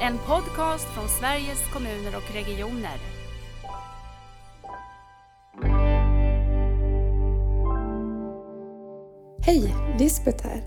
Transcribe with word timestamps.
En 0.00 0.18
podcast 0.18 0.84
från 0.84 1.08
Sveriges 1.08 1.72
kommuner 1.72 2.16
och 2.16 2.34
regioner. 2.34 2.98
Hej, 9.40 9.74
Lisbeth 9.98 10.46
här. 10.46 10.62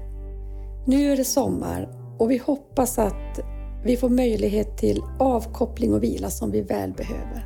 Nu 0.88 1.12
är 1.12 1.18
det 1.18 1.24
sommar 1.26 1.90
och 2.20 2.32
vi 2.32 2.38
hoppas 2.38 3.00
att 3.00 3.40
vi 3.86 3.98
får 3.98 4.10
möjlighet 4.10 4.78
till 4.78 5.02
avkoppling 5.20 5.94
och 5.94 6.04
vila 6.04 6.30
som 6.30 6.52
vi 6.52 6.62
väl 6.62 6.94
behöver. 6.94 7.46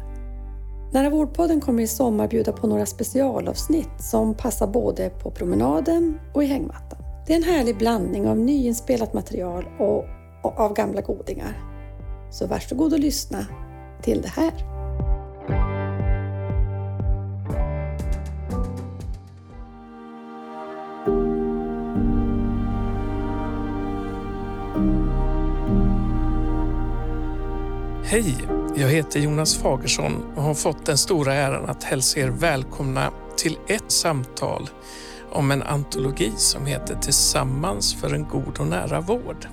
Nära 0.93 1.09
vårdpodden 1.09 1.61
kommer 1.61 1.83
i 1.83 1.87
sommar 1.87 2.27
bjuda 2.27 2.51
på 2.51 2.67
några 2.67 2.85
specialavsnitt 2.85 4.01
som 4.01 4.35
passar 4.35 4.67
både 4.67 5.09
på 5.09 5.31
promenaden 5.31 6.19
och 6.33 6.43
i 6.43 6.47
hängmattan. 6.47 6.99
Det 7.27 7.33
är 7.33 7.37
en 7.37 7.43
härlig 7.43 7.77
blandning 7.77 8.27
av 8.27 8.37
nyinspelat 8.37 9.13
material 9.13 9.65
och, 9.79 10.05
och 10.43 10.59
av 10.59 10.73
gamla 10.73 11.01
godingar. 11.01 11.74
Så 12.35 12.47
varsågod 12.47 12.93
och 12.93 12.99
lyssna 12.99 13.45
till 14.01 14.21
det 14.21 14.27
här. 14.27 14.51
Hej! 28.03 28.35
Jag 28.75 28.89
heter 28.89 29.19
Jonas 29.19 29.55
Fagersson 29.55 30.23
och 30.35 30.43
har 30.43 30.53
fått 30.53 30.85
den 30.85 30.97
stora 30.97 31.33
äran 31.33 31.69
att 31.69 31.83
hälsa 31.83 32.19
er 32.19 32.29
välkomna 32.29 33.11
till 33.37 33.57
ett 33.67 33.91
samtal 33.91 34.69
om 35.31 35.51
en 35.51 35.63
antologi 35.63 36.31
som 36.37 36.65
heter 36.65 36.95
Tillsammans 36.95 37.93
för 37.93 38.13
en 38.13 38.23
god 38.23 38.59
och 38.59 38.67
nära 38.67 39.01
vård. 39.01 39.47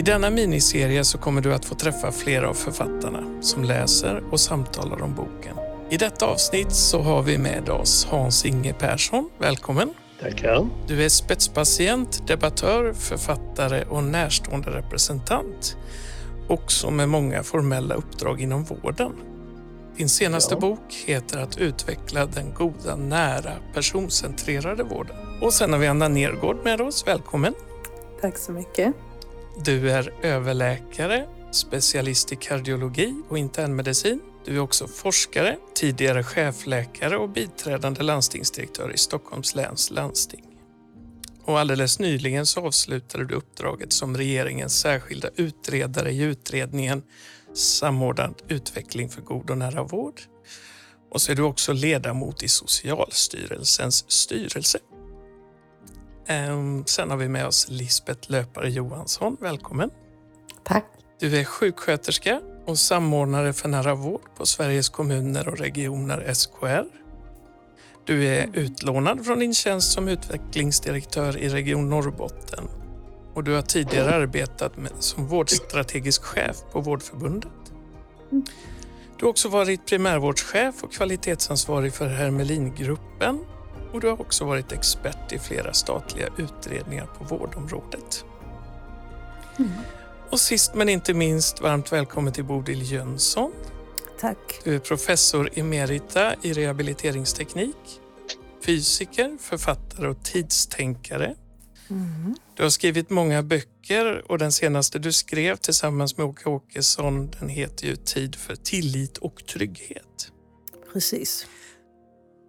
I 0.00 0.02
denna 0.02 0.30
miniserie 0.30 1.04
så 1.04 1.18
kommer 1.18 1.40
du 1.40 1.54
att 1.54 1.64
få 1.64 1.74
träffa 1.74 2.12
flera 2.12 2.48
av 2.48 2.54
författarna 2.54 3.42
som 3.42 3.64
läser 3.64 4.22
och 4.30 4.40
samtalar 4.40 5.02
om 5.02 5.14
boken. 5.14 5.56
I 5.90 5.96
detta 5.96 6.26
avsnitt 6.26 6.72
så 6.72 7.00
har 7.00 7.22
vi 7.22 7.38
med 7.38 7.68
oss 7.68 8.06
Hans-Inge 8.10 8.72
Persson. 8.72 9.30
Välkommen! 9.38 9.94
Tackar. 10.20 10.68
Du 10.86 11.04
är 11.04 11.08
spetspatient, 11.08 12.26
debattör, 12.26 12.92
författare 12.92 13.84
och 13.84 14.04
närstående 14.04 14.70
representant. 14.70 15.76
Också 16.48 16.90
med 16.90 17.08
många 17.08 17.42
formella 17.42 17.94
uppdrag 17.94 18.40
inom 18.40 18.64
vården. 18.64 19.12
Din 19.96 20.08
senaste 20.08 20.54
Ja. 20.54 20.60
bok 20.60 21.04
heter 21.06 21.38
Att 21.38 21.58
utveckla 21.58 22.26
den 22.26 22.54
goda, 22.54 22.96
nära, 22.96 23.52
personcentrerade 23.74 24.82
vården. 24.82 25.16
Och 25.42 25.52
sen 25.52 25.72
har 25.72 25.80
vi 25.80 25.86
Anna 25.86 26.08
Nergård 26.08 26.56
med 26.64 26.80
oss. 26.80 27.06
Välkommen! 27.06 27.54
Tack 28.20 28.38
så 28.38 28.52
mycket. 28.52 28.94
Du 29.64 29.90
är 29.90 30.12
överläkare, 30.22 31.26
specialist 31.52 32.32
i 32.32 32.36
kardiologi 32.36 33.22
och 33.28 33.38
internmedicin. 33.38 34.20
Du 34.44 34.56
är 34.56 34.60
också 34.60 34.88
forskare, 34.88 35.56
tidigare 35.74 36.22
chefläkare 36.22 37.16
och 37.16 37.30
biträdande 37.30 38.02
landstingsdirektör 38.02 38.92
i 38.94 38.96
Stockholms 38.96 39.54
läns 39.54 39.90
landsting. 39.90 40.44
Och 41.44 41.58
alldeles 41.58 41.98
nyligen 41.98 42.46
så 42.46 42.66
avslutade 42.66 43.24
du 43.24 43.34
uppdraget 43.34 43.92
som 43.92 44.16
regeringens 44.16 44.80
särskilda 44.80 45.28
utredare 45.36 46.10
i 46.10 46.22
utredningen 46.22 47.02
Samordnad 47.54 48.42
utveckling 48.48 49.08
för 49.08 49.22
god 49.22 49.50
och 49.50 49.58
nära 49.58 49.82
vård. 49.82 50.20
Och 51.10 51.22
så 51.22 51.32
är 51.32 51.36
du 51.36 51.42
också 51.42 51.72
ledamot 51.72 52.42
i 52.42 52.48
Socialstyrelsens 52.48 54.10
styrelse. 54.10 54.78
Ehm, 56.26 56.84
Sen 56.86 57.10
har 57.10 57.16
vi 57.16 57.28
med 57.28 57.46
oss 57.46 57.66
Lisbeth 57.68 58.30
Löpare 58.30 58.70
Johansson. 58.70 59.36
Välkommen! 59.40 59.90
Tack! 60.64 60.84
Du 61.20 61.36
är 61.36 61.44
sjuksköterska 61.44 62.40
och 62.66 62.78
samordnare 62.78 63.52
för 63.52 63.68
nära 63.68 63.94
vård 63.94 64.34
på 64.36 64.46
Sveriges 64.46 64.88
kommuner 64.88 65.48
och 65.48 65.58
regioner, 65.58 66.34
SKR. 66.34 66.84
Du 68.04 68.26
är 68.26 68.50
utlånad 68.52 69.26
från 69.26 69.38
din 69.38 69.54
tjänst 69.54 69.92
som 69.92 70.08
utvecklingsdirektör 70.08 71.36
i 71.38 71.48
Region 71.48 71.90
Norrbotten 71.90 72.68
och 73.34 73.44
du 73.44 73.54
har 73.54 73.62
tidigare 73.62 74.14
arbetat 74.14 74.76
med, 74.76 74.92
som 74.98 75.26
vårdstrategisk 75.26 76.22
chef 76.24 76.56
på 76.72 76.80
Vårdförbundet. 76.80 77.50
Du 79.18 79.24
har 79.24 79.30
också 79.30 79.48
varit 79.48 79.86
primärvårdschef 79.86 80.82
och 80.82 80.92
kvalitetsansvarig 80.92 81.94
för 81.94 82.06
Hermelingruppen 82.06 83.38
och 83.92 84.00
du 84.00 84.08
har 84.08 84.20
också 84.20 84.44
varit 84.44 84.72
expert 84.72 85.32
i 85.32 85.38
flera 85.38 85.72
statliga 85.72 86.28
utredningar 86.36 87.06
på 87.06 87.24
vårdområdet. 87.24 88.24
Och 90.30 90.40
sist 90.40 90.74
men 90.74 90.88
inte 90.88 91.14
minst, 91.14 91.60
varmt 91.60 91.92
välkommen 91.92 92.32
till 92.32 92.44
Bodil 92.44 92.92
Jönsson. 92.92 93.52
Tack. 94.20 94.60
Du 94.64 94.74
är 94.74 94.78
professor 94.78 95.50
emerita 95.54 96.34
i 96.42 96.52
rehabiliteringsteknik, 96.52 98.00
fysiker, 98.66 99.36
författare 99.40 100.08
och 100.08 100.24
tidstänkare. 100.24 101.34
Du 102.56 102.62
har 102.62 102.70
skrivit 102.70 103.10
många 103.10 103.42
böcker 103.42 104.30
och 104.30 104.38
den 104.38 104.52
senaste 104.52 104.98
du 104.98 105.12
skrev 105.12 105.56
tillsammans 105.56 106.16
med 106.16 106.26
Åke 106.26 106.48
Åkesson 106.48 107.30
den 107.40 107.48
heter 107.48 107.86
ju 107.86 107.96
Tid 107.96 108.36
för 108.36 108.56
tillit 108.56 109.18
och 109.18 109.46
trygghet. 109.46 110.32
Precis. 110.92 111.46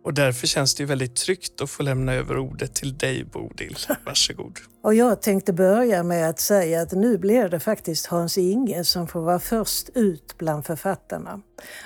Och 0.04 0.14
därför 0.14 0.48
känns 0.48 0.76
det 0.76 0.86
väldigt 0.86 1.16
tryggt 1.16 1.62
att 1.62 1.70
få 1.70 1.84
lämna 1.84 2.14
över 2.14 2.38
ordet 2.38 2.76
till 2.76 2.98
dig 2.98 3.24
Bodil. 3.26 3.76
Varsågod. 4.06 4.60
Och 4.84 4.96
jag 4.96 5.22
tänkte 5.22 5.54
börja 5.54 6.04
med 6.04 6.30
att 6.30 6.40
säga 6.40 6.82
att 6.82 6.92
nu 6.92 7.18
blir 7.18 7.50
det 7.50 7.60
faktiskt 7.60 8.06
Hans 8.06 8.38
Inge 8.38 8.84
som 8.84 9.08
får 9.08 9.22
vara 9.22 9.40
först 9.40 9.90
ut 9.94 10.36
bland 10.38 10.66
författarna. 10.66 11.42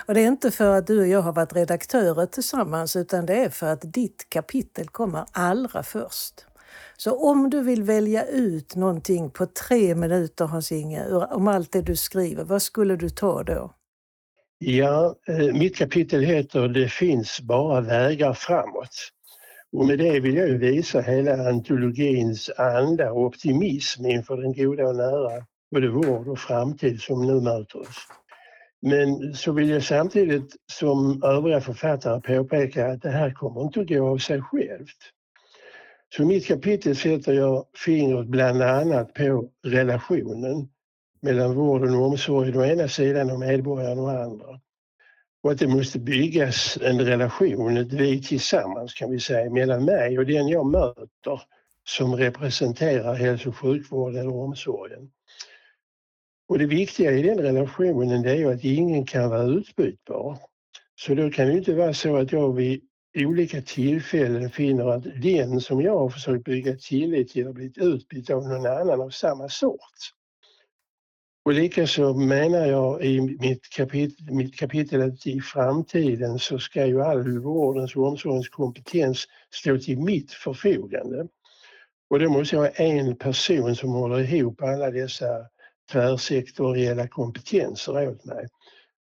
Och 0.06 0.14
det 0.14 0.22
är 0.22 0.28
inte 0.28 0.52
för 0.52 0.76
att 0.76 0.88
du 0.88 1.00
och 1.00 1.08
jag 1.08 1.22
har 1.22 1.34
varit 1.34 1.54
redaktörer 1.54 2.26
tillsammans 2.26 2.96
utan 2.96 3.26
det 3.26 3.36
är 3.36 3.50
för 3.50 3.68
att 3.68 3.94
ditt 3.94 4.30
kapitel 4.30 4.88
kommer 4.88 5.26
allra 5.32 5.84
först. 5.84 6.46
Så 6.98 7.30
om 7.30 7.50
du 7.50 7.62
vill 7.62 7.84
välja 7.84 8.26
ut 8.26 8.76
någonting 8.76 9.30
på 9.32 9.46
tre 9.46 9.96
minuter 9.96 10.46
Hans 10.46 10.72
Inge, 10.72 11.06
ur- 11.08 11.34
om 11.34 11.48
allt 11.48 11.72
det 11.72 11.82
du 11.82 11.96
skriver, 11.96 12.44
vad 12.44 12.62
skulle 12.62 12.96
du 12.96 13.10
ta 13.10 13.44
då? 13.44 13.74
Ja, 14.58 15.16
eh, 15.28 15.54
mitt 15.54 15.76
kapitel 15.76 16.22
heter 16.22 16.68
Det 16.68 16.90
finns 16.90 17.42
bara 17.42 17.82
vägar 17.82 18.34
framåt. 18.34 19.12
Och 19.72 19.86
med 19.86 19.98
det 19.98 20.20
vill 20.20 20.36
jag 20.36 20.48
visa 20.48 21.02
hela 21.02 21.50
antologins 21.50 22.50
anda 22.58 23.12
och 23.12 23.26
optimism 23.26 24.06
inför 24.06 24.38
den 24.38 24.54
goda 24.54 24.88
och 24.88 24.96
nära 24.96 25.46
både 25.72 25.88
vård 25.88 26.28
och 26.28 26.40
framtid 26.40 27.02
som 27.02 27.28
nu 27.28 27.42
möter 27.42 27.82
oss. 27.82 28.08
Men 28.82 29.34
så 29.34 29.52
vill 29.52 29.70
jag 29.70 29.84
samtidigt 29.84 30.56
som 30.72 31.24
övriga 31.24 31.62
författare 31.62 32.22
påpeka 32.22 32.88
att 32.88 33.02
det 33.02 33.10
här 33.10 33.32
kommer 33.32 33.62
inte 33.62 33.82
att 33.82 33.88
gå 33.88 34.08
av 34.08 34.18
sig 34.18 34.42
självt. 34.42 34.98
Så 36.16 36.24
i 36.24 36.26
mitt 36.26 36.48
kapitel 36.48 36.96
sätter 36.96 37.34
jag 37.34 37.66
fingret 37.86 38.28
bland 38.28 38.62
annat 38.62 39.14
på 39.14 39.50
relationen 39.64 40.70
mellan 41.26 41.56
vården 41.56 41.96
och 41.96 42.06
omsorgen 42.06 42.58
å 42.58 42.66
ena 42.66 42.88
sidan 42.88 43.32
och 43.32 43.40
medborgarna 43.40 44.02
å 44.02 44.08
andra. 44.08 44.60
Och 45.44 45.52
att 45.52 45.60
det 45.60 45.68
måste 45.68 46.00
byggas 46.00 46.78
en 46.82 47.02
relation, 47.02 47.78
ett 47.78 47.94
vi 47.94 48.22
tillsammans 48.22 48.94
kan 48.94 49.12
vi 49.12 49.20
säga, 49.20 49.50
mellan 49.50 49.86
mig 49.86 50.20
och 50.20 50.26
den 50.26 50.48
jag 50.48 50.66
möter 50.66 51.42
som 51.88 52.16
representerar 52.16 53.14
hälso 53.14 53.50
och 53.50 53.58
sjukvården 53.58 54.20
eller 54.20 54.36
omsorgen. 54.36 55.12
Och 56.48 56.60
det 56.60 56.66
viktiga 56.66 57.12
i 57.12 57.22
den 57.22 57.38
relationen 57.38 58.22
det 58.22 58.32
är 58.32 58.36
ju 58.36 58.54
att 58.54 58.64
ingen 58.64 59.06
kan 59.06 59.30
vara 59.30 59.44
utbytbar. 59.44 60.38
Så 60.96 61.16
då 61.16 61.30
kan 61.32 61.48
det 61.48 61.54
inte 61.54 61.74
vara 61.74 61.94
så 61.94 62.18
att 62.18 62.32
jag 62.32 62.56
vid 62.56 62.82
olika 63.18 63.62
tillfällen 63.62 64.50
finner 64.50 64.86
att 64.86 65.04
den 65.22 65.62
som 65.62 65.82
jag 65.82 66.00
har 66.00 66.10
försökt 66.10 66.44
bygga 66.44 66.76
tillit 66.76 67.30
till 67.30 67.46
har 67.46 67.54
blivit 67.54 67.78
utbytt 67.78 68.30
av 68.30 68.48
någon 68.48 68.66
annan 68.66 69.02
av 69.02 69.10
samma 69.10 69.50
sort. 69.50 70.15
Och 71.46 71.54
likaså 71.54 72.14
menar 72.14 72.66
jag 72.66 73.06
i 73.06 73.22
mitt 73.22 73.70
kapitel, 73.70 74.32
mitt 74.32 74.56
kapitel 74.56 75.02
att 75.02 75.28
i 75.28 75.42
framtiden 75.42 76.40
så 76.40 76.60
ska 76.60 76.86
ju 76.86 77.02
all 77.02 77.40
vårdens 77.40 77.96
och 77.96 78.08
omsorgens 78.08 78.50
kompetens 78.50 79.26
stå 79.54 79.78
till 79.78 80.00
mitt 80.00 80.32
förfogande. 80.32 81.28
Och 82.10 82.20
då 82.20 82.30
måste 82.30 82.56
jag 82.56 82.62
ha 82.62 82.70
en 82.70 83.16
person 83.16 83.76
som 83.76 83.90
håller 83.90 84.34
ihop 84.34 84.62
alla 84.62 84.92
dessa 84.92 85.26
tvärsektoriella 85.92 87.08
kompetenser 87.08 88.08
åt 88.08 88.26
mig. 88.26 88.48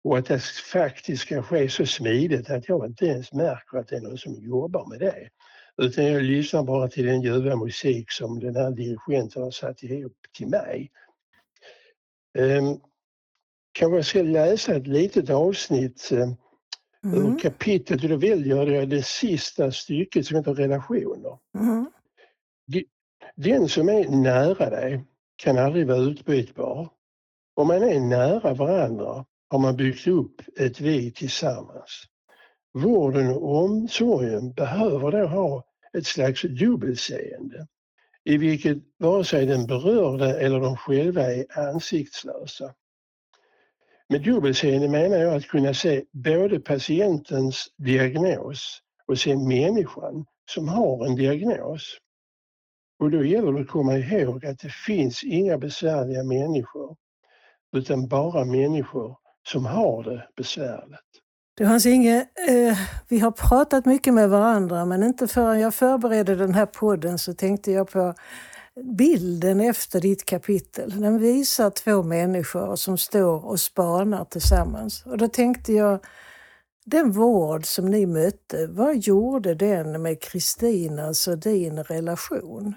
Och 0.04 0.18
att 0.18 0.26
det 0.26 0.44
faktiskt 0.72 1.22
ska 1.22 1.44
ske 1.44 1.70
så 1.70 1.86
smidigt 1.86 2.50
att 2.50 2.70
jag 2.70 2.86
inte 2.86 3.06
ens 3.06 3.34
märker 3.34 3.78
att 3.78 3.88
det 3.88 3.96
är 3.96 4.02
någon 4.02 4.18
som 4.18 4.36
jobbar 4.36 4.90
med 4.90 5.00
det. 5.00 5.30
Utan 5.82 6.06
jag 6.06 6.24
lyssnar 6.24 6.64
bara 6.64 6.88
till 6.88 7.06
den 7.06 7.22
ljuva 7.22 7.56
musik 7.56 8.12
som 8.12 8.40
den 8.40 8.56
här 8.56 8.72
dirigenten 8.72 9.44
har 9.44 9.52
satt 9.52 9.84
ihop 9.84 10.18
till 10.38 10.48
mig. 10.48 10.92
Um, 12.38 12.80
kanske 13.72 13.96
jag 13.96 14.06
ska 14.06 14.22
läsa 14.22 14.76
ett 14.76 14.88
litet 14.88 15.30
avsnitt 15.30 16.12
eh, 16.12 16.28
Mm. 17.04 17.26
ur 17.26 17.40
kapitlet 17.40 18.04
och 18.04 18.10
då 18.10 18.16
väljer 18.16 18.68
jag 18.68 18.90
det 18.90 19.06
sista 19.06 19.72
stycket 19.72 20.26
som 20.26 20.38
heter 20.38 20.54
relationer. 20.54 21.38
Mm. 21.56 21.92
Den 23.36 23.70
som 23.70 23.90
är 23.90 24.10
nära 24.10 24.70
dig 24.70 25.06
kan 25.36 25.58
aldrig 25.58 25.88
vara 25.88 25.98
utbytbar. 25.98 26.90
Om 27.56 27.68
man 27.68 27.84
är 27.84 28.00
nära 28.00 28.54
varandra 28.54 29.26
har 29.50 29.60
man 29.60 29.76
byggt 29.76 30.08
upp 30.08 30.42
ett 30.60 30.82
vi 30.82 31.12
tillsammans. 31.12 32.04
Vården 32.74 33.28
och 33.28 33.56
omsorgen 33.56 34.54
behöver 34.54 35.12
då 35.12 35.28
ha 35.28 35.64
ett 35.94 36.06
slags 36.06 36.42
dubbelseende 36.42 37.68
i 38.28 38.38
vilket 38.38 38.78
vare 38.98 39.24
sig 39.24 39.46
den 39.46 39.68
berörde 39.68 40.40
eller 40.40 40.60
de 40.60 40.78
själva 40.78 41.22
är 41.22 41.60
ansiktslösa. 41.60 42.74
Med 44.10 44.24
dubbelseende 44.24 44.90
menar 44.90 45.18
jag 45.18 45.36
att 45.36 45.48
kunna 45.48 45.74
se 45.74 46.04
både 46.12 46.60
patientens 46.60 47.68
diagnos 47.78 48.82
och 49.08 49.20
se 49.20 49.36
människan 49.36 50.26
som 50.50 50.68
har 50.68 51.06
en 51.06 51.16
diagnos. 51.16 51.98
Och 53.00 53.12
då 53.12 53.24
gäller 53.24 53.52
det 53.54 53.62
att 53.62 53.68
komma 53.68 53.98
ihåg 53.98 54.46
att 54.46 54.60
det 54.60 54.74
finns 54.74 55.24
inga 55.24 55.58
besvärliga 55.58 56.24
människor 56.24 56.98
utan 57.78 58.08
bara 58.08 58.46
människor 58.46 59.18
som 59.50 59.66
har 59.66 60.04
det 60.04 60.28
besvärligt. 60.36 61.07
Du 61.58 61.66
Hans-Inge, 61.66 62.28
eh, 62.48 62.78
vi 63.08 63.20
har 63.20 63.32
pratat 63.32 63.86
mycket 63.86 64.14
med 64.14 64.30
varandra 64.30 64.86
men 64.86 65.04
inte 65.04 65.28
förrän 65.28 65.60
jag 65.60 65.74
förberedde 65.74 66.36
den 66.36 66.54
här 66.54 66.66
podden 66.66 67.18
så 67.18 67.34
tänkte 67.34 67.72
jag 67.72 67.92
på 67.92 68.14
bilden 68.98 69.62
efter 69.62 70.02
ditt 70.02 70.26
kapitel. 70.26 71.02
Den 71.02 71.20
visar 71.20 71.70
två 71.70 72.04
människor 72.04 72.76
som 72.76 72.98
står 72.98 73.46
och 73.46 73.60
spanar 73.60 74.26
tillsammans. 74.26 75.06
Och 75.06 75.18
då 75.18 75.28
tänkte 75.28 75.74
jag, 75.74 76.00
den 76.86 77.12
vård 77.12 77.66
som 77.66 77.86
ni 77.86 78.06
mötte, 78.06 78.68
vad 78.68 78.98
gjorde 78.98 79.56
den 79.56 80.02
med 80.02 80.22
Kristinas 80.22 81.28
och 81.28 81.38
din 81.38 81.84
relation? 81.84 82.76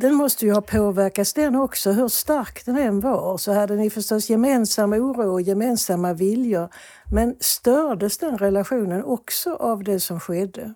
Den 0.00 0.14
måste 0.14 0.46
ju 0.46 0.52
ha 0.52 0.60
påverkats 0.60 1.34
den 1.34 1.56
också, 1.56 1.92
hur 1.92 2.08
stark 2.08 2.66
den 2.66 2.76
än 2.76 3.00
var. 3.00 3.38
Så 3.38 3.52
hade 3.52 3.76
ni 3.76 3.90
förstås 3.90 4.30
gemensam 4.30 4.92
oro 4.92 5.32
och 5.32 5.42
gemensamma 5.42 6.14
viljor. 6.14 6.68
Men 7.12 7.36
stördes 7.40 8.18
den 8.18 8.38
relationen 8.38 9.04
också 9.04 9.54
av 9.54 9.84
det 9.84 10.00
som 10.00 10.20
skedde? 10.20 10.74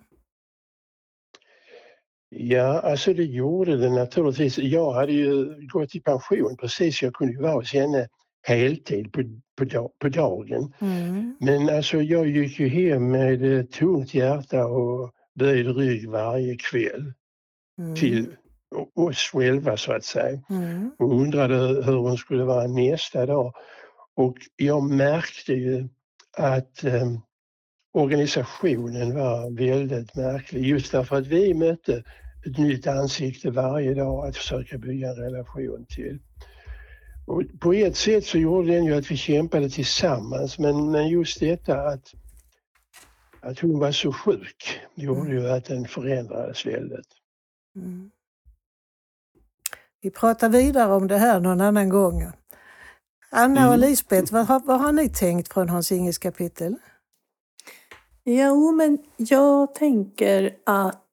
Ja, 2.29 2.79
alltså 2.79 3.13
det 3.13 3.23
gjorde 3.23 3.77
det 3.77 3.89
naturligtvis. 3.89 4.57
Jag 4.57 4.93
hade 4.93 5.11
ju 5.11 5.67
gått 5.67 5.95
i 5.95 5.99
pension 5.99 6.57
precis, 6.57 7.01
jag 7.01 7.13
kunde 7.13 7.33
ju 7.33 7.41
vara 7.41 7.53
hos 7.53 7.73
henne 7.73 8.07
heltid 8.41 9.11
på, 9.11 9.23
på, 9.57 9.91
på 9.99 10.09
dagen. 10.09 10.73
Mm. 10.79 11.37
Men 11.39 11.69
alltså 11.69 12.01
jag 12.01 12.27
gick 12.27 12.59
ju 12.59 12.67
hem 12.67 13.11
med 13.11 13.71
tungt 13.71 14.13
hjärta 14.13 14.65
och 14.65 15.11
böjd 15.39 15.77
rygg 15.77 16.09
varje 16.09 16.55
kväll 16.55 17.13
mm. 17.79 17.95
till 17.95 18.27
oss 18.95 19.17
själva 19.17 19.77
så 19.77 19.93
att 19.93 20.03
säga. 20.03 20.41
Mm. 20.49 20.91
Och 20.99 21.11
undrade 21.11 21.55
hur 21.83 21.97
hon 21.97 22.17
skulle 22.17 22.43
vara 22.43 22.67
nästa 22.67 23.25
dag. 23.25 23.53
Och 24.15 24.37
jag 24.55 24.83
märkte 24.83 25.53
ju 25.53 25.87
att 26.37 26.83
eh, 26.83 27.11
organisationen 27.93 29.15
var 29.15 29.57
väldigt 29.57 30.15
märklig 30.15 30.65
just 30.65 30.91
därför 30.91 31.15
att 31.15 31.27
vi 31.27 31.53
mötte 31.53 32.03
ett 32.45 32.57
nytt 32.57 32.87
ansikte 32.87 33.51
varje 33.51 33.93
dag 33.93 34.27
att 34.27 34.37
försöka 34.37 34.77
bygga 34.77 35.09
en 35.09 35.15
relation 35.15 35.85
till. 35.89 36.19
Och 37.25 37.43
på 37.59 37.73
ett 37.73 37.95
sätt 37.95 38.25
så 38.25 38.37
gjorde 38.37 38.73
den 38.73 38.85
ju 38.85 38.95
att 38.95 39.11
vi 39.11 39.17
kämpade 39.17 39.69
tillsammans 39.69 40.59
men, 40.59 40.91
men 40.91 41.07
just 41.07 41.39
detta 41.39 41.81
att, 41.81 42.13
att 43.41 43.59
hon 43.59 43.79
var 43.79 43.91
så 43.91 44.13
sjuk 44.13 44.79
gjorde 44.95 45.31
mm. 45.31 45.33
ju 45.33 45.49
att 45.49 45.65
den 45.65 45.87
förändrades 45.87 46.65
väldigt. 46.65 47.07
Mm. 47.75 48.11
Vi 50.03 50.11
pratar 50.11 50.49
vidare 50.49 50.93
om 50.93 51.07
det 51.07 51.17
här 51.17 51.39
någon 51.39 51.61
annan 51.61 51.89
gång. 51.89 52.31
Anna 53.29 53.67
och 53.67 53.73
mm. 53.73 53.89
Lisbeth, 53.89 54.33
vad 54.33 54.45
har, 54.45 54.59
vad 54.59 54.81
har 54.81 54.91
ni 54.91 55.09
tänkt 55.09 55.53
från 55.53 55.69
Hans 55.69 55.91
Inges 55.91 56.17
kapitel? 56.17 56.75
Jo, 58.25 58.71
men 58.71 58.97
jag 59.17 59.75
tänker 59.75 60.55
att 60.65 61.03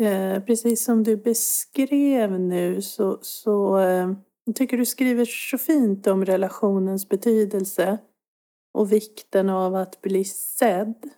Eh, 0.00 0.42
precis 0.42 0.84
som 0.84 1.02
du 1.02 1.16
beskrev 1.16 2.40
nu 2.40 2.82
så, 2.82 3.18
så 3.22 3.78
eh, 3.78 4.12
jag 4.44 4.54
tycker 4.54 4.76
du 4.76 4.86
skriver 4.86 5.24
så 5.24 5.58
fint 5.58 6.06
om 6.06 6.24
relationens 6.24 7.08
betydelse 7.08 7.98
och 8.74 8.92
vikten 8.92 9.50
av 9.50 9.74
att 9.74 10.00
bli 10.00 10.24
sedd. 10.24 11.10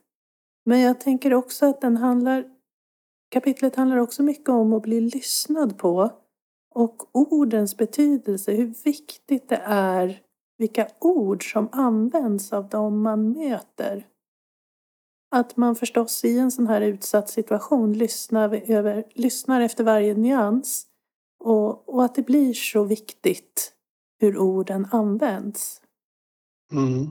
Men 0.64 0.80
jag 0.80 1.00
tänker 1.00 1.34
också 1.34 1.66
att 1.66 1.80
den 1.80 1.96
handlar, 1.96 2.44
kapitlet 3.30 3.76
handlar 3.76 3.96
också 3.96 4.22
mycket 4.22 4.48
om 4.48 4.72
att 4.72 4.82
bli 4.82 5.00
lyssnad 5.00 5.78
på 5.78 6.10
och 6.74 7.16
ordens 7.16 7.76
betydelse, 7.76 8.52
hur 8.52 8.74
viktigt 8.84 9.48
det 9.48 9.62
är 9.64 10.20
vilka 10.58 10.88
ord 11.00 11.52
som 11.52 11.68
används 11.72 12.52
av 12.52 12.68
dem 12.68 13.02
man 13.02 13.32
möter. 13.32 14.06
Att 15.30 15.56
man 15.56 15.76
förstås 15.76 16.24
i 16.24 16.38
en 16.38 16.50
sån 16.50 16.66
här 16.66 16.80
utsatt 16.80 17.28
situation 17.28 17.92
lyssnar, 17.92 18.70
över, 18.70 19.04
lyssnar 19.14 19.60
efter 19.60 19.84
varje 19.84 20.14
nyans 20.14 20.86
och, 21.44 21.88
och 21.88 22.04
att 22.04 22.14
det 22.14 22.22
blir 22.22 22.54
så 22.54 22.84
viktigt 22.84 23.72
hur 24.20 24.38
orden 24.38 24.86
används. 24.90 25.82
Mm. 26.72 27.10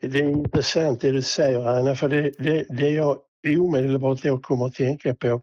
Det 0.00 0.18
är 0.18 0.28
intressant 0.28 1.00
det 1.00 1.10
du 1.10 1.22
säger 1.22 1.66
Anna, 1.66 1.94
för 1.94 2.08
det, 2.08 2.30
det, 2.38 2.66
det 2.68 2.90
jag 2.90 3.18
omedelbart 3.58 4.22
då 4.22 4.38
kommer 4.38 4.66
att 4.66 4.74
tänka 4.74 5.14
på, 5.14 5.42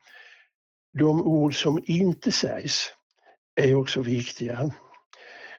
de 1.00 1.22
ord 1.22 1.62
som 1.62 1.84
inte 1.86 2.32
sägs 2.32 2.90
är 3.56 3.76
också 3.76 4.02
viktiga. 4.02 4.72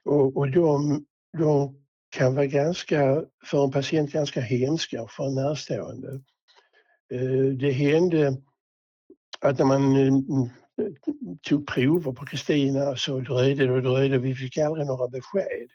Och, 0.05 0.37
och 0.37 0.51
de, 0.51 1.05
de 1.37 1.75
kan 2.09 2.35
vara 2.35 2.45
ganska, 2.45 3.23
för 3.45 3.63
en 3.63 3.71
patient 3.71 4.11
ganska 4.11 4.41
hemska 4.41 5.07
för 5.07 5.27
en 5.27 5.35
närstående. 5.35 6.21
Eh, 7.13 7.53
det 7.59 7.71
hände 7.71 8.37
att 9.39 9.59
när 9.59 9.65
man 9.65 9.95
eh, 9.95 10.13
tog 11.41 11.67
prover 11.67 12.11
på 12.11 12.25
Kristina 12.25 12.95
så 12.95 13.19
dröjde 13.19 13.65
det 13.65 13.73
och 13.73 13.83
dröjde. 13.83 14.17
Vi 14.17 14.35
fick 14.35 14.57
aldrig 14.57 14.87
några 14.87 15.07
besked. 15.07 15.69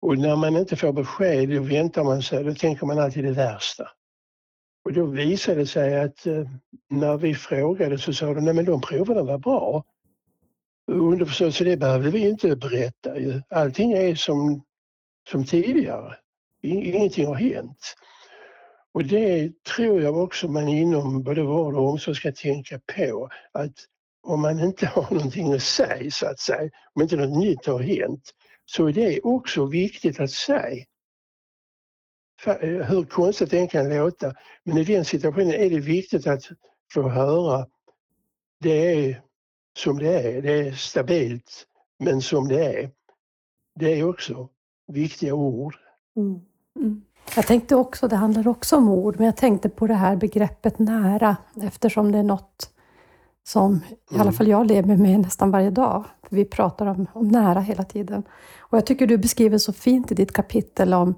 Och 0.00 0.18
när 0.18 0.36
man 0.36 0.56
inte 0.56 0.76
får 0.76 0.92
besked 0.92 1.48
då 1.48 1.62
väntar 1.62 2.04
man 2.04 2.22
sig, 2.22 2.44
då 2.44 2.54
tänker 2.54 2.86
man 2.86 2.98
alltid 2.98 3.24
det 3.24 3.32
värsta. 3.32 3.88
Och 4.84 4.92
då 4.92 5.06
visade 5.06 5.60
det 5.60 5.66
sig 5.66 6.00
att 6.00 6.26
eh, 6.26 6.48
när 6.90 7.16
vi 7.16 7.34
frågade 7.34 7.98
så 7.98 8.12
sa 8.12 8.34
de, 8.34 8.44
nej 8.44 8.54
men 8.54 8.64
de 8.64 8.80
proverna 8.80 9.22
var 9.22 9.38
bra. 9.38 9.84
Underförstått, 10.86 11.54
så 11.54 11.64
det 11.64 11.76
behövde 11.76 12.10
vi 12.10 12.28
inte 12.28 12.56
berätta 12.56 13.18
ju. 13.18 13.42
Allting 13.50 13.92
är 13.92 14.14
som 14.14 14.62
som 15.30 15.44
tidigare. 15.44 16.16
Ingenting 16.62 17.26
har 17.26 17.34
hänt. 17.34 17.94
Och 18.92 19.04
det 19.04 19.52
tror 19.62 20.02
jag 20.02 20.16
också 20.16 20.48
man 20.48 20.68
inom 20.68 21.22
både 21.22 21.42
vård 21.42 21.74
och 21.74 21.88
omsorg 21.88 22.16
ska 22.16 22.32
tänka 22.32 22.80
på 22.96 23.28
att 23.52 23.72
om 24.22 24.40
man 24.40 24.60
inte 24.60 24.86
har 24.94 25.14
någonting 25.14 25.52
att 25.52 25.62
säga 25.62 26.10
så 26.10 26.26
att 26.26 26.40
säga, 26.40 26.70
om 26.94 27.02
inte 27.02 27.16
något 27.16 27.38
nytt 27.38 27.66
har 27.66 27.80
hänt, 27.80 28.30
så 28.64 28.86
är 28.86 28.92
det 28.92 29.20
också 29.20 29.66
viktigt 29.66 30.20
att 30.20 30.30
säga. 30.30 30.84
Eh, 32.46 32.86
hur 32.86 33.04
konstigt 33.04 33.50
det 33.50 33.58
än 33.58 33.68
kan 33.68 33.88
låta, 33.88 34.32
men 34.64 34.78
i 34.78 34.84
den 34.84 35.04
situationen 35.04 35.54
är 35.54 35.70
det 35.70 35.80
viktigt 35.80 36.26
att 36.26 36.42
få 36.92 37.08
höra 37.08 37.66
det 38.60 39.08
är 39.10 39.20
som 39.76 39.98
det 39.98 40.36
är, 40.36 40.42
det 40.42 40.52
är 40.52 40.72
stabilt, 40.72 41.66
men 41.98 42.22
som 42.22 42.48
det 42.48 42.64
är. 42.64 42.90
Det 43.74 44.00
är 44.00 44.08
också 44.08 44.48
viktiga 44.86 45.34
ord. 45.34 45.76
Mm. 46.16 46.40
Mm. 46.76 47.02
Jag 47.36 47.46
tänkte 47.46 47.76
också, 47.76 48.08
det 48.08 48.16
handlar 48.16 48.48
också 48.48 48.76
om 48.76 48.88
ord, 48.88 49.14
men 49.16 49.26
jag 49.26 49.36
tänkte 49.36 49.68
på 49.68 49.86
det 49.86 49.94
här 49.94 50.16
begreppet 50.16 50.78
nära 50.78 51.36
eftersom 51.62 52.12
det 52.12 52.18
är 52.18 52.22
något 52.22 52.70
som 53.46 53.80
i 54.10 54.14
alla 54.14 54.22
mm. 54.22 54.34
fall 54.34 54.48
jag 54.48 54.66
lever 54.66 54.96
med 54.96 55.20
nästan 55.20 55.50
varje 55.50 55.70
dag. 55.70 56.04
Vi 56.30 56.44
pratar 56.44 56.86
om, 56.86 57.06
om 57.12 57.28
nära 57.28 57.60
hela 57.60 57.84
tiden. 57.84 58.22
Och 58.58 58.78
jag 58.78 58.86
tycker 58.86 59.06
du 59.06 59.18
beskriver 59.18 59.58
så 59.58 59.72
fint 59.72 60.12
i 60.12 60.14
ditt 60.14 60.32
kapitel 60.32 60.94
om, 60.94 61.14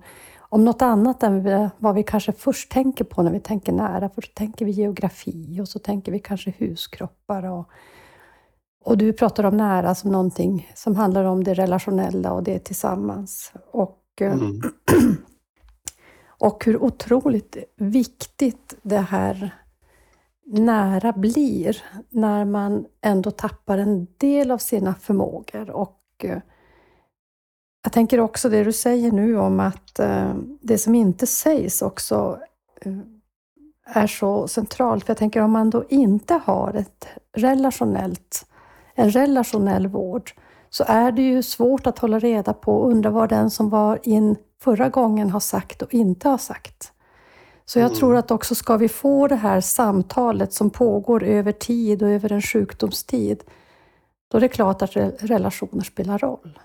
om 0.48 0.64
något 0.64 0.82
annat 0.82 1.22
än 1.22 1.70
vad 1.78 1.94
vi 1.94 2.02
kanske 2.02 2.32
först 2.32 2.70
tänker 2.70 3.04
på 3.04 3.22
när 3.22 3.32
vi 3.32 3.40
tänker 3.40 3.72
nära. 3.72 4.10
Först 4.14 4.34
tänker 4.34 4.64
vi 4.64 4.70
geografi 4.70 5.60
och 5.60 5.68
så 5.68 5.78
tänker 5.78 6.12
vi 6.12 6.18
kanske 6.18 6.54
huskroppar 6.58 7.42
och 7.42 7.70
och 8.86 8.98
du 8.98 9.12
pratar 9.12 9.44
om 9.44 9.56
nära 9.56 9.94
som 9.94 10.12
någonting 10.12 10.70
som 10.74 10.96
handlar 10.96 11.24
om 11.24 11.44
det 11.44 11.54
relationella 11.54 12.32
och 12.32 12.42
det 12.42 12.58
tillsammans. 12.58 13.52
Och, 13.70 14.02
eh, 14.20 14.32
mm. 14.32 14.60
och 16.38 16.64
hur 16.64 16.82
otroligt 16.82 17.56
viktigt 17.76 18.74
det 18.82 18.98
här 18.98 19.54
nära 20.46 21.12
blir 21.12 21.82
när 22.10 22.44
man 22.44 22.86
ändå 23.00 23.30
tappar 23.30 23.78
en 23.78 24.06
del 24.16 24.50
av 24.50 24.58
sina 24.58 24.94
förmågor. 24.94 25.70
Och 25.70 26.00
eh, 26.24 26.38
jag 27.87 27.93
tänker 27.93 28.21
också 28.21 28.49
det 28.49 28.64
du 28.64 28.73
säger 28.73 29.12
nu 29.12 29.38
om 29.38 29.61
att 29.61 29.99
eh, 29.99 30.35
det 30.61 30.78
som 30.78 30.95
inte 30.95 31.26
sägs 31.26 31.83
också 31.83 32.38
är 33.87 34.07
så 34.07 34.49
centralt. 34.49 35.05
För 35.05 35.11
jag 35.11 35.19
tänker 35.19 35.40
om 35.43 35.50
man 35.50 35.71
då 35.71 35.85
inte 35.88 36.35
har 36.35 36.75
ett 36.75 37.07
relationellt 37.37 38.47
en 38.95 39.11
relationell 39.11 39.87
vård 39.87 40.31
så 40.71 40.85
är 40.88 41.12
det 41.12 41.23
ju 41.23 41.43
svårt 41.43 41.87
att 41.87 41.99
hålla 41.99 42.19
reda 42.19 42.52
på 42.52 42.76
och 42.76 42.90
undra 42.90 43.11
vad 43.11 43.28
den 43.28 43.50
som 43.50 43.71
var 43.71 43.99
in 44.02 44.37
förra 44.61 44.88
gången 44.88 45.31
har 45.31 45.40
sagt 45.40 45.83
och 45.83 45.95
inte 45.95 46.28
har 46.28 46.38
sagt. 46.38 46.93
Så 47.64 47.78
jag 47.78 47.87
Mm. 47.87 47.99
tror 47.99 48.16
att 48.16 48.31
också 48.31 48.55
ska 48.55 48.76
vi 48.76 48.88
få 48.88 49.28
det 49.28 49.37
här 49.37 49.61
samtalet 49.61 50.52
som 50.52 50.71
pågår 50.71 51.23
över 51.25 51.52
tid 51.52 52.02
och 52.02 52.09
över 52.09 52.33
en 52.33 52.43
sjukdomstid, 52.43 53.43
då 54.31 54.37
är 54.38 54.40
det 54.40 54.49
klart 54.49 54.83
att 54.83 54.93
re- 54.93 55.16
relationer 55.19 55.83
spelar 55.85 56.19
roll. 56.19 56.59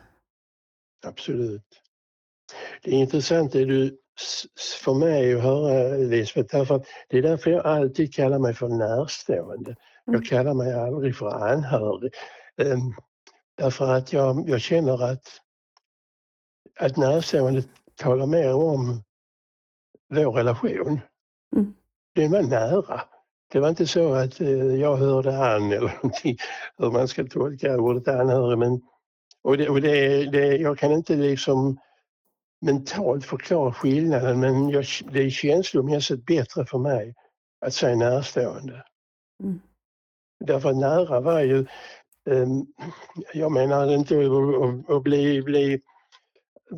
Absolut. 1.05 1.81
Det 2.83 2.91
är 2.91 2.95
intressant 2.95 3.51
det 3.51 3.65
du 3.65 3.97
får 4.83 4.95
mig 4.95 5.35
att 5.35 5.43
höra 5.43 5.97
Lisbeth, 5.97 6.57
därför 6.57 6.75
att 6.75 6.85
det 7.09 7.17
är 7.17 7.21
därför 7.21 7.51
jag 7.51 7.65
alltid 7.65 8.13
kallar 8.13 8.39
mig 8.39 8.53
för 8.53 8.67
närstående. 8.67 9.75
Mm. 10.07 10.21
Jag 10.21 10.25
kallar 10.25 10.53
mig 10.53 10.73
aldrig 10.73 11.15
för 11.15 11.29
anhörig. 11.29 12.13
Ehm, 12.57 12.93
Därför 13.61 13.91
att 13.93 14.13
jag, 14.13 14.49
jag 14.49 14.61
känner 14.61 15.03
att, 15.03 15.41
att 16.79 16.97
närstående 16.97 17.63
talar 17.95 18.25
mer 18.25 18.53
om 18.53 19.03
vår 20.09 20.31
relation. 20.31 20.99
Mm. 21.55 21.73
Den 22.15 22.31
var 22.31 22.41
nära. 22.41 23.01
Det 23.51 23.59
var 23.59 23.69
inte 23.69 23.87
så 23.87 24.13
att 24.13 24.41
eh, 24.41 24.75
jag 24.75 24.97
hörde 24.97 25.37
an 25.37 25.71
eller 25.71 25.95
någonting, 26.03 26.37
hur 26.77 26.91
man 26.91 27.07
ska 27.07 27.23
tolka 27.23 27.77
ordet 27.77 28.07
anhörig. 28.07 28.57
Men, 28.57 28.81
och 29.43 29.57
det, 29.57 29.69
och 29.69 29.81
det, 29.81 30.25
det, 30.25 30.57
jag 30.57 30.77
kan 30.77 30.91
inte 30.91 31.15
liksom 31.15 31.79
mentalt 32.61 33.25
förklara 33.25 33.73
skillnaden 33.73 34.39
men 34.39 34.69
jag, 34.69 34.85
det 35.11 35.19
är 35.19 35.29
känslomässigt 35.29 36.25
bättre 36.25 36.65
för 36.65 36.77
mig 36.77 37.15
att 37.65 37.73
säga 37.73 37.95
närstående. 37.95 38.83
Mm. 39.43 39.59
Därför 40.45 40.73
nära 40.73 41.19
var 41.19 41.39
ju, 41.39 41.65
ehm, 42.29 42.65
jag 43.33 43.51
menar 43.51 43.93
inte 43.93 44.15
att, 44.87 45.03
bli, 45.03 45.41
bli 45.41 45.81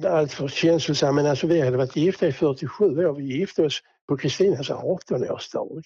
alltför 0.05 0.47
känslosam 0.47 1.15
men 1.15 1.25
alltså 1.25 1.47
vi 1.47 1.61
hade 1.61 1.77
varit 1.77 1.95
gifta 1.95 2.27
i 2.27 2.31
47 2.31 3.05
år. 3.05 3.13
Vi 3.13 3.23
gifte 3.23 3.65
oss 3.65 3.81
på 4.07 4.17
Kristinas 4.17 4.69
18-årsdag. 4.69 5.81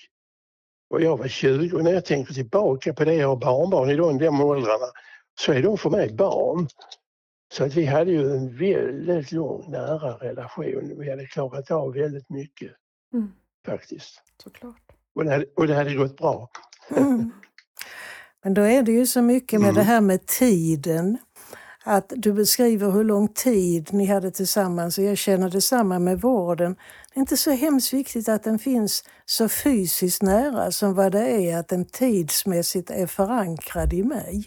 Och 0.89 1.01
jag 1.01 1.17
var 1.17 1.27
20 1.27 1.75
och 1.75 1.84
när 1.84 1.93
jag 1.93 2.05
tänker 2.05 2.34
tillbaka 2.34 2.93
på 2.93 3.03
det 3.03 3.13
jag 3.13 3.27
har 3.27 3.36
barnbarn 3.36 3.89
i 3.89 3.96
de, 3.96 4.17
de 4.17 4.41
åldrarna 4.41 4.86
så 5.39 5.51
är 5.53 5.62
de 5.63 5.77
för 5.77 5.89
mig 5.89 6.13
barn. 6.13 6.67
Så 7.53 7.63
att 7.63 7.74
vi 7.75 7.86
hade 7.86 8.12
ju 8.12 8.32
en 8.36 8.58
väldigt 8.58 9.32
lång 9.32 9.72
nära 9.72 10.13
relation. 10.13 10.94
Vi 11.00 11.10
hade 11.10 11.25
klarat 11.25 11.72
av 11.72 11.94
väldigt 11.94 12.29
mycket 12.29 12.72
Mm. 13.13 13.32
faktiskt. 13.65 14.22
Såklart. 14.44 14.82
Och 15.15 15.24
det 15.25 15.32
hade, 15.32 15.46
och 15.56 15.67
det 15.67 15.75
hade 15.75 15.94
gått 15.96 16.17
bra. 16.17 16.50
Mm. 16.98 17.32
Men 18.44 18.53
då 18.53 18.62
är 18.62 18.84
det 18.84 18.91
ju 18.91 19.06
så 19.06 19.22
mycket 19.22 19.60
med 19.62 19.70
Mm. 19.70 19.75
det 19.75 19.84
här 19.84 20.01
med 20.01 20.25
tiden. 20.25 21.17
Att 21.86 22.13
du 22.15 22.34
beskriver 22.34 22.91
hur 22.91 23.03
lång 23.03 23.27
tid 23.27 23.89
ni 23.94 24.06
hade 24.06 24.32
tillsammans 24.32 24.98
och 24.98 25.03
jag 25.03 25.17
känner 25.17 25.50
detsamma 25.50 26.00
med 26.00 26.22
vården. 26.22 26.75
Det 27.13 27.17
är 27.17 27.22
inte 27.22 27.38
så 27.38 27.51
hemskt 27.51 27.94
viktigt 27.94 28.29
att 28.29 28.44
den 28.44 28.60
finns 28.60 29.03
så 29.25 29.50
fysiskt 29.50 30.22
nära 30.22 30.72
som 30.72 30.94
vad 30.94 31.12
det 31.12 31.29
är 31.51 31.58
att 31.60 31.67
den 31.67 31.86
tidsmässigt 31.86 32.89
är 32.89 33.08
förankrad 33.08 33.94
i 33.94 34.03
mig. 34.03 34.46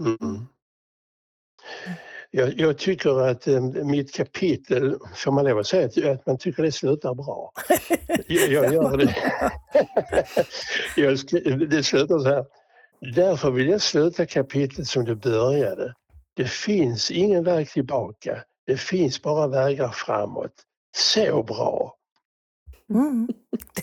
Mm. 0.00 0.46
Jag, 2.30 2.60
jag 2.60 2.78
tycker 2.78 3.20
att 3.20 3.48
eh, 3.48 3.62
mitt 3.62 4.14
kapitel, 4.14 4.98
får 5.14 5.32
man 5.32 5.44
lov 5.44 5.58
att 5.58 5.66
säga 5.66 6.12
att, 6.12 6.26
man 6.26 6.38
tycker 6.38 6.62
det 6.62 6.72
slutar 6.72 7.14
bra. 7.14 7.52
Jag, 8.26 8.48
jag 8.48 8.74
gör 8.74 8.96
det. 8.96 9.14
jag, 10.96 11.18
skri- 11.18 11.66
det 11.70 11.82
slutar 11.82 12.18
så 12.18 12.28
här. 12.28 12.44
Därför 13.14 13.50
vill 13.50 13.68
jag 13.68 13.82
sluta 13.82 14.26
kapitlet 14.26 14.86
som 14.86 15.04
det 15.04 15.14
började. 15.14 15.94
Det 16.34 16.48
finns 16.48 17.10
ingen 17.10 17.44
väg 17.44 17.68
tillbaka. 17.70 18.44
Det 18.66 18.76
finns 18.76 19.22
bara 19.22 19.46
vägar 19.46 19.88
framåt. 19.88 20.52
Så 20.96 21.42
bra! 21.42 21.94
Mm. 22.90 23.28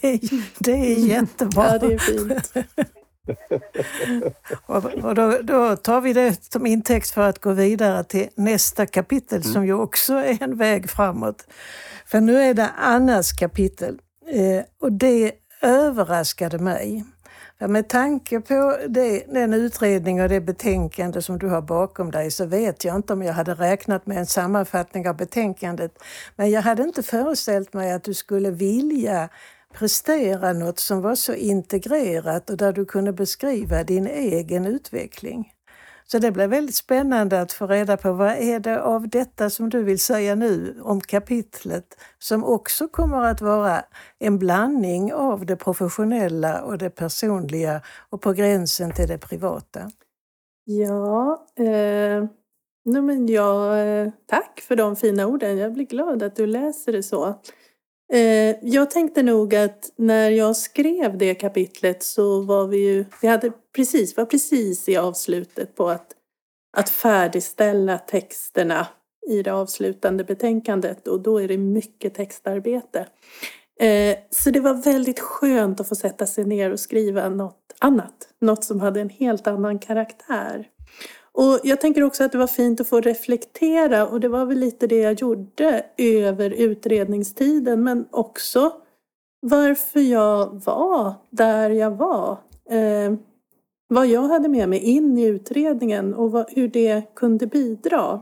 Det, 0.01 0.07
är, 0.07 0.19
det 0.59 0.71
är 0.71 1.07
jättebra. 1.07 1.67
Ja, 1.71 1.77
det 1.77 1.93
är 1.93 1.97
fint. 1.97 2.53
Och, 4.65 5.15
då, 5.15 5.37
då 5.41 5.75
tar 5.75 6.01
vi 6.01 6.13
det 6.13 6.53
som 6.53 6.65
intäkt 6.65 7.09
för 7.09 7.21
att 7.21 7.39
gå 7.39 7.51
vidare 7.51 8.03
till 8.03 8.29
nästa 8.35 8.85
kapitel 8.85 9.43
som 9.43 9.65
ju 9.65 9.73
också 9.73 10.13
är 10.13 10.43
en 10.43 10.57
väg 10.57 10.89
framåt. 10.89 11.47
För 12.05 12.21
nu 12.21 12.37
är 12.37 12.53
det 12.53 12.69
Annas 12.77 13.31
kapitel 13.31 13.99
eh, 14.27 14.63
och 14.81 14.91
det 14.91 15.31
överraskade 15.61 16.59
mig. 16.59 17.05
För 17.59 17.67
med 17.67 17.87
tanke 17.87 18.39
på 18.39 18.77
det, 18.87 19.23
den 19.27 19.53
utredning 19.53 20.21
och 20.21 20.29
det 20.29 20.41
betänkande 20.41 21.21
som 21.21 21.39
du 21.39 21.47
har 21.47 21.61
bakom 21.61 22.11
dig 22.11 22.31
så 22.31 22.45
vet 22.45 22.85
jag 22.85 22.95
inte 22.95 23.13
om 23.13 23.21
jag 23.21 23.33
hade 23.33 23.53
räknat 23.53 24.05
med 24.05 24.17
en 24.17 24.25
sammanfattning 24.25 25.09
av 25.09 25.17
betänkandet. 25.17 26.03
Men 26.35 26.51
jag 26.51 26.61
hade 26.61 26.83
inte 26.83 27.03
föreställt 27.03 27.73
mig 27.73 27.91
att 27.91 28.03
du 28.03 28.13
skulle 28.13 28.51
vilja 28.51 29.29
prestera 29.75 30.53
något 30.53 30.79
som 30.79 31.01
var 31.01 31.15
så 31.15 31.33
integrerat 31.33 32.49
och 32.49 32.57
där 32.57 32.73
du 32.73 32.85
kunde 32.85 33.13
beskriva 33.13 33.83
din 33.83 34.07
egen 34.07 34.65
utveckling. 34.65 35.51
Så 36.07 36.19
det 36.19 36.31
blev 36.31 36.49
väldigt 36.49 36.75
spännande 36.75 37.41
att 37.41 37.51
få 37.51 37.67
reda 37.67 37.97
på 37.97 38.13
vad 38.13 38.31
är 38.31 38.59
det 38.59 38.81
av 38.81 39.09
detta 39.09 39.49
som 39.49 39.69
du 39.69 39.83
vill 39.83 39.99
säga 39.99 40.35
nu 40.35 40.81
om 40.81 41.01
kapitlet 41.01 41.97
som 42.19 42.43
också 42.43 42.87
kommer 42.87 43.21
att 43.21 43.41
vara 43.41 43.83
en 44.19 44.39
blandning 44.39 45.13
av 45.13 45.45
det 45.45 45.55
professionella 45.55 46.61
och 46.61 46.77
det 46.77 46.89
personliga 46.89 47.81
och 48.09 48.21
på 48.21 48.33
gränsen 48.33 48.91
till 48.93 49.07
det 49.07 49.17
privata. 49.17 49.91
Ja, 50.65 51.45
eh, 51.59 52.25
men 52.83 53.27
jag, 53.27 53.89
eh, 53.89 54.09
tack 54.25 54.61
för 54.61 54.75
de 54.75 54.95
fina 54.95 55.27
orden. 55.27 55.57
Jag 55.57 55.73
blir 55.73 55.85
glad 55.85 56.23
att 56.23 56.35
du 56.35 56.47
läser 56.47 56.91
det 56.91 57.03
så. 57.03 57.41
Eh, 58.13 58.55
jag 58.61 58.91
tänkte 58.91 59.23
nog 59.23 59.55
att 59.55 59.91
när 59.95 60.29
jag 60.29 60.57
skrev 60.57 61.17
det 61.17 61.35
kapitlet 61.35 62.03
så 62.03 62.41
var 62.41 62.67
vi 62.67 62.77
ju, 62.77 63.05
vi 63.21 63.27
hade 63.27 63.51
precis, 63.75 64.17
var 64.17 64.25
precis 64.25 64.89
i 64.89 64.97
avslutet 64.97 65.75
på 65.75 65.89
att, 65.89 66.07
att 66.77 66.89
färdigställa 66.89 67.97
texterna 67.97 68.87
i 69.29 69.43
det 69.43 69.53
avslutande 69.53 70.23
betänkandet 70.23 71.07
och 71.07 71.21
då 71.21 71.41
är 71.41 71.47
det 71.47 71.57
mycket 71.57 72.13
textarbete. 72.13 73.07
Eh, 73.79 74.17
så 74.29 74.51
det 74.51 74.59
var 74.59 74.73
väldigt 74.73 75.19
skönt 75.19 75.79
att 75.79 75.89
få 75.89 75.95
sätta 75.95 76.25
sig 76.25 76.45
ner 76.45 76.71
och 76.71 76.79
skriva 76.79 77.29
något 77.29 77.73
annat. 77.79 78.29
Något 78.41 78.63
som 78.63 78.79
hade 78.79 79.01
en 79.01 79.09
helt 79.09 79.47
annan 79.47 79.79
karaktär. 79.79 80.67
Och 81.35 81.59
jag 81.63 81.81
tänker 81.81 82.03
också 82.03 82.23
att 82.23 82.31
det 82.31 82.37
var 82.37 82.47
fint 82.47 82.81
att 82.81 82.87
få 82.87 83.01
reflektera 83.01 84.07
och 84.07 84.19
det 84.19 84.27
var 84.27 84.45
väl 84.45 84.59
lite 84.59 84.87
det 84.87 84.99
jag 84.99 85.13
gjorde 85.13 85.85
över 85.97 86.49
utredningstiden 86.49 87.83
men 87.83 88.05
också 88.11 88.73
varför 89.39 89.99
jag 89.99 90.65
var 90.65 91.13
där 91.29 91.69
jag 91.69 91.91
var. 91.91 92.37
Eh, 92.69 93.13
vad 93.87 94.07
jag 94.07 94.21
hade 94.21 94.49
med 94.49 94.69
mig 94.69 94.79
in 94.79 95.17
i 95.17 95.25
utredningen 95.25 96.13
och 96.13 96.31
vad, 96.31 96.45
hur 96.49 96.67
det 96.67 97.15
kunde 97.15 97.47
bidra. 97.47 98.21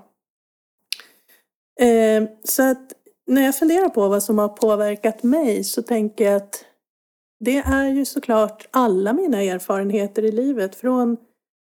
Eh, 1.80 2.24
så 2.44 2.64
att 2.64 2.94
när 3.28 3.42
jag 3.46 3.56
funderar 3.56 3.90
på 3.90 4.08
vad 4.08 4.24
som 4.24 4.40
har 4.40 4.50
påverkat 4.50 5.24
mig 5.24 5.64
så 5.64 5.82
tänker 5.82 6.26
jag 6.26 6.36
att 6.36 6.66
det 7.40 7.58
är 7.58 7.90
ju 7.90 8.06
såklart 8.06 8.68
alla 8.72 9.14
mina 9.14 9.42
erfarenheter 9.42 10.24
i 10.24 10.32
livet 10.32 10.76
från 10.76 11.18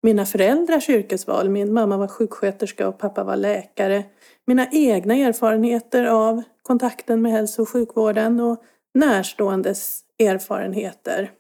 mina 0.03 0.27
föräldrars 0.27 0.89
yrkesval. 0.91 1.49
Min 1.49 1.73
mamma 1.73 1.97
var 1.97 2.09
sjuksköterska 2.09 2.89
och 2.89 2.99
pappa 2.99 3.25
var 3.25 3.37
läkare. 3.37 4.05
Mina 4.47 4.69
egna 4.73 5.15
erfarenheter 5.15 6.05
av 6.05 6.43
kontakten 6.63 7.23
med 7.23 7.33
hälso 7.33 7.63
och 7.63 7.69
sjukvården 7.69 8.41
och 8.41 8.63
närståendes 8.95 10.01
erfarenheter. 10.19 11.31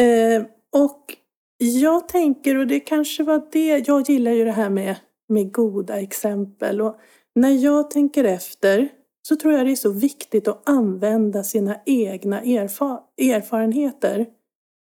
Eh, 0.00 0.42
och 0.82 1.16
jag 1.58 2.08
tänker, 2.08 2.56
och 2.56 2.66
det 2.66 2.80
kanske 2.80 3.22
var 3.22 3.42
det, 3.52 3.88
jag 3.88 4.10
gillar 4.10 4.32
ju 4.32 4.44
det 4.44 4.52
här 4.52 4.70
med, 4.70 4.96
med 5.28 5.52
goda 5.52 6.00
exempel. 6.00 6.80
Och 6.80 6.96
när 7.34 7.50
jag 7.50 7.90
tänker 7.90 8.24
efter 8.24 8.88
så 9.28 9.36
tror 9.36 9.52
jag 9.52 9.66
det 9.66 9.72
är 9.72 9.76
så 9.76 9.92
viktigt 9.92 10.48
att 10.48 10.68
använda 10.68 11.44
sina 11.44 11.76
egna 11.86 12.40
erfa 12.42 13.00
erfarenheter 13.18 14.26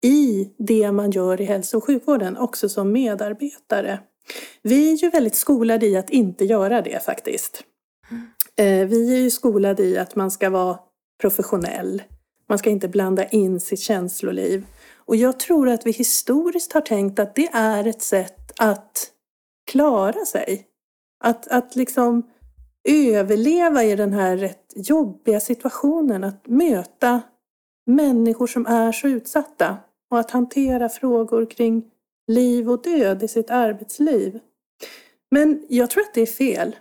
i 0.03 0.49
det 0.57 0.91
man 0.91 1.11
gör 1.11 1.41
i 1.41 1.45
hälso 1.45 1.77
och 1.77 1.83
sjukvården, 1.83 2.37
också 2.37 2.69
som 2.69 2.91
medarbetare. 2.91 3.99
Vi 4.61 4.91
är 4.91 4.95
ju 4.95 5.09
väldigt 5.09 5.35
skolade 5.35 5.85
i 5.85 5.97
att 5.97 6.09
inte 6.09 6.45
göra 6.45 6.81
det 6.81 7.03
faktiskt. 7.03 7.63
Eh, 8.55 8.87
vi 8.87 9.13
är 9.13 9.17
ju 9.17 9.29
skolade 9.29 9.83
i 9.83 9.97
att 9.97 10.15
man 10.15 10.31
ska 10.31 10.49
vara 10.49 10.79
professionell. 11.21 12.03
Man 12.49 12.57
ska 12.57 12.69
inte 12.69 12.87
blanda 12.87 13.25
in 13.27 13.59
sitt 13.59 13.79
känsloliv. 13.79 14.65
Och 14.95 15.15
jag 15.15 15.39
tror 15.39 15.69
att 15.69 15.85
vi 15.85 15.91
historiskt 15.91 16.73
har 16.73 16.81
tänkt 16.81 17.19
att 17.19 17.35
det 17.35 17.49
är 17.53 17.87
ett 17.87 18.01
sätt 18.01 18.51
att 18.57 19.11
klara 19.71 20.25
sig. 20.25 20.65
Att, 21.23 21.47
att 21.47 21.75
liksom 21.75 22.29
överleva 22.89 23.83
i 23.83 23.95
den 23.95 24.13
här 24.13 24.37
rätt 24.37 24.73
jobbiga 24.75 25.39
situationen. 25.39 26.23
Att 26.23 26.47
möta 26.47 27.21
människor 27.85 28.47
som 28.47 28.65
är 28.65 28.91
så 28.91 29.07
utsatta. 29.07 29.77
Och 30.11 30.19
att 30.19 30.31
hantera 30.31 30.89
frågor 30.89 31.45
kring 31.45 31.91
liv 32.27 32.69
och 32.69 32.81
död 32.81 33.23
i 33.23 33.27
sitt 33.27 33.49
arbetsliv. 33.49 34.39
Men 35.31 35.65
jag 35.69 35.89
tror 35.89 36.03
att 36.03 36.13
det 36.13 36.21
är 36.21 36.25
fel. 36.25 36.75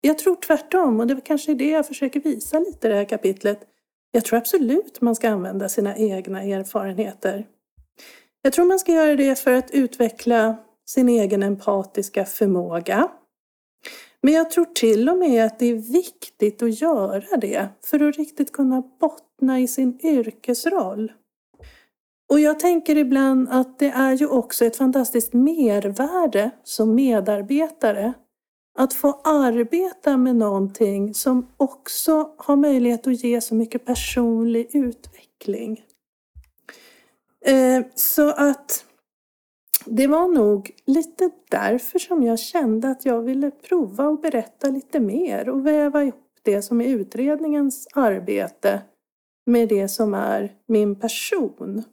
Jag 0.00 0.18
tror 0.18 0.36
tvärtom, 0.36 1.00
och 1.00 1.06
det 1.06 1.20
kanske 1.24 1.52
är 1.52 1.54
det 1.54 1.70
jag 1.70 1.86
försöker 1.86 2.20
visa 2.20 2.58
lite 2.58 2.86
i 2.86 2.90
det 2.90 2.96
här 2.96 3.04
kapitlet. 3.04 3.60
Jag 4.10 4.24
tror 4.24 4.38
absolut 4.38 5.00
man 5.00 5.14
ska 5.14 5.28
använda 5.30 5.68
sina 5.68 5.96
egna 5.96 6.42
erfarenheter. 6.42 7.46
Jag 8.42 8.52
tror 8.52 8.64
man 8.64 8.78
ska 8.78 8.92
göra 8.92 9.16
det 9.16 9.38
för 9.38 9.52
att 9.52 9.70
utveckla 9.70 10.56
sin 10.86 11.08
egen 11.08 11.42
empatiska 11.42 12.24
förmåga. 12.24 13.08
Men 14.20 14.34
jag 14.34 14.50
tror 14.50 14.64
till 14.64 15.08
och 15.08 15.18
med 15.18 15.44
att 15.44 15.58
det 15.58 15.66
är 15.66 15.92
viktigt 15.92 16.62
att 16.62 16.80
göra 16.80 17.36
det 17.36 17.68
för 17.84 18.00
att 18.00 18.16
riktigt 18.16 18.52
kunna 18.52 18.82
bottna 19.00 19.60
i 19.60 19.68
sin 19.68 19.98
yrkesroll. 20.02 21.12
Och 22.28 22.40
jag 22.40 22.60
tänker 22.60 22.96
ibland 22.96 23.48
att 23.50 23.78
det 23.78 23.88
är 23.88 24.12
ju 24.12 24.26
också 24.26 24.64
ett 24.64 24.76
fantastiskt 24.76 25.32
mervärde 25.32 26.50
som 26.64 26.94
medarbetare 26.94 28.12
att 28.78 28.94
få 28.94 29.20
arbeta 29.24 30.16
med 30.16 30.36
någonting 30.36 31.14
som 31.14 31.46
också 31.56 32.34
har 32.38 32.56
möjlighet 32.56 33.06
att 33.06 33.24
ge 33.24 33.40
så 33.40 33.54
mycket 33.54 33.84
personlig 33.84 34.68
utveckling. 34.72 35.82
Eh, 37.46 37.84
så 37.94 38.30
att 38.30 38.84
det 39.84 40.06
var 40.06 40.28
nog 40.28 40.70
lite 40.86 41.30
därför 41.50 41.98
som 41.98 42.22
jag 42.22 42.38
kände 42.38 42.88
att 42.88 43.04
jag 43.04 43.22
ville 43.22 43.50
prova 43.50 44.08
och 44.08 44.20
berätta 44.20 44.68
lite 44.68 45.00
mer 45.00 45.48
och 45.48 45.66
väva 45.66 46.02
ihop 46.02 46.24
det 46.42 46.62
som 46.62 46.80
är 46.80 46.88
utredningens 46.88 47.88
arbete 47.94 48.80
med 49.46 49.68
det 49.68 49.88
som 49.88 50.14
är 50.14 50.52
min 50.66 50.96
person. 50.96 51.84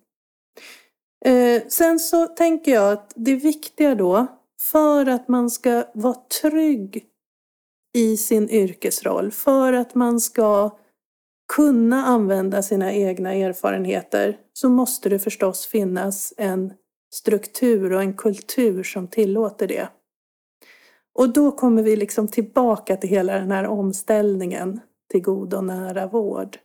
Eh, 1.26 1.62
sen 1.68 2.00
så 2.00 2.28
tänker 2.28 2.74
jag 2.74 2.94
att 2.94 3.14
det 3.16 3.36
viktiga 3.36 3.96
då, 3.96 4.28
för 4.60 5.06
att 5.06 5.28
man 5.28 5.50
ska 5.50 5.84
vara 5.94 6.18
trygg 6.42 7.06
i 7.94 8.18
sin 8.18 8.50
yrkesroll, 8.50 9.32
för 9.32 9.74
att 9.74 9.96
man 9.96 10.20
ska 10.20 10.78
kunna 11.54 12.06
använda 12.06 12.64
sina 12.64 12.94
egna 12.94 13.34
erfarenheter, 13.34 14.38
så 14.54 14.70
måste 14.70 15.10
det 15.10 15.20
förstås 15.20 15.66
finnas 15.66 16.34
en 16.38 16.74
struktur 17.14 17.94
och 17.94 18.02
en 18.02 18.14
kultur 18.14 18.84
som 18.84 19.08
tillåter 19.08 19.68
det. 19.68 19.90
Och 21.14 21.34
då 21.34 21.52
kommer 21.52 21.84
vi 21.84 21.96
liksom 21.96 22.28
tillbaka 22.28 22.98
till 22.98 23.10
hela 23.10 23.34
den 23.34 23.52
här 23.52 23.68
omställningen 23.68 24.80
till 25.12 25.22
god 25.22 25.54
och 25.54 25.64
nära 25.64 26.08
vård. 26.08 26.58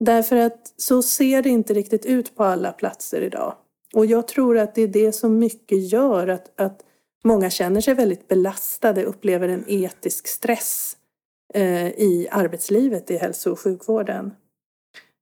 Därför 0.00 0.36
att 0.36 0.74
så 0.76 1.02
ser 1.02 1.42
det 1.42 1.48
inte 1.48 1.74
riktigt 1.74 2.06
ut 2.06 2.36
på 2.36 2.44
alla 2.44 2.72
platser 2.72 3.22
idag. 3.22 3.54
Och 3.94 4.06
jag 4.06 4.28
tror 4.28 4.58
att 4.58 4.74
det 4.74 4.82
är 4.82 4.88
det 4.88 5.12
som 5.12 5.38
mycket 5.38 5.92
gör 5.92 6.28
att, 6.28 6.60
att 6.60 6.84
många 7.24 7.50
känner 7.50 7.80
sig 7.80 7.94
väldigt 7.94 8.28
belastade, 8.28 9.04
upplever 9.04 9.48
en 9.48 9.64
etisk 9.68 10.26
stress 10.26 10.96
eh, 11.54 11.88
i 11.88 12.28
arbetslivet 12.30 13.10
i 13.10 13.16
hälso 13.16 13.52
och 13.52 13.60
sjukvården. 13.60 14.32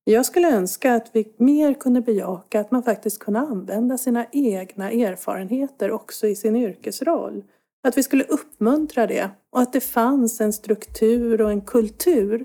Jag 0.04 0.26
skulle 0.26 0.56
önska 0.56 0.94
att 0.94 1.10
vi 1.12 1.32
mer 1.36 1.74
kunde 1.74 2.00
bejaka 2.00 2.60
att 2.60 2.70
man 2.70 2.82
faktiskt 2.82 3.18
kunde 3.18 3.40
använda 3.40 3.98
sina 3.98 4.26
egna 4.32 4.90
erfarenheter 4.90 5.90
också 5.90 6.26
i 6.26 6.36
sin 6.36 6.56
yrkesroll. 6.56 7.44
Att 7.82 7.98
vi 7.98 8.02
skulle 8.02 8.24
uppmuntra 8.24 9.06
det 9.06 9.30
och 9.52 9.60
att 9.60 9.72
det 9.72 9.80
fanns 9.80 10.40
en 10.40 10.52
struktur 10.52 11.40
och 11.40 11.50
en 11.50 11.60
kultur 11.60 12.44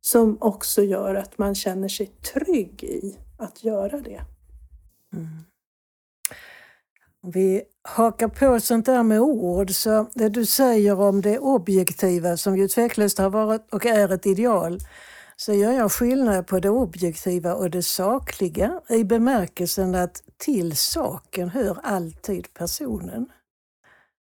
som 0.00 0.38
också 0.40 0.82
gör 0.82 1.14
att 1.14 1.38
man 1.38 1.54
känner 1.54 1.88
sig 1.88 2.06
trygg 2.06 2.84
i 2.84 3.18
att 3.38 3.64
göra 3.64 4.00
det. 4.00 4.20
Mm. 5.12 5.28
Vi 7.22 7.62
hakar 7.82 8.28
på 8.28 8.60
sånt 8.60 8.86
där 8.86 9.02
med 9.02 9.20
ord, 9.20 9.70
så 9.70 10.06
det 10.14 10.28
du 10.28 10.46
säger 10.46 11.00
om 11.00 11.20
det 11.20 11.38
objektiva 11.38 12.36
som 12.36 12.56
ju 12.56 12.68
tveklöst 12.68 13.18
har 13.18 13.30
varit 13.30 13.74
och 13.74 13.86
är 13.86 14.12
ett 14.12 14.26
ideal, 14.26 14.78
så 15.36 15.52
gör 15.52 15.72
jag 15.72 15.92
skillnad 15.92 16.46
på 16.46 16.60
det 16.60 16.70
objektiva 16.70 17.54
och 17.54 17.70
det 17.70 17.82
sakliga 17.82 18.80
i 18.88 19.04
bemärkelsen 19.04 19.94
att 19.94 20.22
till 20.36 20.76
saken 20.76 21.48
hör 21.48 21.78
alltid 21.82 22.54
personen. 22.54 23.32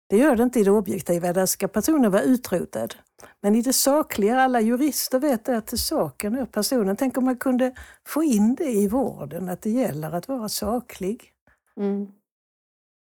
Det 0.10 0.18
gör 0.18 0.36
det 0.36 0.44
inte 0.44 0.60
i 0.60 0.64
det 0.64 0.72
objektiva, 0.72 1.34
där 1.34 1.46
ska 1.46 1.68
personen 1.68 2.12
vara 2.12 2.22
utrotad. 2.22 2.96
Men 3.42 3.56
i 3.56 3.62
det 3.62 3.74
sakliga, 3.74 4.42
alla 4.42 4.62
jurister 4.62 5.20
vet 5.20 5.46
det, 5.46 5.58
att 5.58 5.68
till 5.68 5.80
saken 5.80 6.36
hör 6.36 6.46
personen. 6.46 6.96
Tänk 6.96 7.18
om 7.18 7.26
man 7.26 7.38
kunde 7.38 7.76
få 8.08 8.24
in 8.24 8.56
det 8.56 8.72
i 8.72 8.88
vården, 8.88 9.50
att 9.50 9.62
det 9.62 9.70
gäller 9.70 10.12
att 10.12 10.28
vara 10.28 10.50
saklig. 10.50 11.32
Mm. 11.78 12.08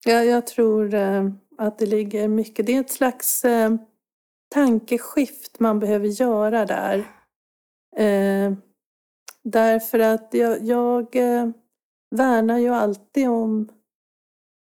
Ja, 0.05 0.23
jag 0.23 0.47
tror 0.47 0.93
eh, 0.93 1.29
att 1.57 1.79
det 1.79 1.85
ligger 1.85 2.27
mycket, 2.27 2.65
det 2.65 2.75
är 2.75 2.79
ett 2.79 2.91
slags 2.91 3.45
eh, 3.45 3.75
tankeskift 4.49 5.59
man 5.59 5.79
behöver 5.79 6.07
göra 6.07 6.65
där. 6.65 6.97
Eh, 7.97 8.53
därför 9.43 9.99
att 9.99 10.29
jag, 10.31 10.63
jag 10.63 11.15
eh, 11.15 11.49
värnar 12.15 12.57
ju 12.57 12.69
alltid 12.69 13.29
om 13.29 13.69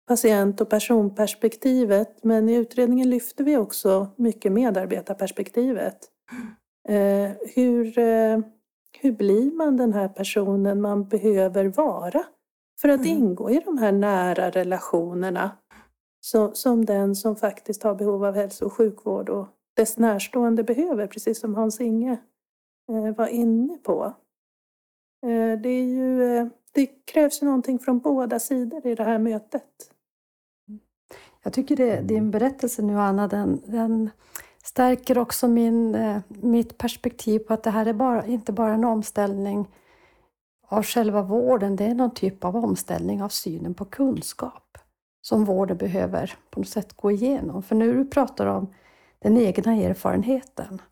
patient 0.06 0.60
och 0.60 0.70
personperspektivet, 0.70 2.24
men 2.24 2.48
i 2.48 2.54
utredningen 2.54 3.10
lyfter 3.10 3.44
vi 3.44 3.56
också 3.56 4.08
mycket 4.16 4.52
medarbetarperspektivet. 4.52 5.98
Eh, 6.88 7.30
hur, 7.54 7.98
eh, 7.98 8.38
hur 9.00 9.12
blir 9.12 9.52
man 9.52 9.76
den 9.76 9.92
här 9.92 10.08
personen 10.08 10.80
man 10.80 11.08
behöver 11.08 11.64
vara 11.64 12.24
för 12.80 12.88
att 12.88 13.00
mm. 13.00 13.18
ingå 13.18 13.50
i 13.50 13.62
de 13.64 13.78
här 13.78 13.92
nära 13.92 14.50
relationerna 14.50 15.50
så, 16.20 16.54
som 16.54 16.84
den 16.84 17.14
som 17.14 17.36
faktiskt 17.36 17.82
har 17.82 17.94
behov 17.94 18.24
av 18.24 18.34
hälso 18.34 18.64
och 18.64 18.72
sjukvård 18.72 19.28
och 19.28 19.46
dess 19.76 19.98
närstående 19.98 20.64
behöver, 20.64 21.06
precis 21.06 21.40
som 21.40 21.54
Hans-Inge 21.54 22.18
eh, 22.92 23.16
var 23.16 23.26
inne 23.26 23.76
på. 23.76 24.04
Eh, 25.26 25.60
det, 25.60 25.80
ju, 25.80 26.36
eh, 26.36 26.46
det 26.72 26.86
krävs 26.86 27.42
ju 27.42 27.46
någonting 27.46 27.78
från 27.78 27.98
båda 27.98 28.38
sidor 28.38 28.86
i 28.86 28.94
det 28.94 29.04
här 29.04 29.18
mötet. 29.18 29.93
Jag 31.44 31.52
tycker 31.52 31.76
det, 31.76 32.00
din 32.00 32.30
berättelse 32.30 32.82
nu 32.82 33.00
Anna, 33.00 33.28
den, 33.28 33.62
den 33.66 34.10
stärker 34.64 35.18
också 35.18 35.48
min, 35.48 35.94
eh, 35.94 36.18
mitt 36.28 36.78
perspektiv 36.78 37.38
på 37.38 37.54
att 37.54 37.62
det 37.62 37.70
här 37.70 37.86
är 37.86 37.92
bara, 37.92 38.26
inte 38.26 38.52
bara 38.52 38.74
en 38.74 38.84
omställning 38.84 39.68
av 40.68 40.82
själva 40.82 41.22
vården, 41.22 41.76
det 41.76 41.84
är 41.84 41.94
någon 41.94 42.14
typ 42.14 42.44
av 42.44 42.56
omställning 42.56 43.22
av 43.22 43.28
synen 43.28 43.74
på 43.74 43.84
kunskap 43.84 44.78
som 45.22 45.44
vården 45.44 45.76
behöver 45.76 46.34
på 46.50 46.60
något 46.60 46.68
sätt 46.68 46.96
gå 46.96 47.10
igenom. 47.10 47.62
För 47.62 47.74
nu 47.74 47.92
du 47.92 48.04
pratar 48.04 48.46
om 48.46 48.66
den 49.18 49.36
egna 49.36 49.74
erfarenheten 49.74 50.82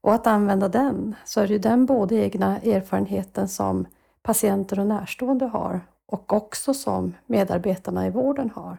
och 0.00 0.14
att 0.14 0.26
använda 0.26 0.68
den, 0.68 1.14
så 1.24 1.40
är 1.40 1.46
det 1.46 1.52
ju 1.52 1.58
den 1.58 1.86
både 1.86 2.14
egna 2.14 2.60
erfarenheten 2.60 3.48
som 3.48 3.86
patienter 4.22 4.78
och 4.78 4.86
närstående 4.86 5.46
har 5.46 5.80
och 6.06 6.32
också 6.32 6.74
som 6.74 7.14
medarbetarna 7.26 8.06
i 8.06 8.10
vården 8.10 8.50
har. 8.50 8.76